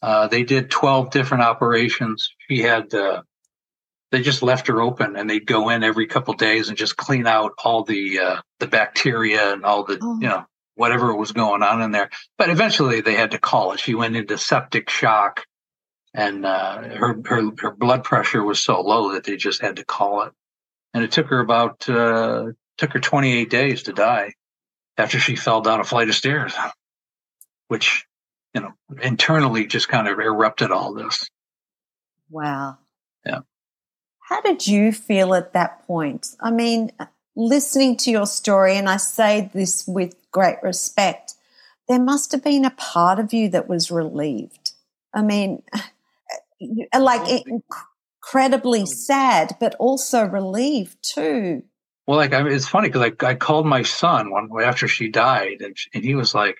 Uh, 0.01 0.27
they 0.27 0.43
did 0.43 0.69
twelve 0.69 1.11
different 1.11 1.43
operations. 1.43 2.33
She 2.49 2.61
had. 2.61 2.93
Uh, 2.93 3.23
they 4.09 4.21
just 4.21 4.41
left 4.41 4.67
her 4.67 4.81
open, 4.81 5.17
and 5.17 5.29
they'd 5.29 5.45
go 5.45 5.69
in 5.69 5.83
every 5.83 6.07
couple 6.07 6.33
days 6.33 6.69
and 6.69 6.77
just 6.77 6.95
clean 6.95 7.27
out 7.27 7.51
all 7.63 7.83
the 7.83 8.19
uh, 8.19 8.41
the 8.59 8.67
bacteria 8.67 9.53
and 9.53 9.65
all 9.65 9.83
the 9.83 9.97
oh. 10.01 10.19
you 10.21 10.27
know 10.27 10.45
whatever 10.75 11.15
was 11.15 11.31
going 11.31 11.63
on 11.63 11.81
in 11.81 11.91
there. 11.91 12.09
But 12.37 12.49
eventually 12.49 13.01
they 13.01 13.15
had 13.15 13.31
to 13.31 13.39
call 13.39 13.71
it. 13.73 13.79
She 13.79 13.95
went 13.95 14.15
into 14.15 14.37
septic 14.37 14.89
shock 14.89 15.43
and 16.13 16.45
uh, 16.45 16.81
her, 16.81 17.19
her, 17.25 17.51
her 17.59 17.71
blood 17.71 18.03
pressure 18.03 18.43
was 18.43 18.61
so 18.61 18.81
low 18.81 19.13
that 19.13 19.23
they 19.23 19.37
just 19.37 19.61
had 19.61 19.75
to 19.77 19.85
call 19.85 20.23
it. 20.23 20.33
And 20.93 21.03
it 21.03 21.11
took 21.11 21.27
her 21.27 21.39
about, 21.39 21.87
uh, 21.89 22.51
took 22.77 22.93
her 22.93 22.99
28 22.99 23.49
days 23.49 23.83
to 23.83 23.93
die 23.93 24.33
after 24.97 25.19
she 25.19 25.35
fell 25.35 25.61
down 25.61 25.79
a 25.79 25.83
flight 25.83 26.09
of 26.09 26.15
stairs, 26.15 26.53
which, 27.67 28.05
you 28.53 28.61
know, 28.61 28.73
internally 29.01 29.67
just 29.67 29.89
kind 29.89 30.07
of 30.07 30.19
erupted 30.19 30.71
all 30.71 30.93
this. 30.93 31.29
Wow. 32.29 32.77
Yeah. 33.25 33.41
How 34.19 34.41
did 34.41 34.67
you 34.67 34.91
feel 34.91 35.33
at 35.33 35.53
that 35.53 35.85
point? 35.87 36.35
I 36.41 36.51
mean, 36.51 36.91
listening 37.35 37.95
to 37.97 38.11
your 38.11 38.25
story, 38.25 38.75
and 38.75 38.89
I 38.89 38.97
say 38.97 39.49
this 39.53 39.87
with 39.87 40.15
great 40.31 40.57
respect, 40.61 41.35
there 41.87 41.99
must 41.99 42.31
have 42.33 42.43
been 42.43 42.65
a 42.65 42.71
part 42.71 43.19
of 43.19 43.31
you 43.31 43.47
that 43.49 43.69
was 43.69 43.91
relieved. 43.91 44.71
I 45.13 45.21
mean, 45.21 45.63
like 46.99 47.45
incredibly 48.27 48.81
mm. 48.81 48.87
sad, 48.87 49.55
but 49.59 49.75
also 49.75 50.25
relieved 50.25 50.97
too. 51.01 51.63
Well, 52.05 52.17
like 52.17 52.33
I 52.33 52.43
mean, 52.43 52.53
it's 52.53 52.67
funny 52.67 52.89
because 52.89 53.11
I, 53.21 53.25
I 53.27 53.35
called 53.35 53.65
my 53.65 53.83
son 53.83 54.31
one 54.31 54.49
after 54.63 54.87
she 54.87 55.09
died, 55.09 55.61
and 55.61 55.75
and 55.93 56.03
he 56.03 56.15
was 56.15 56.33
like, 56.33 56.57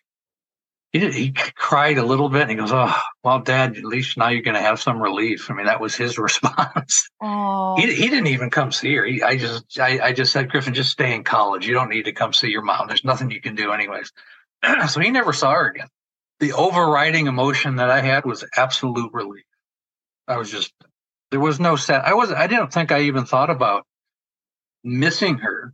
he 0.92 1.00
did, 1.00 1.14
he 1.14 1.32
cried 1.56 1.98
a 1.98 2.06
little 2.06 2.30
bit, 2.30 2.44
and 2.44 2.52
he 2.52 2.58
goes, 2.58 2.72
"Oh, 2.72 2.94
well, 3.24 3.40
Dad, 3.40 3.78
at 3.78 3.84
least 3.84 4.18
now 4.18 4.30
you're 4.30 4.42
going 4.42 4.56
to 4.56 4.62
have 4.62 4.82
some 4.82 5.02
relief." 5.02 5.50
I 5.50 5.54
mean, 5.54 5.68
that 5.68 5.80
was 5.80 5.96
his 5.96 6.18
response. 6.18 7.10
Oh. 7.22 7.76
He 7.78 7.94
he 7.94 8.10
didn't 8.10 8.28
even 8.28 8.50
come 8.50 8.72
see 8.72 8.94
her. 8.96 9.06
He, 9.06 9.22
I 9.22 9.38
just 9.38 9.80
I, 9.80 10.00
I 10.00 10.14
just 10.14 10.34
said, 10.34 10.50
Griffin, 10.50 10.74
just 10.74 10.92
stay 10.92 11.14
in 11.16 11.24
college. 11.24 11.66
You 11.66 11.74
don't 11.74 11.90
need 11.90 12.06
to 12.06 12.14
come 12.14 12.34
see 12.34 12.50
your 12.50 12.64
mom. 12.64 12.88
There's 12.88 13.06
nothing 13.06 13.32
you 13.32 13.42
can 13.42 13.56
do, 13.56 13.72
anyways. 13.72 14.12
so 14.90 15.00
he 15.00 15.12
never 15.12 15.32
saw 15.32 15.54
her 15.54 15.68
again. 15.68 15.88
The 16.40 16.54
overriding 16.54 17.28
emotion 17.28 17.78
that 17.78 17.90
I 17.90 18.02
had 18.02 18.26
was 18.26 18.46
absolute 18.56 19.12
relief. 19.14 19.44
I 20.28 20.38
was 20.38 20.52
just 20.52 20.74
there 21.32 21.40
was 21.40 21.60
no 21.60 21.76
set. 21.76 22.06
I 22.06 22.14
was 22.14 22.32
I 22.32 22.48
didn't 22.48 22.74
think 22.74 22.92
I 22.92 23.02
even 23.02 23.26
thought 23.26 23.50
about 23.50 23.86
missing 24.84 25.40
her 25.40 25.74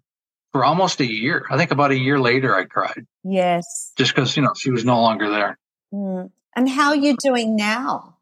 for 0.51 0.63
almost 0.63 1.01
a 1.01 1.11
year. 1.11 1.45
I 1.49 1.57
think 1.57 1.71
about 1.71 1.91
a 1.91 1.97
year 1.97 2.19
later, 2.19 2.55
I 2.55 2.65
cried. 2.65 3.05
Yes. 3.23 3.91
Just 3.97 4.15
because, 4.15 4.37
you 4.37 4.43
know, 4.43 4.53
she 4.55 4.71
was 4.71 4.85
no 4.85 5.01
longer 5.01 5.29
there. 5.29 5.57
Mm. 5.93 6.31
And 6.55 6.69
how 6.69 6.89
are 6.89 6.95
you 6.95 7.17
doing 7.17 7.55
now? 7.55 8.17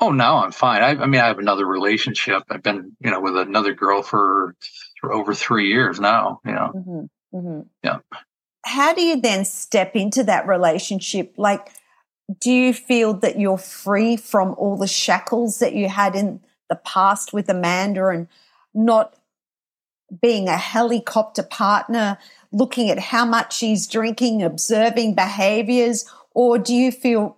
Oh, 0.00 0.10
now 0.10 0.44
I'm 0.44 0.52
fine. 0.52 0.82
I, 0.82 0.90
I, 1.02 1.06
mean, 1.06 1.20
I 1.20 1.26
have 1.26 1.38
another 1.38 1.66
relationship. 1.66 2.44
I've 2.50 2.62
been, 2.62 2.96
you 3.00 3.10
know, 3.10 3.20
with 3.20 3.36
another 3.36 3.74
girl 3.74 4.02
for, 4.02 4.54
for 5.00 5.12
over 5.12 5.34
three 5.34 5.68
years 5.68 6.00
now, 6.00 6.40
you 6.44 6.52
know. 6.52 6.72
Mm-hmm. 6.74 7.36
Mm-hmm. 7.36 7.60
Yeah. 7.84 7.98
How 8.64 8.94
do 8.94 9.02
you 9.02 9.20
then 9.20 9.44
step 9.44 9.96
into 9.96 10.22
that 10.24 10.46
relationship? 10.46 11.34
Like, 11.36 11.72
do 12.40 12.52
you 12.52 12.72
feel 12.72 13.14
that 13.14 13.38
you're 13.38 13.58
free 13.58 14.16
from 14.16 14.54
all 14.56 14.76
the 14.76 14.86
shackles 14.86 15.58
that 15.58 15.74
you 15.74 15.88
had 15.88 16.14
in 16.14 16.40
the 16.72 16.80
past 16.84 17.34
with 17.34 17.48
Amanda 17.50 18.08
and 18.08 18.28
not 18.72 19.14
being 20.20 20.48
a 20.48 20.56
helicopter 20.56 21.42
partner, 21.42 22.16
looking 22.50 22.90
at 22.90 22.98
how 22.98 23.26
much 23.26 23.56
she's 23.56 23.86
drinking, 23.86 24.42
observing 24.42 25.14
behaviors, 25.14 26.06
or 26.32 26.58
do 26.58 26.74
you 26.74 26.90
feel 26.90 27.36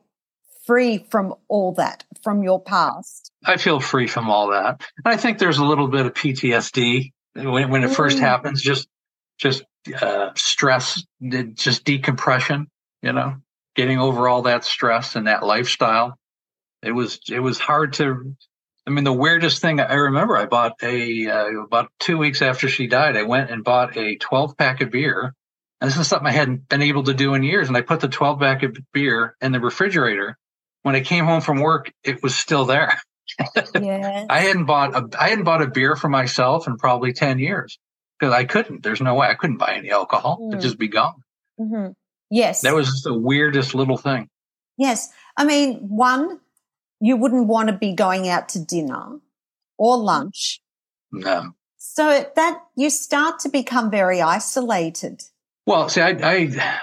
free 0.64 1.06
from 1.10 1.34
all 1.48 1.72
that 1.72 2.04
from 2.22 2.42
your 2.42 2.60
past? 2.60 3.32
I 3.44 3.56
feel 3.56 3.80
free 3.80 4.06
from 4.06 4.30
all 4.30 4.50
that. 4.50 4.82
I 5.04 5.16
think 5.16 5.38
there's 5.38 5.58
a 5.58 5.64
little 5.64 5.88
bit 5.88 6.06
of 6.06 6.14
PTSD 6.14 7.12
when, 7.34 7.70
when 7.70 7.84
it 7.84 7.90
mm. 7.90 7.96
first 7.96 8.18
happens, 8.18 8.62
just 8.62 8.88
just 9.38 9.64
uh, 10.00 10.30
stress, 10.36 11.04
just 11.54 11.84
decompression, 11.84 12.68
you 13.02 13.12
know, 13.12 13.36
getting 13.74 13.98
over 13.98 14.28
all 14.28 14.42
that 14.42 14.64
stress 14.64 15.16
and 15.16 15.26
that 15.26 15.44
lifestyle. 15.44 16.16
It 16.82 16.92
was 16.92 17.20
it 17.28 17.40
was 17.40 17.58
hard 17.58 17.94
to 17.94 18.34
I 18.86 18.90
mean, 18.90 19.04
the 19.04 19.12
weirdest 19.12 19.62
thing 19.62 19.80
I 19.80 19.94
remember, 19.94 20.36
I 20.36 20.46
bought 20.46 20.82
a 20.82 21.28
uh, 21.28 21.62
about 21.62 21.90
two 21.98 22.18
weeks 22.18 22.42
after 22.42 22.68
she 22.68 22.86
died. 22.86 23.16
I 23.16 23.22
went 23.22 23.50
and 23.50 23.64
bought 23.64 23.96
a 23.96 24.16
12 24.16 24.56
pack 24.58 24.82
of 24.82 24.90
beer, 24.90 25.34
and 25.80 25.90
this 25.90 25.98
is 25.98 26.06
something 26.06 26.28
I 26.28 26.32
hadn't 26.32 26.68
been 26.68 26.82
able 26.82 27.04
to 27.04 27.14
do 27.14 27.34
in 27.34 27.42
years. 27.42 27.68
And 27.68 27.76
I 27.76 27.80
put 27.80 28.00
the 28.00 28.08
12 28.08 28.40
pack 28.40 28.62
of 28.62 28.76
beer 28.92 29.36
in 29.40 29.52
the 29.52 29.60
refrigerator. 29.60 30.36
When 30.82 30.94
I 30.94 31.00
came 31.00 31.24
home 31.24 31.40
from 31.40 31.60
work, 31.60 31.90
it 32.02 32.22
was 32.22 32.34
still 32.34 32.66
there. 32.66 33.00
yes. 33.74 34.26
I 34.30 34.40
hadn't 34.40 34.66
bought 34.66 34.94
a 34.94 35.08
I 35.18 35.30
hadn't 35.30 35.44
bought 35.44 35.62
a 35.62 35.66
beer 35.66 35.96
for 35.96 36.10
myself 36.10 36.66
in 36.66 36.76
probably 36.76 37.14
10 37.14 37.38
years 37.38 37.78
because 38.18 38.34
I 38.34 38.44
couldn't. 38.44 38.82
There's 38.82 39.00
no 39.00 39.14
way 39.14 39.28
I 39.28 39.34
couldn't 39.34 39.56
buy 39.56 39.74
any 39.74 39.90
alcohol. 39.90 40.40
Mm. 40.42 40.48
It'd 40.48 40.60
just 40.60 40.78
be 40.78 40.88
gone. 40.88 41.22
Mm-hmm. 41.58 41.92
Yes, 42.30 42.62
that 42.62 42.74
was 42.74 43.02
the 43.02 43.14
weirdest 43.16 43.74
little 43.74 43.96
thing. 43.96 44.28
Yes, 44.76 45.08
I 45.36 45.44
mean, 45.44 45.76
one 45.88 46.40
you 47.04 47.18
wouldn't 47.18 47.46
want 47.46 47.68
to 47.68 47.76
be 47.76 47.92
going 47.92 48.28
out 48.28 48.48
to 48.48 48.58
dinner 48.58 49.18
or 49.76 49.98
lunch. 49.98 50.62
No. 51.12 51.52
So 51.76 52.24
that 52.34 52.62
you 52.76 52.88
start 52.88 53.40
to 53.40 53.50
become 53.50 53.90
very 53.90 54.22
isolated. 54.22 55.22
Well, 55.66 55.90
see, 55.90 56.00
I, 56.00 56.16
I, 56.22 56.80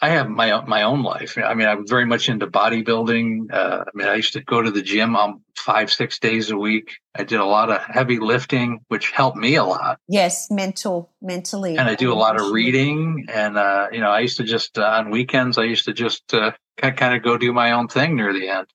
I 0.00 0.08
have 0.08 0.30
my 0.30 0.64
my 0.64 0.82
own 0.82 1.02
life. 1.02 1.36
I 1.36 1.52
mean, 1.52 1.68
I'm 1.68 1.86
very 1.86 2.06
much 2.06 2.30
into 2.30 2.46
bodybuilding. 2.46 3.52
Uh, 3.52 3.84
I 3.86 3.90
mean, 3.94 4.08
I 4.08 4.14
used 4.14 4.32
to 4.32 4.42
go 4.42 4.62
to 4.62 4.70
the 4.70 4.80
gym 4.80 5.14
um, 5.14 5.42
five, 5.54 5.92
six 5.92 6.18
days 6.18 6.50
a 6.50 6.56
week. 6.56 6.92
I 7.14 7.24
did 7.24 7.38
a 7.38 7.44
lot 7.44 7.70
of 7.70 7.82
heavy 7.82 8.18
lifting, 8.18 8.80
which 8.88 9.10
helped 9.10 9.36
me 9.36 9.56
a 9.56 9.64
lot. 9.64 9.98
Yes, 10.08 10.50
mental, 10.50 11.12
mentally. 11.20 11.76
And 11.76 11.86
I 11.86 11.96
do 11.96 12.12
a 12.12 12.14
lot 12.14 12.40
of 12.40 12.50
reading. 12.50 13.26
And 13.28 13.58
uh, 13.58 13.88
you 13.92 14.00
know, 14.00 14.10
I 14.10 14.20
used 14.20 14.38
to 14.38 14.44
just 14.44 14.78
uh, 14.78 14.84
on 14.84 15.10
weekends, 15.10 15.58
I 15.58 15.64
used 15.64 15.84
to 15.84 15.92
just 15.92 16.32
uh, 16.32 16.52
kind 16.78 17.14
of 17.14 17.22
go 17.22 17.36
do 17.36 17.52
my 17.52 17.72
own 17.72 17.88
thing 17.88 18.16
near 18.16 18.32
the 18.32 18.48
end. 18.48 18.66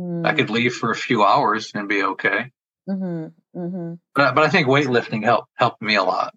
Mm. 0.00 0.26
I 0.26 0.32
could 0.32 0.48
leave 0.48 0.74
for 0.74 0.90
a 0.90 0.96
few 0.96 1.22
hours 1.22 1.72
and 1.74 1.88
be 1.88 2.02
okay. 2.02 2.50
Mm-hmm. 2.88 3.58
Mm-hmm. 3.58 3.94
But 4.14 4.34
but 4.34 4.44
I 4.44 4.48
think 4.48 4.66
weightlifting 4.66 5.22
helped 5.22 5.50
helped 5.54 5.82
me 5.82 5.96
a 5.96 6.02
lot. 6.02 6.34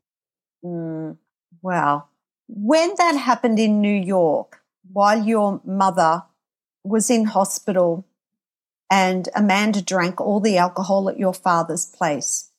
Mm. 0.64 1.18
Wow. 1.62 2.10
When 2.48 2.94
that 2.98 3.16
happened 3.16 3.58
in 3.58 3.80
New 3.80 3.96
York, 3.96 4.62
while 4.92 5.24
your 5.24 5.62
mother 5.64 6.24
was 6.84 7.10
in 7.10 7.26
hospital 7.26 8.06
and 8.92 9.30
Amanda 9.34 9.82
drank 9.82 10.20
all 10.20 10.42
the 10.42 10.58
alcohol 10.58 11.08
at 11.10 11.18
your 11.18 11.34
father's 11.34 11.86
place, 11.86 12.52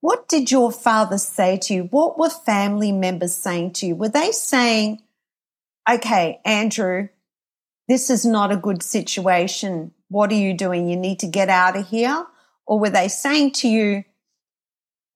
what 0.00 0.28
did 0.28 0.50
your 0.50 0.72
father 0.72 1.16
say 1.16 1.58
to 1.58 1.74
you? 1.74 1.82
What 1.84 2.18
were 2.18 2.30
family 2.30 2.90
members 2.90 3.36
saying 3.36 3.74
to 3.74 3.86
you? 3.86 3.94
Were 3.94 4.08
they 4.08 4.32
saying, 4.32 5.00
okay, 5.88 6.40
Andrew, 6.44 7.08
this 7.86 8.10
is 8.10 8.26
not 8.26 8.50
a 8.50 8.56
good 8.56 8.82
situation 8.82 9.92
what 10.08 10.30
are 10.30 10.36
you 10.36 10.54
doing? 10.54 10.88
You 10.88 10.96
need 10.96 11.20
to 11.20 11.26
get 11.26 11.48
out 11.48 11.76
of 11.76 11.88
here? 11.88 12.26
Or 12.66 12.78
were 12.78 12.90
they 12.90 13.08
saying 13.08 13.52
to 13.52 13.68
you, 13.68 14.04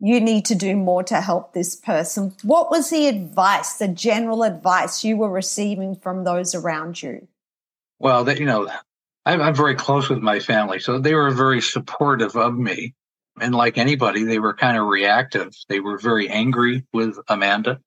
you 0.00 0.20
need 0.20 0.44
to 0.46 0.54
do 0.54 0.76
more 0.76 1.04
to 1.04 1.20
help 1.20 1.52
this 1.52 1.76
person? 1.76 2.34
What 2.42 2.70
was 2.70 2.90
the 2.90 3.06
advice, 3.06 3.74
the 3.74 3.88
general 3.88 4.42
advice 4.42 5.04
you 5.04 5.16
were 5.16 5.30
receiving 5.30 5.94
from 5.94 6.24
those 6.24 6.54
around 6.54 7.02
you? 7.02 7.28
Well, 7.98 8.24
that, 8.24 8.40
you 8.40 8.46
know, 8.46 8.68
I'm, 9.24 9.40
I'm 9.40 9.54
very 9.54 9.76
close 9.76 10.08
with 10.08 10.18
my 10.18 10.40
family, 10.40 10.80
so 10.80 10.98
they 10.98 11.14
were 11.14 11.30
very 11.30 11.60
supportive 11.60 12.34
of 12.36 12.58
me. 12.58 12.94
And 13.40 13.54
like 13.54 13.78
anybody, 13.78 14.24
they 14.24 14.38
were 14.38 14.54
kind 14.54 14.76
of 14.76 14.86
reactive. 14.86 15.54
They 15.68 15.80
were 15.80 15.98
very 15.98 16.28
angry 16.28 16.84
with 16.92 17.16
Amanda. 17.28 17.80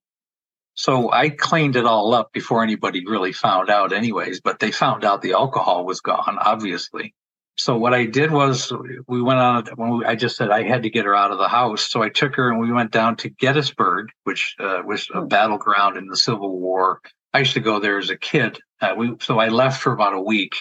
So 0.76 1.11
I 1.11 1.30
cleaned 1.30 1.78
it 1.78 1.86
all 1.86 2.13
up 2.13 2.32
before 2.34 2.61
anybody 2.61 3.05
really 3.05 3.32
found 3.32 3.69
out, 3.69 3.93
anyways. 3.93 4.41
But 4.41 4.59
they 4.59 4.71
found 4.71 5.05
out 5.05 5.21
the 5.21 5.34
alcohol 5.34 5.86
was 5.86 6.01
gone, 6.01 6.38
obviously. 6.39 7.15
So 7.57 7.78
what 7.78 7.93
I 7.93 8.05
did 8.05 8.32
was 8.32 8.73
we 9.07 9.21
went 9.21 9.39
on. 9.39 9.65
When 9.76 9.97
we, 9.97 10.05
I 10.05 10.15
just 10.15 10.36
said 10.36 10.51
I 10.51 10.63
had 10.63 10.84
to 10.84 10.89
get 10.89 11.05
her 11.05 11.15
out 11.15 11.32
of 11.32 11.38
the 11.38 11.47
house, 11.47 11.89
so 11.89 12.03
I 12.03 12.09
took 12.09 12.36
her 12.36 12.51
and 12.51 12.59
we 12.59 12.71
went 12.71 12.91
down 12.91 13.15
to 13.17 13.30
Gettysburg, 13.30 14.09
which 14.26 14.55
uh, 14.59 14.82
was 14.86 15.09
a 15.13 15.21
hmm. 15.21 15.28
battleground 15.28 15.95
in 15.97 16.07
the 16.07 16.17
Civil 16.17 16.59
War. 16.59 16.99
I 17.34 17.39
used 17.39 17.53
to 17.53 17.61
go 17.61 17.80
there 17.80 17.97
as 17.97 18.09
a 18.09 18.17
kid. 18.17 18.59
Uh, 18.82 18.95
we 18.97 19.15
so 19.21 19.39
I 19.39 19.47
left 19.47 19.82
for 19.82 19.93
about 19.93 20.13
a 20.13 20.21
week 20.21 20.55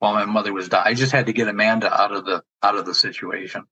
while 0.00 0.12
my 0.12 0.26
mother 0.26 0.52
was 0.52 0.68
dying. 0.68 0.86
I 0.86 0.94
just 0.94 1.12
had 1.12 1.26
to 1.26 1.32
get 1.32 1.48
Amanda 1.48 1.90
out 1.92 2.12
of 2.12 2.26
the 2.26 2.42
out 2.62 2.76
of 2.76 2.84
the 2.84 2.94
situation. 2.94 3.64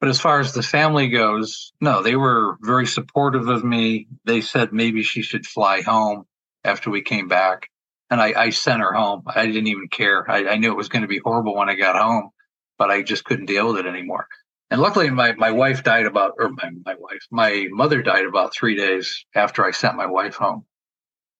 But 0.00 0.08
as 0.08 0.20
far 0.20 0.38
as 0.38 0.52
the 0.52 0.62
family 0.62 1.08
goes, 1.08 1.72
no, 1.80 2.02
they 2.02 2.14
were 2.14 2.56
very 2.60 2.86
supportive 2.86 3.48
of 3.48 3.64
me. 3.64 4.06
They 4.24 4.40
said 4.40 4.72
maybe 4.72 5.02
she 5.02 5.22
should 5.22 5.46
fly 5.46 5.82
home 5.82 6.24
after 6.64 6.90
we 6.90 7.02
came 7.02 7.26
back. 7.26 7.68
And 8.10 8.20
I, 8.20 8.32
I 8.36 8.50
sent 8.50 8.80
her 8.80 8.92
home. 8.92 9.22
I 9.26 9.46
didn't 9.46 9.66
even 9.66 9.88
care. 9.88 10.30
I, 10.30 10.50
I 10.50 10.56
knew 10.56 10.70
it 10.70 10.76
was 10.76 10.88
going 10.88 11.02
to 11.02 11.08
be 11.08 11.20
horrible 11.22 11.56
when 11.56 11.68
I 11.68 11.74
got 11.74 12.00
home, 12.00 12.30
but 12.78 12.90
I 12.90 13.02
just 13.02 13.24
couldn't 13.24 13.46
deal 13.46 13.68
with 13.68 13.78
it 13.78 13.86
anymore. 13.86 14.28
And 14.70 14.80
luckily, 14.80 15.10
my, 15.10 15.32
my 15.32 15.50
wife 15.50 15.82
died 15.82 16.06
about, 16.06 16.34
or 16.38 16.50
my, 16.50 16.70
my 16.86 16.94
wife, 16.98 17.26
my 17.30 17.66
mother 17.70 18.00
died 18.02 18.24
about 18.24 18.54
three 18.54 18.76
days 18.76 19.24
after 19.34 19.64
I 19.64 19.72
sent 19.72 19.96
my 19.96 20.06
wife 20.06 20.36
home. 20.36 20.64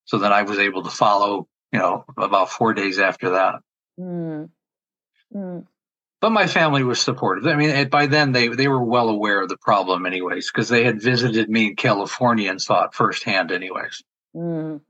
So 0.05 0.19
then 0.19 0.33
I 0.33 0.43
was 0.43 0.59
able 0.59 0.83
to 0.83 0.91
follow, 0.91 1.47
you 1.73 1.79
know, 1.79 2.05
about 2.17 2.51
four 2.51 2.75
days 2.75 2.99
after 2.99 3.31
that. 3.31 3.55
Mm. 4.01 4.51
Mm 5.35 5.67
but 6.21 6.31
my 6.31 6.47
family 6.47 6.83
was 6.83 7.01
supportive. 7.01 7.47
I 7.47 7.55
mean, 7.55 7.89
by 7.89 8.07
then 8.07 8.33
they 8.33 8.49
they 8.49 8.69
were 8.69 8.83
well 8.83 9.09
aware 9.09 9.43
of 9.43 9.49
the 9.49 9.57
problem, 9.57 10.07
anyways, 10.07 10.51
because 10.51 10.69
they 10.69 10.85
had 10.85 11.01
visited 11.01 11.49
me 11.49 11.69
in 11.69 11.77
California 11.77 12.51
and 12.51 12.61
saw 12.61 12.85
it 12.85 12.95
firsthand, 12.95 13.53
anyways. 13.53 14.03
Mm. 14.35 14.81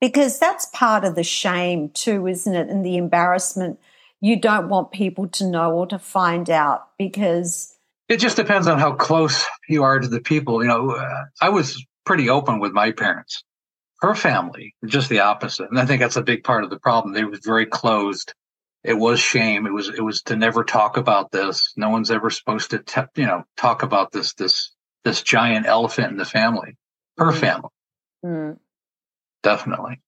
Because 0.00 0.38
that's 0.38 0.66
part 0.66 1.04
of 1.04 1.14
the 1.14 1.24
shame 1.24 1.90
too, 1.90 2.26
isn't 2.26 2.54
it? 2.54 2.68
And 2.68 2.84
the 2.84 2.96
embarrassment. 2.96 3.78
You 4.20 4.40
don't 4.40 4.68
want 4.68 4.90
people 4.90 5.28
to 5.28 5.48
know 5.48 5.72
or 5.72 5.86
to 5.86 5.98
find 5.98 6.50
out 6.50 6.88
because 6.98 7.76
it 8.08 8.18
just 8.18 8.36
depends 8.36 8.66
on 8.66 8.78
how 8.78 8.92
close 8.92 9.44
you 9.68 9.84
are 9.84 10.00
to 10.00 10.08
the 10.08 10.20
people. 10.20 10.60
You 10.62 10.68
know, 10.68 10.90
uh, 10.90 11.24
I 11.40 11.50
was 11.50 11.84
pretty 12.04 12.28
open 12.28 12.58
with 12.58 12.72
my 12.72 12.90
parents. 12.90 13.44
her 14.00 14.14
family, 14.14 14.74
just 14.86 15.08
the 15.08 15.20
opposite. 15.20 15.68
And 15.70 15.78
I 15.78 15.84
think 15.86 16.00
that's 16.00 16.16
a 16.16 16.22
big 16.22 16.44
part 16.44 16.64
of 16.64 16.70
the 16.70 16.78
problem. 16.78 17.14
They 17.14 17.24
were 17.24 17.38
very 17.42 17.66
closed. 17.66 18.34
It 18.84 18.94
was 18.94 19.20
shame. 19.20 19.66
It 19.66 19.72
was 19.72 19.88
it 19.88 20.00
was 20.02 20.22
to 20.22 20.36
never 20.36 20.64
talk 20.64 20.96
about 20.96 21.32
this. 21.32 21.72
No 21.76 21.90
one's 21.90 22.10
ever 22.10 22.30
supposed 22.30 22.70
to 22.70 22.78
te- 22.78 23.02
you 23.16 23.26
know 23.26 23.44
talk 23.56 23.82
about 23.82 24.12
this 24.12 24.34
this 24.34 24.72
this 25.04 25.22
giant 25.22 25.66
elephant 25.66 26.12
in 26.12 26.16
the 26.16 26.24
family. 26.24 26.76
Her 27.16 27.32
mm. 27.32 27.38
family. 27.38 27.70
Mm. 28.24 28.58
Definitely. 29.42 30.00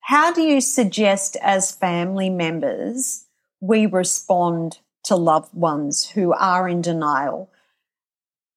How 0.00 0.32
do 0.32 0.42
you 0.42 0.60
suggest 0.60 1.36
as 1.42 1.72
family 1.72 2.30
members 2.30 3.26
we 3.60 3.86
respond 3.86 4.78
to 5.04 5.16
loved 5.16 5.54
ones 5.54 6.08
who 6.10 6.32
are 6.32 6.68
in 6.68 6.82
denial? 6.82 7.50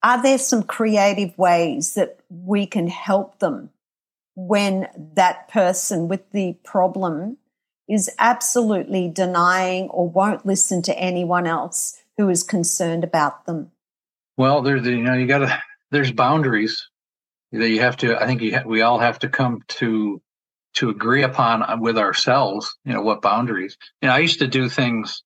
Are 0.03 0.22
there 0.22 0.38
some 0.38 0.63
creative 0.63 1.38
ways 1.38 1.95
that 1.95 2.20
we 2.30 2.65
can 2.65 2.88
help 2.88 3.39
them 3.39 3.72
when 4.36 4.88
that 5.15 5.47
person 5.49 6.07
with 6.07 6.32
the 6.32 6.55
problem 6.63 7.38
is 7.90 8.10
absolutely 8.20 9.10
denying 9.10 9.90
or 9.90 10.08
won't 10.08 10.46
listen 10.46 10.82
to 10.84 10.98
anyone 10.98 11.48
else 11.48 12.02
who 12.18 12.30
is 12.30 12.44
concerned 12.44 13.04
about 13.04 13.46
them? 13.46 13.72
Well, 14.38 14.62
there's 14.62 14.86
you 14.86 15.02
know 15.02 15.16
you 15.16 15.26
got 15.26 15.40
to 15.40 15.64
there's 15.92 16.12
boundaries 16.12 16.88
that 17.52 17.70
you 17.70 17.82
have 17.82 17.98
to. 17.98 18.22
I 18.22 18.28
think 18.28 18.42
ha- 18.54 18.64
we 18.66 18.82
all 18.82 19.00
have 19.00 19.20
to 19.20 19.30
come 19.30 19.62
to 19.68 20.22
to 20.76 20.90
agree 20.90 21.24
upon 21.24 21.64
uh, 21.64 21.78
with 21.80 21.98
ourselves. 21.98 22.78
You 22.86 22.94
know 22.94 23.02
what 23.02 23.22
boundaries. 23.22 23.76
You 24.02 24.08
know, 24.08 24.14
I 24.14 24.20
used 24.20 24.40
to 24.40 24.48
do 24.48 24.70
things 24.70 25.24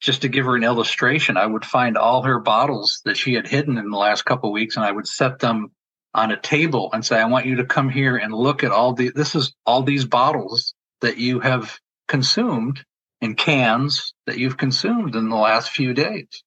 just 0.00 0.22
to 0.22 0.28
give 0.28 0.46
her 0.46 0.56
an 0.56 0.64
illustration. 0.64 1.36
I 1.36 1.46
would 1.46 1.64
find 1.64 1.96
all 1.96 2.22
her 2.22 2.38
bottles 2.38 3.00
that 3.04 3.16
she 3.16 3.34
had 3.34 3.48
hidden 3.48 3.76
in 3.76 3.90
the 3.90 3.98
last 3.98 4.24
couple 4.24 4.50
of 4.50 4.54
weeks, 4.54 4.76
and 4.76 4.84
I 4.84 4.92
would 4.92 5.08
set 5.08 5.40
them 5.40 5.72
on 6.14 6.30
a 6.30 6.40
table 6.40 6.90
and 6.92 7.04
say, 7.04 7.18
"I 7.18 7.24
want 7.24 7.46
you 7.46 7.56
to 7.56 7.64
come 7.64 7.88
here 7.88 8.16
and 8.16 8.32
look 8.32 8.62
at 8.62 8.70
all 8.70 8.92
the. 8.92 9.10
This 9.10 9.34
is 9.34 9.52
all 9.66 9.82
these 9.82 10.04
bottles 10.04 10.74
that 11.00 11.18
you 11.18 11.40
have 11.40 11.78
consumed 12.08 12.84
in 13.20 13.34
cans 13.34 14.14
that 14.26 14.38
you've 14.38 14.56
consumed 14.56 15.16
in 15.16 15.28
the 15.28 15.36
last 15.36 15.70
few 15.70 15.94
days." 15.94 16.44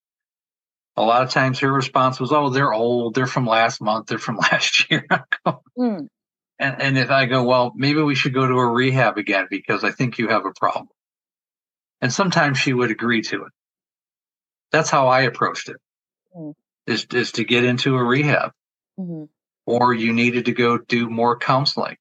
a 0.97 1.03
lot 1.03 1.21
of 1.21 1.29
times 1.29 1.59
her 1.59 1.71
response 1.71 2.19
was, 2.19 2.33
"Oh, 2.33 2.49
they're 2.49 2.73
old. 2.73 3.13
They're 3.13 3.27
from 3.27 3.45
last 3.45 3.79
month. 3.79 4.07
They're 4.07 4.17
from 4.17 4.37
last 4.51 4.89
year." 4.89 5.05
mm. 5.77 6.07
And 6.59 6.81
and 6.81 6.97
if 6.97 7.11
I 7.11 7.25
go, 7.25 7.43
well, 7.43 7.71
maybe 7.75 8.01
we 8.01 8.15
should 8.15 8.33
go 8.33 8.45
to 8.45 8.53
a 8.55 8.67
rehab 8.67 9.17
again 9.17 9.45
because 9.49 9.83
I 9.83 9.91
think 9.91 10.17
you 10.17 10.29
have 10.29 10.45
a 10.45 10.51
problem. 10.51 10.89
And 12.01 12.11
sometimes 12.11 12.57
she 12.57 12.73
would 12.73 12.89
agree 12.89 13.21
to 13.23 13.43
it. 13.43 13.51
That's 14.71 14.89
how 14.89 15.07
I 15.07 15.21
approached 15.21 15.69
it. 15.69 15.77
Mm. 16.35 16.55
Is 16.87 17.05
is 17.13 17.33
to 17.33 17.43
get 17.43 17.63
into 17.63 17.95
a 17.95 18.03
rehab, 18.03 18.51
mm-hmm. 18.99 19.25
or 19.67 19.93
you 19.93 20.13
needed 20.13 20.45
to 20.45 20.53
go 20.53 20.79
do 20.79 21.09
more 21.09 21.37
counseling. 21.37 21.97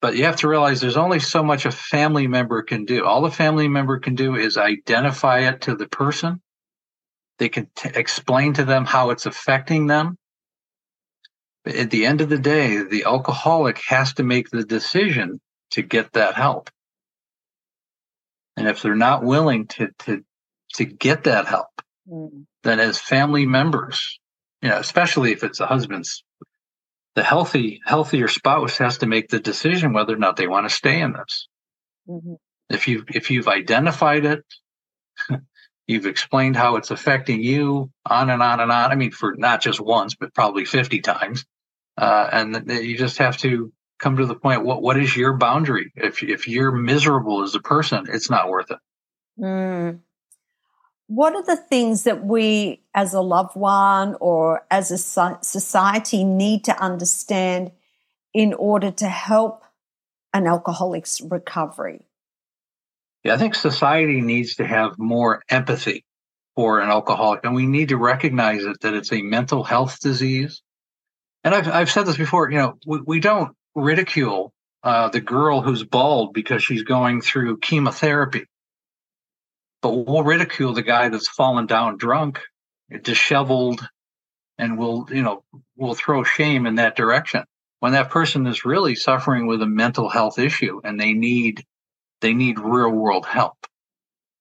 But 0.00 0.16
you 0.16 0.24
have 0.24 0.36
to 0.36 0.48
realize 0.48 0.80
there's 0.80 0.96
only 0.96 1.20
so 1.20 1.42
much 1.42 1.66
a 1.66 1.70
family 1.70 2.26
member 2.26 2.62
can 2.62 2.84
do. 2.86 3.04
All 3.04 3.20
the 3.20 3.30
family 3.30 3.68
member 3.68 3.98
can 3.98 4.14
do 4.14 4.34
is 4.34 4.56
identify 4.56 5.40
it 5.40 5.62
to 5.62 5.74
the 5.74 5.88
person 5.88 6.40
they 7.40 7.48
can 7.48 7.68
t- 7.74 7.90
explain 7.94 8.52
to 8.52 8.64
them 8.64 8.84
how 8.84 9.10
it's 9.10 9.26
affecting 9.26 9.86
them. 9.86 10.16
But 11.64 11.74
at 11.74 11.90
the 11.90 12.06
end 12.06 12.20
of 12.20 12.28
the 12.28 12.38
day, 12.38 12.82
the 12.82 13.04
alcoholic 13.04 13.78
has 13.88 14.12
to 14.14 14.22
make 14.22 14.50
the 14.50 14.62
decision 14.62 15.40
to 15.70 15.82
get 15.82 16.12
that 16.12 16.34
help. 16.34 16.70
And 18.56 18.68
if 18.68 18.82
they're 18.82 18.94
not 18.94 19.24
willing 19.24 19.66
to 19.68 19.88
to 20.00 20.22
to 20.74 20.84
get 20.84 21.24
that 21.24 21.46
help, 21.46 21.68
mm. 22.08 22.44
then 22.62 22.78
as 22.78 22.98
family 22.98 23.46
members, 23.46 24.20
you 24.60 24.68
know, 24.68 24.76
especially 24.76 25.32
if 25.32 25.42
it's 25.42 25.60
a 25.60 25.66
husband's, 25.66 26.22
the 27.20 27.26
healthy 27.26 27.82
healthier 27.84 28.28
spouse 28.28 28.78
has 28.78 28.98
to 28.98 29.06
make 29.06 29.28
the 29.28 29.40
decision 29.40 29.92
whether 29.92 30.14
or 30.14 30.18
not 30.18 30.36
they 30.36 30.46
want 30.46 30.66
to 30.66 30.74
stay 30.74 31.00
in 31.00 31.12
this. 31.12 31.48
Mm-hmm. 32.08 32.34
If 32.70 32.88
you 32.88 33.04
if 33.08 33.30
you've 33.30 33.48
identified 33.48 34.24
it, 34.24 34.44
You've 35.90 36.06
explained 36.06 36.54
how 36.54 36.76
it's 36.76 36.92
affecting 36.92 37.42
you, 37.42 37.90
on 38.06 38.30
and 38.30 38.40
on 38.40 38.60
and 38.60 38.70
on. 38.70 38.92
I 38.92 38.94
mean, 38.94 39.10
for 39.10 39.34
not 39.36 39.60
just 39.60 39.80
once, 39.80 40.14
but 40.14 40.32
probably 40.32 40.64
50 40.64 41.00
times. 41.00 41.44
Uh, 41.98 42.28
and 42.30 42.70
you 42.70 42.96
just 42.96 43.18
have 43.18 43.36
to 43.38 43.72
come 43.98 44.16
to 44.16 44.24
the 44.24 44.36
point 44.36 44.64
what 44.64 44.80
what 44.82 44.96
is 44.96 45.16
your 45.16 45.32
boundary? 45.32 45.92
If, 45.96 46.22
if 46.22 46.46
you're 46.46 46.70
miserable 46.70 47.42
as 47.42 47.56
a 47.56 47.60
person, 47.60 48.06
it's 48.08 48.30
not 48.30 48.48
worth 48.48 48.70
it. 48.70 48.78
Mm. 49.36 49.98
What 51.10 51.34
are 51.34 51.42
the 51.42 51.56
things 51.56 52.04
that 52.04 52.24
we, 52.24 52.84
as 52.94 53.14
a 53.14 53.20
loved 53.20 53.56
one 53.56 54.14
or 54.20 54.64
as 54.70 54.92
a 54.92 54.96
society, 54.96 56.22
need 56.22 56.62
to 56.66 56.80
understand 56.80 57.72
in 58.32 58.54
order 58.54 58.92
to 58.92 59.08
help 59.08 59.64
an 60.32 60.46
alcoholic's 60.46 61.20
recovery? 61.20 62.06
Yeah, 63.24 63.34
I 63.34 63.38
think 63.38 63.56
society 63.56 64.20
needs 64.20 64.54
to 64.54 64.64
have 64.64 65.00
more 65.00 65.42
empathy 65.48 66.04
for 66.54 66.78
an 66.78 66.88
alcoholic, 66.88 67.40
and 67.42 67.56
we 67.56 67.66
need 67.66 67.88
to 67.88 67.96
recognize 67.96 68.64
it 68.64 68.78
that 68.82 68.94
it's 68.94 69.12
a 69.12 69.20
mental 69.20 69.64
health 69.64 69.98
disease. 69.98 70.62
And 71.42 71.56
I've 71.56 71.66
I've 71.66 71.90
said 71.90 72.06
this 72.06 72.18
before. 72.18 72.52
You 72.52 72.58
know, 72.58 72.78
we, 72.86 73.00
we 73.04 73.18
don't 73.18 73.56
ridicule 73.74 74.52
uh, 74.84 75.08
the 75.08 75.20
girl 75.20 75.60
who's 75.60 75.82
bald 75.82 76.34
because 76.34 76.62
she's 76.62 76.84
going 76.84 77.20
through 77.20 77.58
chemotherapy, 77.58 78.44
but 79.82 79.90
we'll 79.90 80.22
ridicule 80.22 80.72
the 80.72 80.82
guy 80.82 81.08
that's 81.08 81.28
fallen 81.28 81.66
down 81.66 81.96
drunk, 81.96 82.40
disheveled, 83.02 83.86
and 84.58 84.78
we'll 84.78 85.06
you 85.10 85.22
know 85.22 85.42
we'll 85.76 85.94
throw 85.94 86.22
shame 86.24 86.66
in 86.66 86.76
that 86.76 86.96
direction 86.96 87.44
when 87.80 87.92
that 87.92 88.10
person 88.10 88.46
is 88.46 88.64
really 88.64 88.94
suffering 88.94 89.46
with 89.46 89.62
a 89.62 89.66
mental 89.66 90.08
health 90.08 90.38
issue 90.38 90.80
and 90.84 91.00
they 91.00 91.12
need 91.12 91.64
they 92.20 92.34
need 92.34 92.58
real 92.58 92.90
world 92.90 93.26
help. 93.26 93.56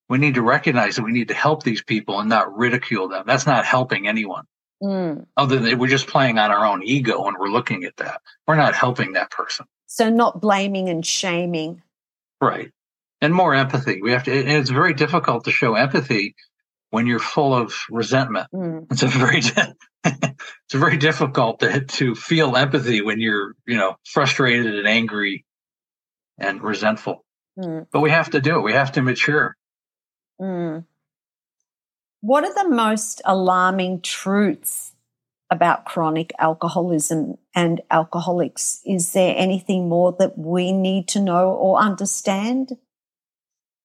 We 0.10 0.18
need 0.18 0.36
to 0.36 0.42
recognize 0.42 0.96
that 0.96 1.04
we 1.04 1.12
need 1.12 1.30
to 1.30 1.34
help 1.34 1.64
these 1.64 1.82
people 1.82 2.20
and 2.20 2.30
not 2.30 2.58
ridicule 2.58 3.08
them. 3.08 3.24
That's 3.26 3.46
not 3.46 3.66
helping 3.66 4.08
anyone. 4.08 4.46
Mm. 4.84 5.26
Other 5.38 5.60
than 5.60 5.78
we're 5.78 5.88
just 5.88 6.08
playing 6.08 6.38
on 6.38 6.52
our 6.52 6.66
own 6.66 6.84
ego 6.84 7.26
and 7.26 7.38
we're 7.40 7.48
looking 7.48 7.84
at 7.84 7.96
that. 7.98 8.22
We're 8.48 8.56
not 8.56 8.76
helping 8.76 9.14
that 9.14 9.32
person. 9.32 9.66
So 9.88 10.10
not 10.10 10.42
blaming 10.42 10.90
and 10.90 11.06
shaming. 11.06 11.82
Right. 12.42 12.72
And 13.22 13.34
more 13.34 13.53
empathy. 13.53 14.01
We 14.01 14.11
have 14.13 14.24
to, 14.24 14.32
and 14.32 14.49
it's 14.49 14.70
very 14.70 14.93
difficult 14.93 15.45
to 15.45 15.51
show 15.51 15.76
empathy 15.76 16.36
when 16.89 17.05
you're 17.05 17.20
full 17.20 17.53
of 17.53 17.74
resentment. 17.89 18.47
Mm. 18.53 18.88
It's 18.91 19.03
a 19.03 19.07
very, 19.07 19.39
it's 20.03 20.74
very 20.74 20.97
difficult 20.97 21.59
to, 21.59 21.82
to 21.82 22.15
feel 22.15 22.55
empathy 22.55 23.01
when 23.01 23.20
you're, 23.20 23.55
you 23.67 23.78
know, 23.78 23.95
frustrated 24.05 24.74
and 24.74 24.88
angry 24.88 25.45
and 26.38 26.61
resentful. 26.61 27.26
Mm. 27.57 27.88
But 27.91 27.99
we 27.99 28.09
have 28.09 28.30
to 28.32 28.41
do 28.41 28.57
it. 28.57 28.61
We 28.61 28.74
have 28.74 28.93
to 28.93 29.01
mature. 29.01 29.55
Mm. 30.41 30.86
What 32.22 32.43
are 32.43 32.53
the 32.53 32.70
most 32.70 33.22
alarming 33.26 34.01
truths 34.01 34.93
about 35.49 35.86
chronic 35.86 36.32
alcoholism 36.39 37.38
and 37.55 37.82
alcoholics? 37.91 38.82
Is 38.86 39.13
there 39.13 39.36
anything 39.38 39.89
more 39.89 40.15
that 40.20 40.38
we 40.38 40.72
need 40.72 41.07
to 41.09 41.20
know 41.20 41.49
or 41.49 41.80
understand? 41.80 42.78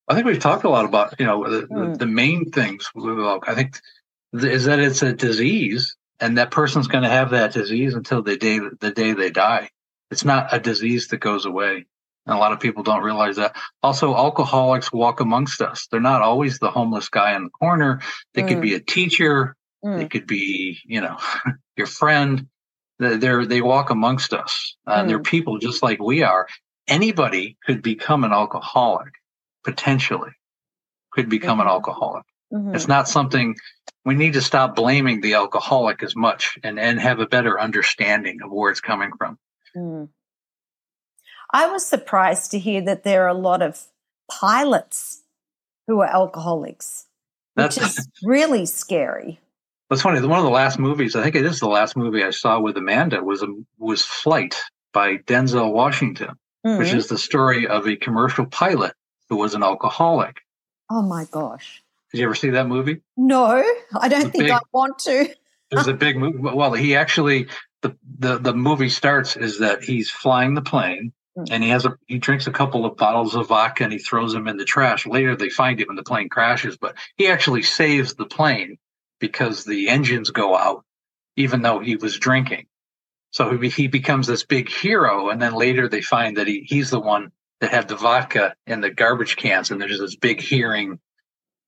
I 0.09 0.15
think 0.15 0.27
we've 0.27 0.39
talked 0.39 0.65
a 0.65 0.69
lot 0.69 0.85
about, 0.85 1.15
you 1.19 1.27
know, 1.27 1.49
the, 1.49 1.67
mm. 1.67 1.99
the 1.99 2.07
main 2.07 2.51
things. 2.51 2.91
I 2.97 3.55
think 3.55 3.79
is 4.33 4.65
that 4.65 4.79
it's 4.79 5.03
a 5.03 5.13
disease 5.13 5.97
and 6.21 6.39
that 6.39 6.51
person's 6.51 6.89
going 6.89 7.05
to 7.05 7.11
have 7.11 7.31
that 7.31 7.53
disease 7.53 7.95
until 7.95 8.23
the 8.23 8.37
day 8.37 8.61
the 8.81 8.91
day 8.91 9.13
they 9.13 9.31
die. 9.31 9.71
It's 10.11 10.25
not 10.25 10.53
a 10.53 10.59
disease 10.59 11.09
that 11.09 11.19
goes 11.19 11.47
away. 11.47 11.87
And 12.27 12.35
a 12.35 12.39
lot 12.39 12.53
of 12.53 12.61
people 12.61 12.83
don't 12.83 13.03
realize 13.03 13.37
that. 13.37 13.57
Also, 13.83 14.15
alcoholics 14.15 14.93
walk 14.93 15.21
amongst 15.21 15.61
us. 15.61 15.89
They're 15.91 16.01
not 16.01 16.23
always 16.23 16.59
the 16.59 16.71
homeless 16.71 17.09
guy 17.09 17.35
in 17.37 17.45
the 17.45 17.51
corner. 17.51 18.01
They 18.33 18.43
mm. 18.43 18.49
could 18.49 18.61
be 18.61 18.71
mm. 18.71 18.77
a 18.77 18.81
teacher. 18.81 19.57
Mm. 19.85 19.99
They 19.99 20.09
could 20.09 20.27
be, 20.27 20.79
you 20.85 21.01
know, 21.01 21.19
your 21.77 21.87
friend. 21.87 22.49
They're, 22.99 23.45
they 23.45 23.61
walk 23.61 23.91
amongst 23.91 24.33
us. 24.33 24.77
Uh, 24.87 25.03
mm. 25.03 25.09
They're 25.09 25.19
people 25.19 25.59
just 25.59 25.83
like 25.83 26.01
we 26.01 26.23
are. 26.23 26.47
Anybody 26.87 27.57
could 27.67 27.83
become 27.83 28.25
an 28.25 28.33
alcoholic, 28.33 29.13
potentially, 29.65 30.31
could 31.13 31.29
become 31.29 31.61
an 31.61 31.67
alcoholic. 31.67 32.25
Mm-hmm. 32.53 32.75
It's 32.75 32.89
not 32.89 33.09
something 33.09 33.57
we 34.05 34.15
need 34.15 34.35
to 34.35 34.43
stop 34.43 34.77
blaming 34.77 35.21
the 35.21 35.35
alcoholic 35.35 36.03
as 36.03 36.15
much 36.15 36.59
and, 36.63 36.79
and 36.79 37.01
have 37.01 37.19
a 37.19 37.27
better 37.27 37.59
understanding 37.59 38.41
of 38.43 38.53
where 38.53 38.71
it's 38.71 38.81
coming 38.81 39.11
from. 39.17 39.39
Mm. 39.77 40.09
I 41.53 41.69
was 41.69 41.87
surprised 41.87 42.51
to 42.51 42.59
hear 42.59 42.83
that 42.83 43.05
there 43.05 43.25
are 43.25 43.29
a 43.29 43.35
lot 43.35 43.63
of 43.63 43.81
pilots 44.31 45.23
who 45.87 46.01
are 46.01 46.13
alcoholics, 46.13 47.07
which 47.55 47.79
is 47.79 48.09
really 48.23 48.67
scary. 48.67 49.41
That's 49.89 50.03
funny. 50.03 50.21
One 50.27 50.39
of 50.39 50.45
the 50.45 50.51
last 50.51 50.79
movies, 50.79 51.15
I 51.15 51.23
think 51.23 51.37
it 51.37 51.45
is 51.45 51.61
the 51.61 51.69
last 51.69 51.97
movie 51.97 52.25
I 52.25 52.31
saw 52.31 52.59
with 52.59 52.77
Amanda, 52.77 53.23
was 53.23 53.43
a, 53.43 53.47
was 53.79 54.05
Flight 54.05 54.61
by 54.93 55.19
Denzel 55.19 55.73
Washington, 55.73 56.31
mm-hmm. 56.67 56.79
which 56.79 56.93
is 56.93 57.07
the 57.07 57.19
story 57.19 57.69
of 57.69 57.87
a 57.87 57.97
commercial 57.97 58.47
pilot 58.47 58.95
who 59.35 59.41
was 59.41 59.55
an 59.55 59.65
alcoholic. 59.65 60.43
Oh 60.89 61.03
my 61.03 61.27
gosh! 61.29 61.83
Did 62.13 62.19
you 62.21 62.25
ever 62.27 62.37
see 62.37 62.51
that 62.51 62.69
movie? 62.69 63.01
No, 63.17 63.65
I 64.01 64.09
don't 64.09 64.31
think 64.31 64.45
big, 64.45 64.51
I 64.53 64.61
want 64.73 65.01
to. 65.01 65.23
it 65.23 65.37
was 65.73 65.89
a 65.89 65.93
big 65.93 66.17
movie. 66.17 66.39
Well, 66.39 66.73
he 66.73 66.95
actually 66.95 67.49
the, 67.83 67.97
the, 68.19 68.39
the 68.39 68.55
movie 68.55 68.89
starts 68.89 69.37
is 69.37 69.59
that 69.59 69.83
he's 69.83 70.09
flying 70.09 70.55
the 70.55 70.63
plane 70.63 71.13
mm. 71.37 71.49
and 71.51 71.65
he 71.65 71.71
has 71.71 71.85
a 71.85 71.97
he 72.07 72.19
drinks 72.19 72.47
a 72.47 72.53
couple 72.53 72.87
of 72.87 72.97
bottles 72.97 73.35
of 73.35 73.49
vodka 73.49 73.83
and 73.83 73.93
he 73.93 73.99
throws 73.99 74.33
them 74.33 74.47
in 74.47 74.57
the 74.57 74.65
trash. 74.65 75.05
Later 75.05 75.35
they 75.35 75.51
find 75.51 75.81
him 75.81 75.89
when 75.89 75.97
the 75.97 76.05
plane 76.05 76.29
crashes, 76.29 76.77
but 76.77 76.95
he 77.17 77.27
actually 77.27 77.63
saves 77.63 78.15
the 78.15 78.27
plane 78.27 78.79
because 79.19 79.65
the 79.65 79.89
engines 79.89 80.31
go 80.31 80.55
out, 80.55 80.85
even 81.37 81.63
though 81.63 81.81
he 81.81 81.97
was 81.97 82.19
drinking. 82.19 82.67
So 83.33 83.59
he, 83.59 83.69
he 83.69 83.89
becomes 83.89 84.29
this 84.29 84.45
big 84.45 84.69
hero, 84.69 85.31
and 85.31 85.43
then 85.43 85.55
later 85.55 85.89
they 85.89 86.03
find 86.03 86.37
that 86.37 86.47
he, 86.47 86.61
he's 86.61 86.91
the 86.91 87.01
one 87.01 87.33
that 87.61 87.71
had 87.71 87.89
the 87.89 87.97
vodka 87.97 88.55
in 88.67 88.81
the 88.81 88.91
garbage 88.91 89.37
cans, 89.37 89.71
and 89.71 89.81
there's 89.81 89.99
this 89.99 90.17
big 90.17 90.41
hearing, 90.41 90.99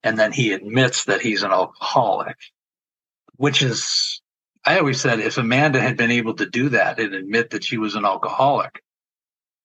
and 0.02 0.18
then 0.18 0.32
he 0.32 0.52
admits 0.52 1.04
that 1.04 1.20
he's 1.20 1.42
an 1.42 1.52
alcoholic, 1.52 2.36
which 3.36 3.62
is 3.62 4.20
I 4.64 4.78
always 4.78 5.00
said 5.00 5.20
if 5.20 5.38
Amanda 5.38 5.80
had 5.80 5.96
been 5.96 6.10
able 6.10 6.34
to 6.34 6.46
do 6.46 6.70
that 6.70 6.98
and 6.98 7.14
admit 7.14 7.50
that 7.50 7.64
she 7.64 7.78
was 7.78 7.94
an 7.94 8.04
alcoholic, 8.04 8.82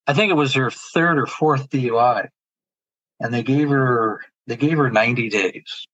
I 0.05 0.13
think 0.13 0.29
it 0.29 0.35
was 0.35 0.53
her 0.53 0.69
third 0.69 1.17
or 1.17 1.25
fourth 1.25 1.69
DUI, 1.69 2.29
and 3.19 3.33
they 3.33 3.43
gave 3.43 3.69
her 3.69 4.21
they 4.47 4.57
gave 4.57 4.77
her 4.77 4.89
90 4.89 5.29
days. 5.29 5.87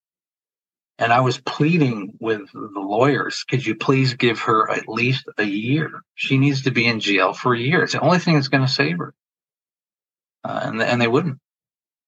And 0.99 1.13
I 1.13 1.19
was 1.19 1.39
pleading 1.39 2.13
with 2.19 2.51
the 2.51 2.79
lawyers, 2.79 3.43
could 3.43 3.63
you 3.65 3.75
please 3.75 4.15
give 4.15 4.39
her 4.41 4.71
at 4.71 4.87
least 4.87 5.25
a 5.37 5.43
year? 5.43 6.01
She 6.15 6.39
needs 6.39 6.63
to 6.63 6.71
be 6.71 6.87
in 6.87 6.99
jail 6.99 7.33
for 7.33 7.53
a 7.53 7.59
year. 7.59 7.83
It's 7.83 7.93
the 7.93 7.99
only 7.99 8.17
thing 8.17 8.33
that's 8.33 8.47
going 8.47 8.65
to 8.65 8.71
save 8.71 8.97
her. 8.97 9.13
Uh, 10.47 10.61
and, 10.63 10.81
and 10.81 11.01
they 11.01 11.07
wouldn't. 11.07 11.39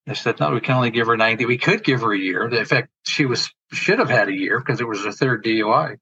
They 0.05 0.13
said, 0.13 0.39
no, 0.39 0.51
we 0.51 0.61
can 0.61 0.75
only 0.75 0.91
give 0.91 1.07
her 1.07 1.17
90. 1.17 1.45
We 1.45 1.57
could 1.57 1.83
give 1.83 2.01
her 2.01 2.13
a 2.13 2.17
year. 2.17 2.47
In 2.47 2.65
fact, 2.65 2.89
she 3.03 3.25
was 3.25 3.51
should 3.71 3.99
have 3.99 4.09
had 4.09 4.29
a 4.29 4.33
year 4.33 4.59
because 4.59 4.79
it 4.79 4.87
was 4.87 5.03
her 5.03 5.11
third 5.11 5.43
DUI. 5.43 5.97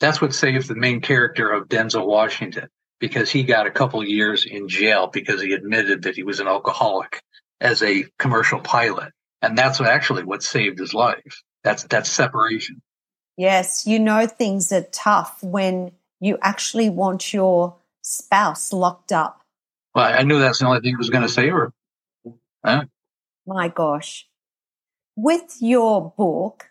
That's 0.00 0.20
what 0.20 0.34
saved 0.34 0.68
the 0.68 0.74
main 0.74 1.00
character 1.00 1.50
of 1.50 1.68
Denzel 1.68 2.06
Washington 2.06 2.68
because 2.98 3.30
he 3.30 3.44
got 3.44 3.66
a 3.66 3.70
couple 3.70 4.04
years 4.04 4.44
in 4.44 4.68
jail 4.68 5.06
because 5.06 5.40
he 5.40 5.52
admitted 5.52 6.02
that 6.02 6.16
he 6.16 6.22
was 6.22 6.40
an 6.40 6.48
alcoholic 6.48 7.22
as 7.60 7.82
a 7.82 8.04
commercial 8.18 8.60
pilot. 8.60 9.12
And 9.40 9.56
that's 9.56 9.80
actually 9.80 10.24
what 10.24 10.42
saved 10.42 10.78
his 10.78 10.92
life. 10.92 11.42
That's 11.64 11.84
that's 11.84 12.10
separation. 12.10 12.82
Yes, 13.36 13.86
you 13.86 13.98
know 13.98 14.26
things 14.26 14.72
are 14.72 14.86
tough 14.92 15.42
when 15.42 15.92
you 16.20 16.36
actually 16.42 16.90
want 16.90 17.32
your 17.32 17.76
spouse 18.02 18.72
locked 18.72 19.12
up. 19.12 19.39
Well, 19.94 20.04
I 20.04 20.22
knew 20.22 20.38
that's 20.38 20.60
the 20.60 20.66
only 20.66 20.80
thing 20.80 20.92
that 20.92 20.98
was 20.98 21.10
going 21.10 21.22
to 21.22 21.28
save 21.28 21.52
her. 21.52 21.72
Huh? 22.64 22.84
My 23.46 23.68
gosh. 23.68 24.26
With 25.16 25.56
your 25.60 26.14
book, 26.16 26.70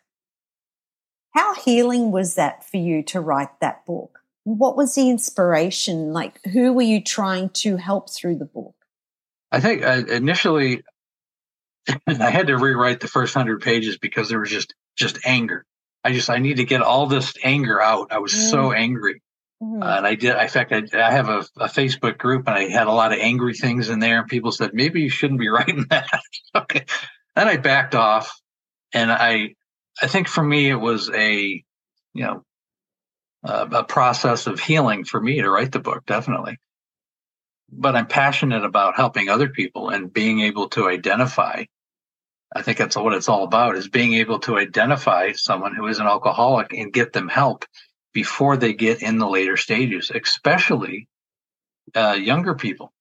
how 1.32 1.54
healing 1.56 2.12
was 2.12 2.36
that 2.36 2.70
for 2.70 2.78
you 2.78 3.04
to 3.04 3.20
write 3.20 3.60
that 3.62 3.86
book? 3.86 4.20
What 4.46 4.78
was 4.78 4.96
the 4.96 5.10
inspiration? 5.10 6.14
Like, 6.14 6.40
who 6.46 6.74
were 6.74 6.82
you 6.82 7.04
trying 7.04 7.50
to 7.50 7.78
help 7.78 8.10
through 8.10 8.38
the 8.38 8.46
book? 8.46 8.76
I 9.52 9.60
think 9.60 9.84
uh, 9.84 10.04
initially 10.08 10.84
I 12.08 12.30
had 12.30 12.48
to 12.48 12.58
rewrite 12.58 13.00
the 13.00 13.08
first 13.08 13.34
hundred 13.34 13.62
pages 13.62 13.98
because 13.98 14.30
there 14.30 14.40
was 14.40 14.50
just 14.50 14.74
just 14.96 15.20
anger. 15.26 15.66
I 16.04 16.14
just 16.14 16.30
I 16.30 16.40
need 16.40 16.58
to 16.58 16.66
get 16.66 16.82
all 16.82 17.08
this 17.08 17.34
anger 17.44 17.82
out. 17.82 18.12
I 18.12 18.20
was 18.20 18.34
mm. 18.34 18.50
so 18.50 18.72
angry, 18.72 19.22
mm. 19.62 19.84
uh, 19.84 19.98
and 19.98 20.08
I 20.08 20.16
did. 20.16 20.36
In 20.36 20.48
fact, 20.48 20.72
I, 20.72 20.84
I 20.94 21.12
have 21.12 21.30
a, 21.30 21.40
a, 21.58 21.68
Facebook 21.68 22.18
group, 22.18 22.48
and 22.48 22.56
I 22.56 22.70
had 22.70 22.88
a 22.88 22.92
lot 22.92 23.12
of 23.12 23.20
angry 23.20 23.54
things 23.54 23.90
in 23.90 24.00
there. 24.00 24.20
And 24.20 24.28
people 24.28 24.52
said 24.52 24.74
maybe 24.74 25.02
you 25.02 25.10
shouldn't 25.10 25.40
be 25.40 25.50
writing 25.50 25.86
that. 25.90 26.08
okay, 26.56 26.86
then 27.36 27.48
I 27.48 27.58
backed 27.58 27.96
off, 27.96 28.40
and 28.94 29.12
I 29.12 29.56
I 30.02 30.08
think 30.08 30.28
for 30.28 30.44
me 30.44 30.70
it 30.70 30.76
was 30.76 31.10
a 31.10 31.64
you 32.14 32.24
know 32.24 32.44
uh, 33.44 33.68
a 33.72 33.84
process 33.84 34.48
of 34.48 34.60
healing 34.60 35.06
for 35.06 35.20
me 35.20 35.42
to 35.42 35.50
write 35.50 35.72
the 35.72 35.80
book, 35.80 36.06
definitely. 36.06 36.58
But 37.72 37.96
I'm 37.96 38.08
passionate 38.08 38.66
about 38.66 38.96
helping 38.96 39.30
other 39.30 39.50
people 39.50 39.90
and 39.90 40.12
being 40.12 40.42
able 40.42 40.70
to 40.70 40.88
identify. 40.88 41.66
I 42.54 42.64
think 42.64 42.80
that's 42.80 42.96
what 42.96 43.14
it's 43.14 43.30
all 43.30 43.44
about 43.44 43.76
is 43.76 43.88
being 43.88 44.14
able 44.14 44.40
to 44.40 44.58
identify 44.58 45.34
someone 45.34 45.76
who 45.76 45.86
is 45.86 46.00
an 46.00 46.08
alcoholic 46.08 46.74
and 46.74 46.92
get 46.92 47.14
them 47.14 47.28
help 47.28 47.66
before 48.14 48.58
they 48.58 48.74
get 48.74 49.02
in 49.02 49.18
the 49.18 49.30
later 49.30 49.58
stages, 49.58 50.12
especially 50.14 51.08
uh, 51.96 52.18
younger 52.20 52.56
people 52.56 52.92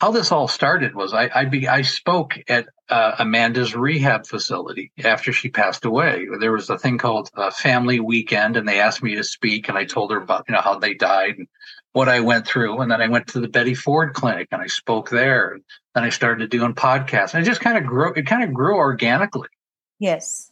how 0.00 0.10
this 0.10 0.32
all 0.32 0.48
started 0.48 0.94
was 0.94 1.12
I 1.12 1.30
I, 1.34 1.44
be, 1.44 1.68
I 1.68 1.82
spoke 1.82 2.38
at 2.48 2.68
uh, 2.88 3.16
Amanda's 3.18 3.76
rehab 3.76 4.26
facility 4.26 4.92
after 5.04 5.32
she 5.32 5.50
passed 5.50 5.84
away. 5.84 6.26
There 6.40 6.52
was 6.52 6.70
a 6.70 6.78
thing 6.78 6.98
called 6.98 7.28
a 7.36 7.50
Family 7.50 8.00
Weekend, 8.00 8.56
and 8.56 8.66
they 8.66 8.80
asked 8.80 9.02
me 9.02 9.14
to 9.16 9.24
speak, 9.24 9.68
and 9.68 9.76
I 9.76 9.84
told 9.84 10.10
her 10.10 10.16
about 10.16 10.46
you 10.48 10.54
know 10.54 10.62
how 10.62 10.78
they 10.78 10.94
died 10.94 11.36
and 11.38 11.46
what 11.92 12.08
I 12.08 12.20
went 12.20 12.46
through, 12.46 12.80
and 12.80 12.90
then 12.90 13.02
I 13.02 13.08
went 13.08 13.26
to 13.28 13.40
the 13.40 13.48
Betty 13.48 13.74
Ford 13.74 14.14
Clinic 14.14 14.48
and 14.52 14.62
I 14.62 14.68
spoke 14.68 15.10
there. 15.10 15.52
And 15.52 15.62
then 15.94 16.04
I 16.04 16.08
started 16.08 16.50
doing 16.50 16.74
podcasts, 16.74 17.34
and 17.34 17.42
it 17.42 17.46
just 17.46 17.60
kind 17.60 17.76
of 17.76 17.84
grew. 17.84 18.14
It 18.14 18.26
kind 18.26 18.42
of 18.42 18.54
grew 18.54 18.76
organically. 18.76 19.48
Yes. 19.98 20.49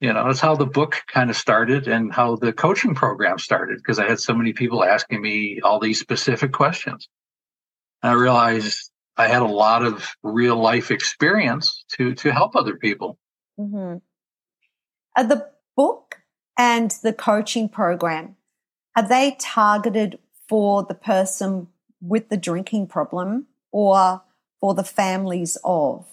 You 0.00 0.12
know, 0.12 0.26
that's 0.26 0.40
how 0.40 0.56
the 0.56 0.66
book 0.66 1.02
kind 1.06 1.30
of 1.30 1.36
started 1.36 1.88
and 1.88 2.12
how 2.12 2.36
the 2.36 2.52
coaching 2.52 2.94
program 2.94 3.38
started 3.38 3.78
because 3.78 3.98
I 3.98 4.06
had 4.06 4.20
so 4.20 4.34
many 4.34 4.52
people 4.52 4.84
asking 4.84 5.22
me 5.22 5.60
all 5.62 5.80
these 5.80 5.98
specific 5.98 6.52
questions. 6.52 7.08
and 8.02 8.12
I 8.12 8.14
realized 8.14 8.90
I 9.16 9.28
had 9.28 9.40
a 9.40 9.46
lot 9.46 9.82
of 9.82 10.14
real 10.22 10.56
life 10.56 10.90
experience 10.90 11.84
to 11.92 12.14
to 12.16 12.30
help 12.30 12.54
other 12.54 12.76
people. 12.76 13.18
Mm-hmm. 13.58 13.98
Are 15.16 15.24
the 15.24 15.48
book 15.74 16.16
and 16.58 16.90
the 17.02 17.14
coaching 17.14 17.68
program 17.68 18.36
are 18.96 19.06
they 19.06 19.36
targeted 19.38 20.18
for 20.48 20.82
the 20.82 20.94
person 20.94 21.68
with 22.00 22.30
the 22.30 22.36
drinking 22.38 22.86
problem 22.86 23.46
or 23.70 24.22
for 24.58 24.74
the 24.74 24.84
families 24.84 25.58
of? 25.62 26.06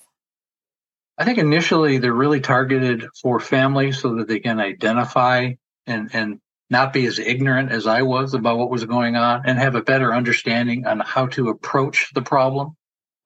I 1.24 1.26
think 1.26 1.38
initially 1.38 2.00
they're 2.00 2.12
really 2.12 2.42
targeted 2.42 3.06
for 3.22 3.40
families 3.40 4.02
so 4.02 4.16
that 4.16 4.28
they 4.28 4.42
can 4.42 4.60
identify 4.60 5.54
and 5.88 6.10
and 6.12 6.42
not 6.70 6.92
be 6.92 7.06
as 7.06 7.18
ignorant 7.18 7.72
as 7.72 7.88
I 7.88 8.02
was 8.02 8.34
about 8.34 8.58
what 8.58 8.70
was 8.70 8.84
going 8.84 9.16
on 9.16 9.44
and 9.46 9.58
have 9.58 9.76
a 9.76 9.82
better 9.82 10.14
understanding 10.14 10.86
on 10.86 11.00
how 11.00 11.28
to 11.28 11.48
approach 11.48 12.12
the 12.14 12.22
problem 12.22 12.76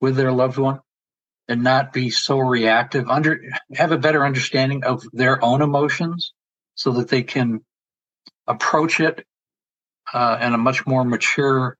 with 0.00 0.14
their 0.14 0.30
loved 0.30 0.58
one 0.58 0.78
and 1.48 1.64
not 1.64 1.92
be 1.92 2.08
so 2.10 2.38
reactive 2.38 3.10
under 3.10 3.40
have 3.74 3.90
a 3.90 3.98
better 3.98 4.24
understanding 4.24 4.84
of 4.84 5.02
their 5.12 5.44
own 5.44 5.60
emotions 5.60 6.34
so 6.76 6.92
that 6.92 7.08
they 7.08 7.24
can 7.24 7.64
approach 8.46 9.00
it 9.00 9.26
uh, 10.14 10.38
in 10.40 10.54
a 10.54 10.58
much 10.58 10.86
more 10.86 11.04
mature 11.04 11.76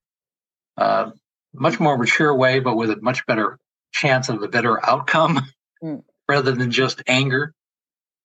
uh, 0.79 1.13
much 1.55 1.79
more 1.79 1.97
mature 1.97 2.35
way 2.35 2.59
but 2.59 2.75
with 2.75 2.91
a 2.91 3.01
much 3.01 3.25
better 3.27 3.57
chance 3.93 4.29
of 4.29 4.43
a 4.43 4.49
better 4.49 4.85
outcome 4.85 5.47
mm. 5.81 6.03
Rather 6.29 6.53
than 6.53 6.71
just 6.71 7.03
anger. 7.07 7.55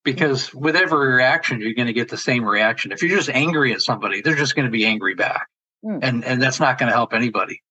Because 0.03 0.53
with 0.53 0.75
every 0.75 1.13
reaction 1.13 1.61
you're 1.61 1.73
going 1.73 1.87
to 1.87 1.93
get 1.93 2.09
the 2.09 2.17
same 2.17 2.43
reaction. 2.43 2.91
If 2.91 3.01
you're 3.01 3.17
just 3.17 3.29
angry 3.29 3.73
at 3.73 3.81
somebody 3.81 4.21
they're 4.21 4.35
just 4.35 4.55
going 4.55 4.65
to 4.65 4.71
be 4.71 4.85
angry 4.85 5.15
back. 5.15 5.47
Mm. 5.85 5.99
and 6.01 6.23
and 6.23 6.41
that's 6.41 6.61
not 6.61 6.77
going 6.77 6.89
to 6.89 6.95
help 6.95 7.13
anybody. 7.13 7.61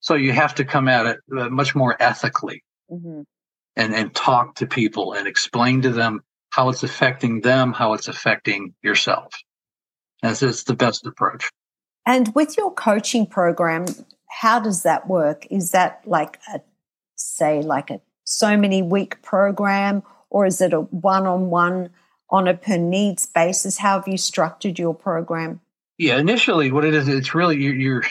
So 0.00 0.14
you 0.14 0.32
have 0.32 0.56
to 0.56 0.64
come 0.64 0.88
at 0.88 1.06
it 1.06 1.18
uh, 1.36 1.48
much 1.48 1.74
more 1.74 1.96
ethically. 2.00 2.64
Mm-hmm. 2.90 3.20
and 3.76 3.94
and 3.94 4.12
talk 4.14 4.56
to 4.56 4.66
people 4.66 5.12
and 5.12 5.28
explain 5.28 5.82
to 5.82 5.90
them 5.90 6.22
how 6.50 6.68
it's 6.70 6.82
affecting 6.82 7.40
them 7.42 7.72
how 7.72 7.92
it's 7.94 8.08
affecting 8.08 8.74
yourself. 8.82 9.32
As 10.22 10.42
it's 10.42 10.64
the 10.64 10.74
best 10.74 11.06
approach. 11.06 11.48
And 12.04 12.34
with 12.34 12.56
your 12.58 12.74
coaching 12.74 13.26
program 13.26 13.86
how 14.30 14.60
does 14.60 14.84
that 14.84 15.08
work? 15.08 15.46
Is 15.50 15.72
that 15.72 16.02
like 16.06 16.38
a 16.54 16.60
say 17.16 17.62
like 17.62 17.90
a 17.90 18.00
so 18.24 18.56
many 18.56 18.82
week 18.82 19.22
program 19.22 20.02
or 20.30 20.46
is 20.46 20.60
it 20.60 20.72
a 20.72 20.80
one-on-one 20.80 21.90
on 22.30 22.48
a 22.48 22.54
per 22.54 22.76
needs 22.76 23.26
basis? 23.26 23.78
How 23.78 23.98
have 23.98 24.08
you 24.08 24.16
structured 24.16 24.78
your 24.78 24.94
program? 24.94 25.60
Yeah, 25.98 26.18
initially, 26.18 26.72
what 26.72 26.84
it 26.84 26.94
is, 26.94 27.08
it's 27.08 27.34
really 27.34 27.60
you're, 27.60 27.74
you're 27.74 28.02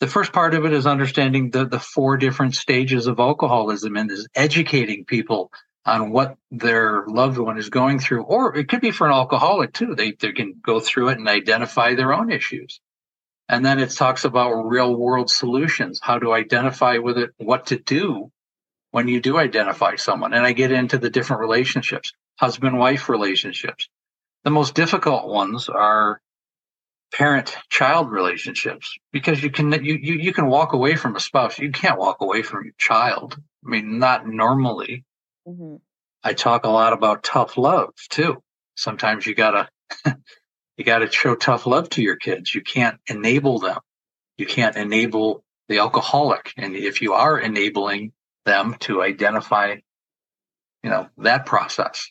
the 0.00 0.06
first 0.06 0.32
part 0.32 0.54
of 0.54 0.64
it 0.64 0.72
is 0.72 0.86
understanding 0.86 1.50
the 1.50 1.66
the 1.66 1.80
four 1.80 2.16
different 2.16 2.54
stages 2.54 3.06
of 3.06 3.18
alcoholism 3.18 3.96
and 3.96 4.10
is 4.10 4.28
educating 4.34 5.04
people 5.04 5.50
on 5.84 6.10
what 6.10 6.36
their 6.50 7.04
loved 7.06 7.38
one 7.38 7.58
is 7.58 7.70
going 7.70 7.98
through 7.98 8.22
or 8.22 8.56
it 8.56 8.68
could 8.68 8.80
be 8.80 8.90
for 8.90 9.06
an 9.06 9.12
alcoholic 9.12 9.72
too 9.72 9.94
they, 9.94 10.12
they 10.12 10.32
can 10.32 10.54
go 10.62 10.80
through 10.80 11.08
it 11.08 11.18
and 11.18 11.28
identify 11.28 11.94
their 11.94 12.12
own 12.12 12.30
issues 12.30 12.80
and 13.48 13.64
then 13.64 13.78
it 13.78 13.90
talks 13.90 14.24
about 14.24 14.62
real 14.62 14.94
world 14.94 15.30
solutions 15.30 16.00
how 16.02 16.18
to 16.18 16.32
identify 16.32 16.98
with 16.98 17.18
it 17.18 17.30
what 17.38 17.66
to 17.66 17.78
do 17.78 18.30
when 18.90 19.08
you 19.08 19.20
do 19.20 19.38
identify 19.38 19.96
someone. 19.96 20.32
And 20.32 20.44
I 20.44 20.52
get 20.52 20.72
into 20.72 20.98
the 20.98 21.10
different 21.10 21.40
relationships, 21.40 22.12
husband 22.36 22.78
wife 22.78 23.08
relationships. 23.08 23.88
The 24.44 24.50
most 24.50 24.74
difficult 24.74 25.28
ones 25.28 25.68
are 25.68 26.20
parent 27.12 27.56
child 27.70 28.10
relationships 28.10 28.98
because 29.12 29.42
you 29.42 29.50
can 29.50 29.72
you, 29.84 29.94
you 29.94 30.14
you 30.14 30.32
can 30.32 30.46
walk 30.46 30.74
away 30.74 30.94
from 30.94 31.16
a 31.16 31.20
spouse 31.20 31.58
you 31.58 31.70
can't 31.70 31.98
walk 31.98 32.20
away 32.20 32.42
from 32.42 32.64
your 32.64 32.74
child 32.76 33.34
i 33.64 33.70
mean 33.70 33.98
not 33.98 34.28
normally 34.28 35.06
mm-hmm. 35.48 35.76
i 36.22 36.34
talk 36.34 36.66
a 36.66 36.68
lot 36.68 36.92
about 36.92 37.22
tough 37.22 37.56
love 37.56 37.94
too 38.10 38.42
sometimes 38.76 39.26
you 39.26 39.34
gotta 39.34 39.70
you 40.78 40.84
got 40.84 41.00
to 41.00 41.10
show 41.10 41.34
tough 41.34 41.66
love 41.66 41.90
to 41.90 42.02
your 42.02 42.16
kids. 42.16 42.54
You 42.54 42.62
can't 42.62 42.98
enable 43.08 43.58
them. 43.58 43.78
You 44.38 44.46
can't 44.46 44.76
enable 44.76 45.44
the 45.68 45.80
alcoholic. 45.80 46.54
And 46.56 46.76
if 46.76 47.02
you 47.02 47.12
are 47.14 47.38
enabling 47.38 48.12
them 48.48 48.76
to 48.80 49.02
identify, 49.02 49.76
you 50.82 50.90
know, 50.90 51.08
that 51.18 51.46
process, 51.46 52.10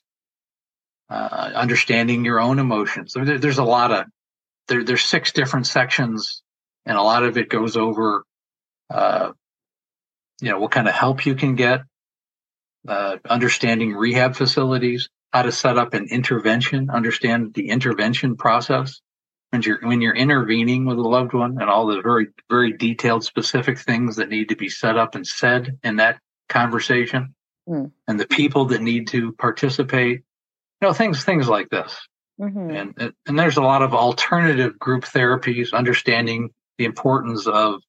uh, 1.10 1.52
understanding 1.56 2.24
your 2.24 2.40
own 2.40 2.60
emotions. 2.60 3.14
There, 3.14 3.40
there's 3.40 3.58
a 3.58 3.64
lot 3.64 3.92
of, 3.92 4.06
there, 4.68 4.84
there's 4.84 5.04
six 5.04 5.32
different 5.32 5.68
sections 5.68 6.44
and 6.86 6.98
a 6.98 7.02
lot 7.02 7.24
of 7.24 7.38
it 7.38 7.50
goes 7.50 7.76
over, 7.76 8.24
uh, 8.90 9.32
you 10.42 10.52
know, 10.52 10.60
what 10.60 10.72
kind 10.72 10.88
of 10.88 10.94
help 10.94 11.26
you 11.26 11.36
can 11.36 11.56
get, 11.56 11.82
uh, 12.88 13.18
understanding 13.28 13.94
rehab 13.94 14.36
facilities, 14.36 15.10
how 15.34 15.42
to 15.42 15.52
set 15.52 15.78
up 15.78 15.94
an 15.94 16.08
intervention, 16.10 16.90
understand 16.90 17.54
the 17.54 17.70
intervention 17.70 18.38
process 18.38 19.02
when 19.50 19.62
you're 19.62 19.80
when 19.82 20.02
you're 20.02 20.16
intervening 20.16 20.86
with 20.86 20.98
a 20.98 21.02
loved 21.02 21.34
one 21.34 21.58
and 21.60 21.70
all 21.70 21.88
the 21.88 22.02
very 22.02 22.28
very 22.50 22.74
detailed 22.74 23.24
specific 23.24 23.80
things 23.80 24.18
that 24.18 24.30
need 24.30 24.50
to 24.50 24.56
be 24.56 24.70
set 24.70 24.98
up 24.98 25.16
and 25.16 25.26
said 25.26 25.78
in 25.84 25.98
that 25.98 26.20
conversation 26.50 27.34
mm. 27.68 27.92
and 28.08 28.20
the 28.20 28.28
people 28.28 28.66
that 28.66 28.82
need 28.82 29.08
to 29.08 29.32
participate 29.34 30.22
you 30.82 30.88
know 30.88 30.94
things 30.94 31.24
things 31.24 31.48
like 31.48 31.70
this 31.70 32.08
mm-hmm. 32.40 32.70
and 32.70 33.14
and 33.26 33.40
there's 33.40 33.58
a 33.58 33.62
lot 33.62 33.82
of 33.82 33.94
alternative 33.94 34.78
group 34.80 35.04
therapies 35.04 35.74
understanding 35.74 36.50
the 36.78 36.86
importance 36.86 37.48
of 37.48 37.82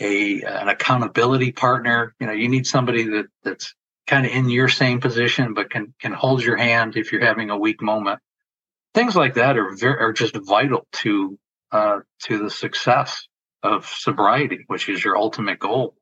a 0.00 0.42
an 0.42 0.68
accountability 0.68 1.52
partner 1.52 2.14
you 2.20 2.26
know 2.26 2.32
you 2.32 2.48
need 2.48 2.66
somebody 2.66 3.04
that 3.04 3.26
that's 3.42 3.74
kind 4.06 4.26
of 4.26 4.32
in 4.32 4.48
your 4.48 4.68
same 4.68 5.00
position, 5.00 5.54
but 5.54 5.70
can 5.70 5.94
can 6.00 6.12
hold 6.12 6.42
your 6.42 6.56
hand 6.56 6.96
if 6.96 7.12
you're 7.12 7.24
having 7.24 7.50
a 7.50 7.58
weak 7.58 7.80
moment. 7.82 8.20
Things 8.92 9.16
like 9.16 9.34
that 9.34 9.56
are 9.56 9.74
very, 9.74 9.98
are 10.00 10.12
just 10.12 10.36
vital 10.36 10.86
to 10.92 11.38
uh, 11.72 12.00
to 12.24 12.38
the 12.38 12.50
success 12.50 13.26
of 13.62 13.86
sobriety, 13.86 14.64
which 14.66 14.88
is 14.88 15.02
your 15.02 15.16
ultimate 15.16 15.58
goal. 15.58 15.94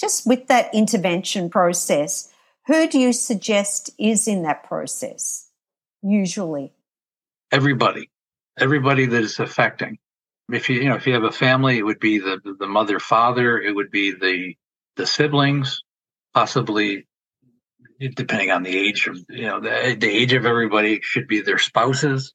Just 0.00 0.26
with 0.26 0.46
that 0.48 0.72
intervention 0.74 1.50
process, 1.50 2.32
who 2.66 2.86
do 2.86 2.98
you 2.98 3.12
suggest 3.12 3.90
is 3.98 4.28
in 4.28 4.42
that 4.42 4.64
process? 4.64 5.48
Usually, 6.02 6.72
everybody, 7.50 8.10
everybody 8.58 9.06
that 9.06 9.22
is 9.22 9.40
affecting. 9.40 9.98
If 10.52 10.70
you 10.70 10.80
you 10.80 10.88
know 10.88 10.94
if 10.94 11.06
you 11.06 11.14
have 11.14 11.24
a 11.24 11.32
family, 11.32 11.78
it 11.78 11.82
would 11.82 11.98
be 11.98 12.18
the 12.18 12.38
the 12.58 12.68
mother, 12.68 13.00
father. 13.00 13.60
It 13.60 13.74
would 13.74 13.90
be 13.90 14.12
the 14.12 14.54
the 14.96 15.06
siblings, 15.06 15.82
possibly 16.34 17.08
depending 17.98 18.50
on 18.50 18.62
the 18.62 18.76
age 18.76 19.06
of 19.06 19.18
you 19.28 19.46
know 19.46 19.60
the, 19.60 19.96
the 19.98 20.08
age 20.08 20.32
of 20.32 20.46
everybody 20.46 21.00
should 21.02 21.26
be 21.26 21.40
their 21.40 21.58
spouses 21.58 22.32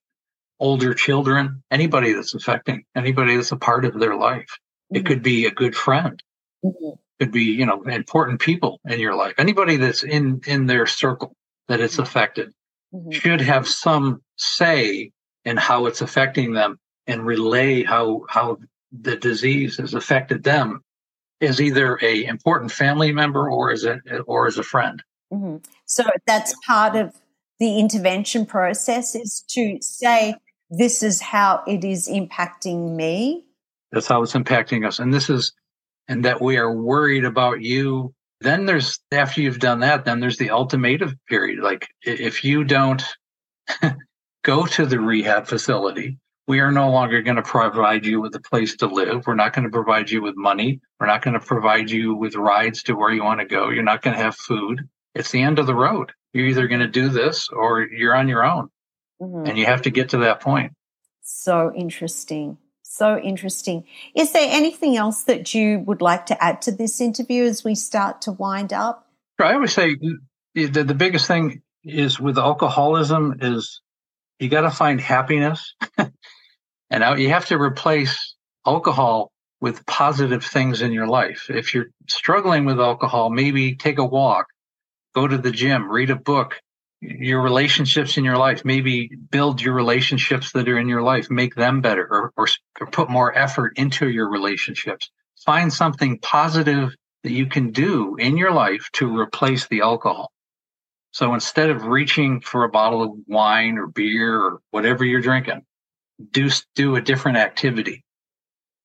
older 0.60 0.94
children 0.94 1.64
anybody 1.72 2.14
that's 2.14 2.34
affecting 2.34 2.84
anybody 2.96 3.36
that's 3.36 3.52
a 3.52 3.58
part 3.58 3.86
of 3.86 3.98
their 4.00 4.16
life 4.16 4.58
mm-hmm. 4.92 4.98
it 4.98 5.06
could 5.06 5.24
be 5.24 5.46
a 5.46 5.52
good 5.52 5.76
friend 5.76 6.22
mm-hmm. 6.64 7.00
Could 7.24 7.32
be 7.32 7.44
you 7.44 7.66
know 7.66 7.82
important 7.84 8.40
people 8.40 8.80
in 8.86 9.00
your 9.00 9.16
life 9.16 9.34
anybody 9.38 9.78
that's 9.78 10.04
in 10.04 10.42
in 10.48 10.66
their 10.66 10.86
circle 10.86 11.36
that 11.68 11.80
it's 11.80 11.94
mm-hmm. 11.94 12.04
affected 12.04 12.54
mm-hmm. 12.94 13.12
should 13.12 13.42
have 13.42 13.68
some 13.68 14.22
say 14.38 15.12
in 15.46 15.58
how 15.58 15.86
it's 15.86 16.02
affecting 16.02 16.54
them 16.54 16.78
and 17.08 17.26
relay 17.26 17.84
how 17.84 18.26
how 18.30 18.58
the 18.92 19.16
disease 19.16 19.78
has 19.78 19.94
affected 19.94 20.44
them 20.44 20.82
as 21.42 21.60
either 21.60 22.00
a 22.02 22.26
important 22.26 22.72
family 22.72 23.12
member 23.12 23.50
or 23.50 23.72
as 23.72 23.84
a 23.84 24.00
or 24.26 24.48
as 24.48 24.58
a 24.58 24.64
friend 24.64 25.04
Mm-hmm. 25.34 25.58
So 25.86 26.04
that's 26.28 26.56
part 26.66 26.96
of 26.96 27.16
the 27.60 27.80
intervention 27.80 28.46
process 28.46 29.16
is 29.16 29.44
to 29.50 29.80
say, 29.82 30.36
this 30.70 31.04
is 31.04 31.22
how 31.22 31.64
it 31.68 31.84
is 31.84 32.08
impacting 32.08 32.96
me. 32.96 33.46
That's 33.92 34.08
how 34.08 34.24
it's 34.24 34.34
impacting 34.34 34.86
us. 34.88 35.00
And 35.00 35.14
this 35.14 35.30
is, 35.30 35.54
and 36.08 36.26
that 36.26 36.42
we 36.42 36.58
are 36.58 36.72
worried 36.72 37.26
about 37.26 37.62
you. 37.62 38.14
Then 38.42 38.66
there's, 38.66 39.00
after 39.12 39.42
you've 39.42 39.60
done 39.60 39.80
that, 39.82 40.06
then 40.06 40.20
there's 40.20 40.38
the 40.38 40.50
ultimatum 40.50 41.20
period. 41.30 41.60
Like 41.60 41.88
if 42.02 42.44
you 42.44 42.64
don't 42.64 43.04
go 44.44 44.66
to 44.66 44.86
the 44.86 45.00
rehab 45.00 45.48
facility, 45.48 46.18
we 46.46 46.60
are 46.60 46.72
no 46.72 46.92
longer 46.92 47.22
going 47.22 47.38
to 47.38 47.42
provide 47.42 48.06
you 48.06 48.20
with 48.20 48.36
a 48.36 48.42
place 48.42 48.76
to 48.78 48.88
live. 48.88 49.26
We're 49.26 49.36
not 49.36 49.54
going 49.54 49.64
to 49.64 49.72
provide 49.72 50.12
you 50.12 50.22
with 50.22 50.36
money. 50.36 50.82
We're 51.00 51.08
not 51.08 51.22
going 51.22 51.40
to 51.40 51.46
provide 51.46 51.90
you 51.90 52.16
with 52.16 52.36
rides 52.36 52.84
to 52.84 52.96
where 52.96 53.12
you 53.12 53.24
want 53.24 53.40
to 53.40 53.46
go. 53.46 53.70
You're 53.70 53.84
not 53.84 54.02
going 54.02 54.18
to 54.18 54.22
have 54.22 54.36
food 54.36 54.90
it's 55.16 55.32
the 55.32 55.42
end 55.42 55.60
of 55.60 55.68
the 55.68 55.76
road. 55.76 56.12
You're 56.34 56.48
either 56.48 56.68
going 56.68 56.82
to 56.82 56.88
do 56.88 57.10
this 57.10 57.50
or 57.50 57.84
you're 57.84 58.16
on 58.16 58.28
your 58.28 58.44
own. 58.44 58.70
Mm-hmm. 59.22 59.46
And 59.46 59.58
you 59.58 59.66
have 59.66 59.84
to 59.84 59.92
get 59.92 60.10
to 60.10 60.18
that 60.20 60.42
point. 60.42 60.74
So 61.22 61.72
interesting. 61.76 62.58
So 62.96 63.18
interesting. 63.18 63.86
Is 64.14 64.34
there 64.34 64.48
anything 64.48 64.98
else 64.98 65.24
that 65.24 65.56
you 65.56 65.80
would 65.80 66.00
like 66.00 66.28
to 66.28 66.44
add 66.44 66.62
to 66.62 66.72
this 66.72 67.02
interview 67.02 67.44
as 67.46 67.64
we 67.64 67.74
start 67.74 68.22
to 68.22 68.32
wind 68.32 68.72
up? 68.72 69.08
I 69.40 69.56
always 69.56 69.74
say 69.74 69.96
the, 70.54 70.68
the 70.68 70.94
biggest 70.94 71.26
thing 71.26 71.64
is 71.84 72.20
with 72.20 72.38
alcoholism 72.38 73.40
is 73.42 73.82
you 74.38 74.48
got 74.48 74.62
to 74.62 74.70
find 74.70 75.02
happiness 75.02 75.74
and 75.98 77.20
you 77.20 77.30
have 77.30 77.48
to 77.48 77.60
replace 77.60 78.36
alcohol 78.64 79.32
with 79.60 79.88
positive 79.88 80.46
things 80.46 80.84
in 80.84 80.92
your 80.92 81.08
life. 81.08 81.50
If 81.50 81.74
you're 81.74 81.88
struggling 82.08 82.66
with 82.66 82.80
alcohol, 82.80 83.32
maybe 83.32 83.76
take 83.76 83.98
a 83.98 84.06
walk, 84.06 84.46
go 85.16 85.28
to 85.28 85.40
the 85.40 85.52
gym, 85.52 85.90
read 85.90 86.12
a 86.12 86.16
book, 86.16 86.62
your 87.04 87.42
relationships 87.42 88.18
in 88.18 88.24
your 88.24 88.38
life, 88.38 88.64
maybe 88.64 89.10
build 89.30 89.62
your 89.62 89.74
relationships 89.74 90.52
that 90.54 90.68
are 90.70 90.78
in 90.78 90.88
your 90.88 91.02
life, 91.02 91.30
make 91.30 91.56
them 91.56 91.82
better 91.82 92.08
or, 92.10 92.34
or, 92.38 92.48
or 92.80 92.88
put 92.88 93.10
more 93.10 93.38
effort 93.38 93.74
into 93.78 94.10
your 94.10 94.30
relationships. 94.30 95.10
Find 95.46 95.72
something 95.72 96.20
positive 96.20 96.96
that 97.24 97.32
you 97.32 97.46
can 97.46 97.72
do 97.72 98.16
in 98.16 98.38
your 98.38 98.52
life 98.52 98.90
to 98.94 99.18
replace 99.18 99.68
the 99.68 99.82
alcohol. 99.82 100.32
So 101.12 101.34
instead 101.34 101.70
of 101.70 101.86
reaching 101.86 102.42
for 102.42 102.64
a 102.64 102.70
bottle 102.70 103.04
of 103.04 103.12
wine 103.28 103.78
or 103.78 103.88
beer 103.88 104.40
or 104.40 104.60
whatever 104.72 105.06
you're 105.06 105.22
drinking, 105.22 105.62
do, 106.32 106.50
do 106.76 106.96
a 106.96 107.02
different 107.02 107.38
activity 107.38 108.04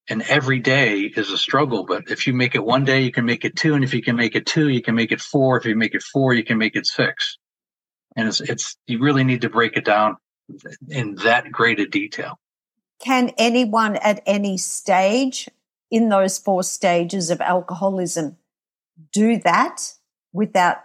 and 0.09 0.23
every 0.23 0.59
day 0.59 1.01
is 1.01 1.31
a 1.31 1.39
struggle. 1.39 1.85
But 1.85 2.11
if 2.11 2.27
you 2.27 2.33
make 2.33 2.55
it 2.55 2.65
one 2.65 2.85
day, 2.85 3.03
you 3.03 3.13
can 3.13 3.25
make 3.25 3.45
it 3.45 3.57
two, 3.57 3.75
and 3.75 3.85
if 3.85 3.93
you 3.93 4.03
can 4.03 4.17
make 4.17 4.35
it 4.35 4.47
two, 4.47 4.69
you 4.69 4.83
can 4.83 4.95
make 4.95 5.13
it 5.13 5.21
four. 5.21 5.59
If 5.59 5.67
you 5.67 5.77
make 5.77 5.95
it 5.95 6.03
four, 6.03 6.35
you 6.35 6.45
can 6.45 6.59
make 6.59 6.77
it 6.77 6.87
six. 6.87 7.38
And 8.19 8.29
it's 8.29 8.41
it's 8.41 8.77
you 8.87 8.99
really 8.99 9.25
need 9.25 9.41
to 9.43 9.49
break 9.49 9.77
it 9.77 9.85
down 9.85 10.17
in 10.89 11.15
that 11.25 11.51
great 11.51 11.79
a 11.79 11.87
detail. 11.87 12.39
Can 13.01 13.31
anyone 13.39 13.97
at 13.97 14.23
any 14.27 14.59
stage 14.59 15.49
in 15.91 16.09
those 16.09 16.37
four 16.37 16.63
stages 16.63 17.31
of 17.31 17.41
alcoholism 17.41 18.37
do 19.13 19.39
that 19.39 19.95
without 20.33 20.79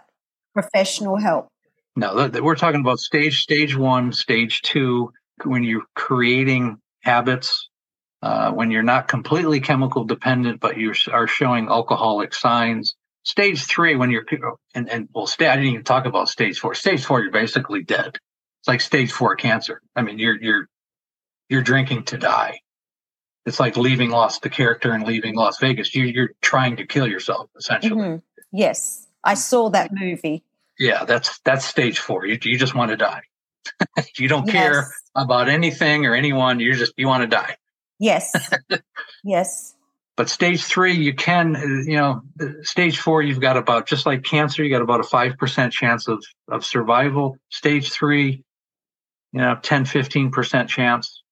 professional 0.54 1.16
help? 1.16 1.48
No, 1.96 2.30
we're 2.40 2.54
talking 2.54 2.80
about 2.80 3.00
stage 3.00 3.42
stage 3.42 3.76
one, 3.76 4.12
stage 4.12 4.62
two, 4.62 5.12
when 5.44 5.64
you're 5.64 5.84
creating 5.94 6.78
habits 7.02 7.68
uh, 8.24 8.50
when 8.52 8.70
you're 8.70 8.82
not 8.82 9.06
completely 9.06 9.60
chemical 9.60 10.02
dependent, 10.02 10.58
but 10.58 10.78
you 10.78 10.94
are 11.12 11.26
showing 11.26 11.68
alcoholic 11.68 12.32
signs. 12.32 12.94
Stage 13.24 13.64
three, 13.64 13.96
when 13.96 14.10
you're, 14.10 14.24
and, 14.74 14.88
and 14.88 15.08
well, 15.14 15.28
I 15.40 15.56
didn't 15.56 15.64
even 15.64 15.84
talk 15.84 16.04
about 16.04 16.28
stage 16.28 16.58
four. 16.58 16.74
Stage 16.74 17.04
four, 17.04 17.22
you're 17.22 17.32
basically 17.32 17.82
dead. 17.82 18.18
It's 18.60 18.68
like 18.68 18.82
stage 18.82 19.12
four 19.12 19.34
cancer. 19.34 19.80
I 19.96 20.02
mean, 20.02 20.18
you're, 20.18 20.40
you're, 20.40 20.68
you're 21.48 21.62
drinking 21.62 22.04
to 22.04 22.18
die. 22.18 22.60
It's 23.46 23.58
like 23.58 23.78
leaving 23.78 24.10
Las, 24.10 24.38
the 24.40 24.50
character 24.50 24.92
and 24.92 25.04
leaving 25.06 25.34
Las 25.36 25.58
Vegas. 25.58 25.94
You, 25.94 26.04
you're 26.04 26.30
trying 26.42 26.76
to 26.76 26.86
kill 26.86 27.06
yourself, 27.06 27.48
essentially. 27.56 28.00
Mm-hmm. 28.00 28.16
Yes. 28.52 29.06
I 29.24 29.34
saw 29.34 29.70
that 29.70 29.90
movie. 29.92 30.44
Yeah, 30.78 31.04
that's, 31.04 31.38
that's 31.40 31.64
stage 31.64 31.98
four. 31.98 32.26
You, 32.26 32.38
you 32.42 32.58
just 32.58 32.74
want 32.74 32.90
to 32.90 32.96
die. 32.96 33.22
you 34.18 34.28
don't 34.28 34.46
yes. 34.46 34.54
care 34.54 34.88
about 35.14 35.48
anything 35.48 36.04
or 36.04 36.14
anyone. 36.14 36.60
You 36.60 36.74
just, 36.74 36.92
you 36.98 37.06
want 37.06 37.22
to 37.22 37.26
die. 37.26 37.56
Yes. 37.98 38.50
yes. 39.24 39.74
But 40.16 40.28
stage 40.28 40.64
three, 40.64 40.92
you 40.92 41.14
can, 41.14 41.56
uh, 41.56 41.60
you 41.60 41.96
know, 41.96 42.22
stage 42.62 42.98
four, 42.98 43.22
you've 43.22 43.40
got 43.40 43.56
about, 43.56 43.86
just 43.86 44.06
like 44.06 44.22
cancer, 44.22 44.62
you 44.62 44.70
got 44.70 44.82
about 44.82 45.00
a 45.00 45.08
5% 45.08 45.70
chance 45.72 46.06
of, 46.06 46.24
of 46.48 46.64
survival. 46.64 47.36
Stage 47.50 47.90
three, 47.90 48.44
you 49.32 49.40
know, 49.40 49.58
10, 49.60 49.84
15% 49.84 50.68
chance. 50.68 51.22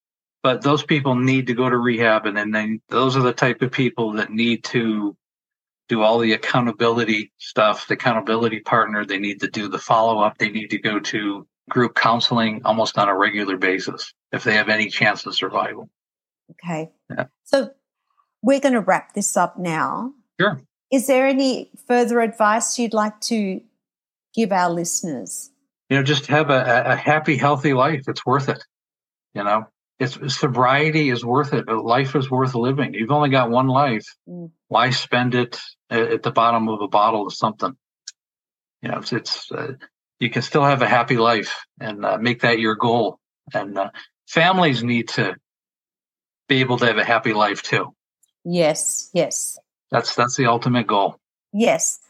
But 0.42 0.62
those 0.62 0.82
people 0.82 1.14
need 1.14 1.46
to 1.46 1.54
go 1.54 1.70
to 1.70 1.76
rehab. 1.76 2.26
And 2.26 2.36
then 2.36 2.50
they, 2.50 2.80
those 2.88 3.16
are 3.16 3.22
the 3.22 3.32
type 3.32 3.62
of 3.62 3.70
people 3.70 4.14
that 4.14 4.30
need 4.30 4.64
to 4.64 5.16
do 5.88 6.02
all 6.02 6.18
the 6.18 6.32
accountability 6.32 7.32
stuff, 7.38 7.86
the 7.86 7.94
accountability 7.94 8.60
partner. 8.60 9.04
They 9.04 9.18
need 9.18 9.40
to 9.42 9.48
do 9.48 9.68
the 9.68 9.78
follow 9.78 10.20
up. 10.20 10.38
They 10.38 10.48
need 10.48 10.70
to 10.70 10.78
go 10.78 10.98
to 10.98 11.46
group 11.70 11.94
counseling 11.94 12.62
almost 12.64 12.98
on 12.98 13.08
a 13.08 13.16
regular 13.16 13.56
basis 13.56 14.12
if 14.32 14.42
they 14.42 14.54
have 14.54 14.68
any 14.68 14.88
chance 14.88 15.24
of 15.26 15.36
survival. 15.36 15.88
Okay. 16.50 16.90
Yeah. 17.08 17.26
So 17.44 17.70
we're 18.42 18.60
going 18.60 18.74
to 18.74 18.80
wrap 18.80 19.14
this 19.14 19.36
up 19.36 19.58
now. 19.58 20.12
Sure. 20.40 20.60
Is 20.90 21.06
there 21.06 21.26
any 21.26 21.70
further 21.86 22.20
advice 22.20 22.78
you'd 22.78 22.92
like 22.92 23.18
to 23.22 23.60
give 24.34 24.52
our 24.52 24.70
listeners? 24.70 25.50
You 25.88 25.96
know, 25.96 26.02
just 26.02 26.26
have 26.26 26.50
a, 26.50 26.82
a 26.86 26.96
happy, 26.96 27.36
healthy 27.36 27.72
life. 27.72 28.04
It's 28.08 28.26
worth 28.26 28.48
it. 28.48 28.62
You 29.34 29.44
know, 29.44 29.66
it's 29.98 30.18
sobriety 30.36 31.08
is 31.08 31.24
worth 31.24 31.54
it. 31.54 31.68
Life 31.68 32.14
is 32.16 32.30
worth 32.30 32.54
living. 32.54 32.94
You've 32.94 33.10
only 33.10 33.30
got 33.30 33.50
one 33.50 33.68
life. 33.68 34.04
Mm. 34.28 34.50
Why 34.68 34.90
spend 34.90 35.34
it 35.34 35.58
at 35.90 36.22
the 36.22 36.30
bottom 36.30 36.68
of 36.68 36.80
a 36.82 36.88
bottle 36.88 37.26
of 37.26 37.34
something? 37.34 37.74
You 38.82 38.90
know, 38.90 38.98
it's, 38.98 39.12
it's 39.12 39.52
uh, 39.52 39.74
you 40.18 40.28
can 40.28 40.42
still 40.42 40.64
have 40.64 40.82
a 40.82 40.88
happy 40.88 41.16
life 41.16 41.64
and 41.80 42.04
uh, 42.04 42.18
make 42.18 42.40
that 42.40 42.58
your 42.58 42.74
goal. 42.74 43.18
And 43.54 43.78
uh, 43.78 43.90
families 44.28 44.82
need 44.82 45.08
to 45.10 45.36
be 46.48 46.60
able 46.60 46.78
to 46.78 46.86
have 46.86 46.98
a 46.98 47.04
happy 47.04 47.32
life 47.32 47.62
too. 47.62 47.94
Yes, 48.44 49.10
yes. 49.12 49.58
That's 49.90 50.14
that's 50.14 50.36
the 50.36 50.46
ultimate 50.46 50.86
goal. 50.86 51.18
Yes. 51.52 52.00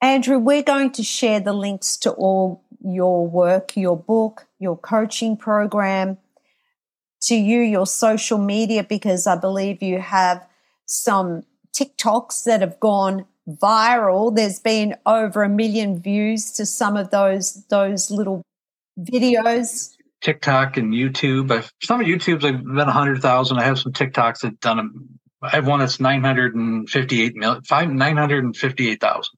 Andrew, 0.00 0.38
we're 0.38 0.62
going 0.62 0.92
to 0.92 1.02
share 1.02 1.40
the 1.40 1.52
links 1.52 1.96
to 1.98 2.10
all 2.10 2.62
your 2.84 3.26
work, 3.26 3.76
your 3.76 3.96
book, 3.96 4.46
your 4.58 4.76
coaching 4.76 5.36
program, 5.36 6.18
to 7.22 7.34
you, 7.34 7.60
your 7.60 7.86
social 7.86 8.38
media, 8.38 8.84
because 8.84 9.26
I 9.26 9.36
believe 9.36 9.82
you 9.82 10.00
have 10.00 10.46
some 10.84 11.44
TikToks 11.74 12.44
that 12.44 12.60
have 12.60 12.78
gone 12.80 13.26
viral. 13.48 14.34
There's 14.34 14.58
been 14.58 14.96
over 15.06 15.42
a 15.42 15.48
million 15.48 16.00
views 16.00 16.52
to 16.52 16.66
some 16.66 16.96
of 16.96 17.10
those 17.10 17.64
those 17.68 18.10
little 18.10 18.42
videos. 18.98 19.92
TikTok 20.22 20.76
and 20.76 20.92
YouTube. 20.92 21.50
I've, 21.50 21.70
some 21.82 22.00
of 22.00 22.06
YouTube's 22.06 22.44
I've 22.44 22.64
been 22.64 22.88
hundred 22.88 23.22
thousand. 23.22 23.58
I 23.58 23.64
have 23.64 23.78
some 23.78 23.92
TikToks 23.92 24.40
that 24.40 24.60
done. 24.60 25.18
I 25.46 25.56
have 25.56 25.66
one 25.66 25.80
that's 25.80 26.00
nine 26.00 26.22
hundred 26.22 26.54
and 26.54 26.88
fifty-eight 26.88 27.36
million, 27.36 27.62
five 27.62 27.90
nine 27.90 28.16
hundred 28.16 28.44
and 28.44 28.56
fifty-eight 28.56 29.00
thousand. 29.00 29.34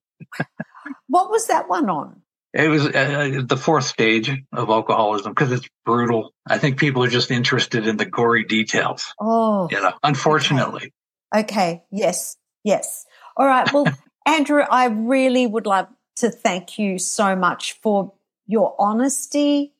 what 1.08 1.30
was 1.30 1.46
that 1.48 1.68
one 1.68 1.88
on? 1.88 2.22
It 2.54 2.68
was 2.68 2.86
uh, 2.86 3.42
the 3.44 3.56
fourth 3.56 3.84
stage 3.84 4.30
of 4.52 4.70
alcoholism 4.70 5.32
because 5.32 5.52
it's 5.52 5.68
brutal. 5.84 6.32
I 6.46 6.58
think 6.58 6.78
people 6.78 7.04
are 7.04 7.08
just 7.08 7.30
interested 7.30 7.86
in 7.86 7.98
the 7.98 8.06
gory 8.06 8.44
details. 8.44 9.14
Oh, 9.20 9.68
you 9.70 9.80
know, 9.80 9.92
unfortunately. 10.02 10.92
Okay. 11.34 11.42
okay. 11.42 11.84
Yes. 11.90 12.36
Yes. 12.64 13.04
All 13.36 13.46
right. 13.46 13.70
Well, 13.72 13.86
Andrew, 14.26 14.62
I 14.62 14.86
really 14.86 15.46
would 15.46 15.66
love 15.66 15.88
to 16.16 16.30
thank 16.30 16.78
you 16.78 16.98
so 16.98 17.36
much 17.36 17.74
for 17.80 18.12
your 18.46 18.74
honesty 18.78 19.74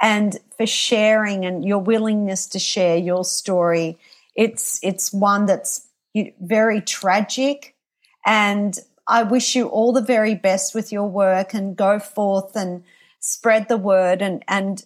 and 0.00 0.38
for 0.56 0.66
sharing 0.66 1.44
and 1.44 1.64
your 1.64 1.78
willingness 1.78 2.46
to 2.48 2.58
share 2.58 2.96
your 2.96 3.24
story. 3.24 3.98
It's 4.34 4.80
it's 4.82 5.12
one 5.12 5.46
that's 5.46 5.88
very 6.40 6.80
tragic 6.80 7.74
and 8.24 8.78
I 9.06 9.24
wish 9.24 9.56
you 9.56 9.66
all 9.66 9.92
the 9.92 10.02
very 10.02 10.34
best 10.34 10.74
with 10.74 10.92
your 10.92 11.08
work 11.08 11.54
and 11.54 11.76
go 11.76 11.98
forth 11.98 12.56
and 12.56 12.84
spread 13.20 13.68
the 13.68 13.76
word 13.76 14.22
and, 14.22 14.44
and 14.46 14.84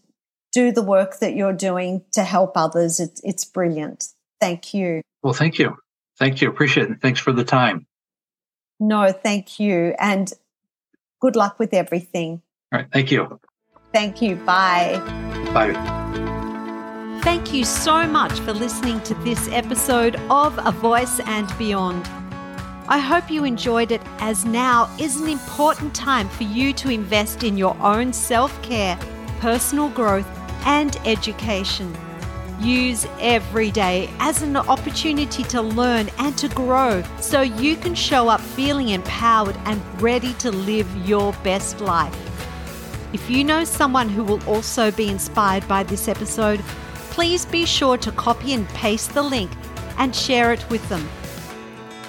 do 0.53 0.73
the 0.73 0.83
work 0.83 1.19
that 1.19 1.35
you're 1.35 1.53
doing 1.53 2.03
to 2.13 2.23
help 2.23 2.57
others. 2.57 2.99
It's, 2.99 3.21
it's 3.25 3.45
brilliant. 3.45 4.09
Thank 4.41 4.73
you. 4.73 5.03
Well, 5.23 5.35
thank 5.35 5.59
you. 5.59 5.77
Thank 6.19 6.41
you. 6.41 6.49
Appreciate 6.49 6.91
it. 6.91 7.01
Thanks 7.03 7.21
for 7.21 7.33
the 7.33 7.45
time. 7.45 7.87
No, 8.81 9.13
thank 9.13 9.61
you. 9.61 9.95
And 9.99 10.33
good 11.21 11.37
luck 11.37 11.59
with 11.59 11.75
everything. 11.75 12.43
All 12.73 12.81
right. 12.81 12.89
Thank 12.93 13.11
you. 13.11 13.39
Thank 13.93 14.23
you. 14.23 14.37
Bye. 14.37 14.99
Bye. 15.53 16.03
Thank 17.27 17.53
you 17.53 17.65
so 17.65 18.07
much 18.07 18.39
for 18.39 18.53
listening 18.53 19.01
to 19.01 19.13
this 19.25 19.49
episode 19.49 20.15
of 20.31 20.57
A 20.65 20.71
Voice 20.71 21.19
and 21.19 21.53
Beyond. 21.59 22.07
I 22.87 23.01
hope 23.01 23.33
you 23.33 23.43
enjoyed 23.43 23.91
it, 23.91 24.01
as 24.21 24.45
now 24.45 24.89
is 25.01 25.21
an 25.21 25.27
important 25.27 25.93
time 25.93 26.29
for 26.29 26.45
you 26.45 26.73
to 26.75 26.89
invest 26.89 27.43
in 27.43 27.59
your 27.59 27.77
own 27.83 28.13
self 28.13 28.63
care, 28.63 28.97
personal 29.41 29.89
growth, 29.89 30.29
and 30.67 30.97
education. 31.05 31.93
Use 32.61 33.09
every 33.19 33.73
day 33.73 34.09
as 34.21 34.43
an 34.43 34.57
opportunity 34.57 35.43
to 35.43 35.61
learn 35.61 36.09
and 36.19 36.39
to 36.39 36.49
grow 36.51 37.03
so 37.19 37.41
you 37.41 37.75
can 37.75 37.97
show 37.97 38.29
up 38.29 38.41
feeling 38.41 38.91
empowered 38.91 39.57
and 39.65 39.83
ready 40.01 40.33
to 40.35 40.53
live 40.53 40.89
your 41.05 41.33
best 41.43 41.81
life. 41.81 42.15
If 43.13 43.29
you 43.29 43.43
know 43.43 43.65
someone 43.65 44.09
who 44.09 44.23
will 44.23 44.43
also 44.49 44.93
be 44.93 45.09
inspired 45.09 45.67
by 45.67 45.83
this 45.83 46.07
episode, 46.07 46.63
please 47.17 47.47
be 47.47 47.65
sure 47.65 47.97
to 47.97 48.13
copy 48.13 48.53
and 48.53 48.69
paste 48.69 49.15
the 49.15 49.23
link 49.23 49.51
and 49.97 50.15
share 50.15 50.53
it 50.53 50.69
with 50.69 50.87
them 50.91 51.09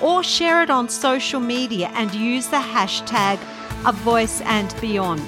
or 0.01 0.21
share 0.21 0.61
it 0.61 0.69
on 0.69 0.89
social 0.89 1.39
media 1.39 1.89
and 1.93 2.13
use 2.13 2.47
the 2.47 2.57
hashtag 2.57 3.39
A 3.85 3.93
Voice 3.93 4.41
and 4.41 4.75
Beyond. 4.81 5.23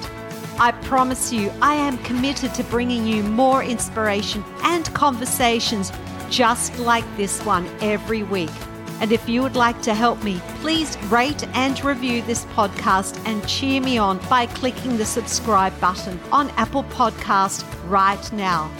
I 0.58 0.72
promise 0.82 1.32
you, 1.32 1.50
I 1.62 1.76
am 1.76 1.96
committed 2.04 2.52
to 2.56 2.64
bringing 2.64 3.06
you 3.06 3.22
more 3.22 3.64
inspiration 3.64 4.44
and 4.64 4.84
conversations 4.92 5.90
just 6.28 6.78
like 6.78 7.06
this 7.16 7.42
one 7.46 7.66
every 7.80 8.22
week. 8.22 8.52
And 9.00 9.12
if 9.12 9.26
you 9.30 9.40
would 9.40 9.56
like 9.56 9.80
to 9.80 9.94
help 9.94 10.22
me, 10.22 10.42
please 10.56 10.98
rate 11.04 11.48
and 11.54 11.82
review 11.82 12.20
this 12.20 12.44
podcast 12.56 13.18
and 13.26 13.48
cheer 13.48 13.80
me 13.80 13.96
on 13.96 14.18
by 14.28 14.44
clicking 14.44 14.98
the 14.98 15.06
subscribe 15.06 15.72
button 15.80 16.20
on 16.30 16.50
Apple 16.58 16.84
Podcast 16.84 17.64
right 17.88 18.30
now. 18.34 18.70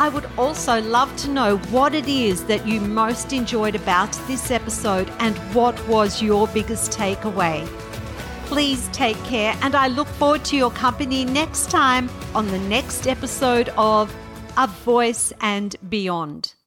I 0.00 0.08
would 0.08 0.26
also 0.38 0.80
love 0.80 1.14
to 1.18 1.28
know 1.28 1.58
what 1.74 1.94
it 1.94 2.08
is 2.08 2.44
that 2.46 2.66
you 2.66 2.80
most 2.80 3.34
enjoyed 3.34 3.74
about 3.74 4.10
this 4.26 4.50
episode 4.50 5.12
and 5.18 5.36
what 5.54 5.78
was 5.88 6.22
your 6.22 6.48
biggest 6.48 6.92
takeaway. 6.92 7.66
Please 8.46 8.88
take 8.94 9.22
care, 9.24 9.54
and 9.60 9.74
I 9.74 9.88
look 9.88 10.08
forward 10.08 10.42
to 10.46 10.56
your 10.56 10.70
company 10.70 11.26
next 11.26 11.70
time 11.70 12.08
on 12.34 12.46
the 12.46 12.58
next 12.60 13.06
episode 13.06 13.68
of 13.76 14.10
A 14.56 14.68
Voice 14.68 15.34
and 15.42 15.76
Beyond. 15.90 16.54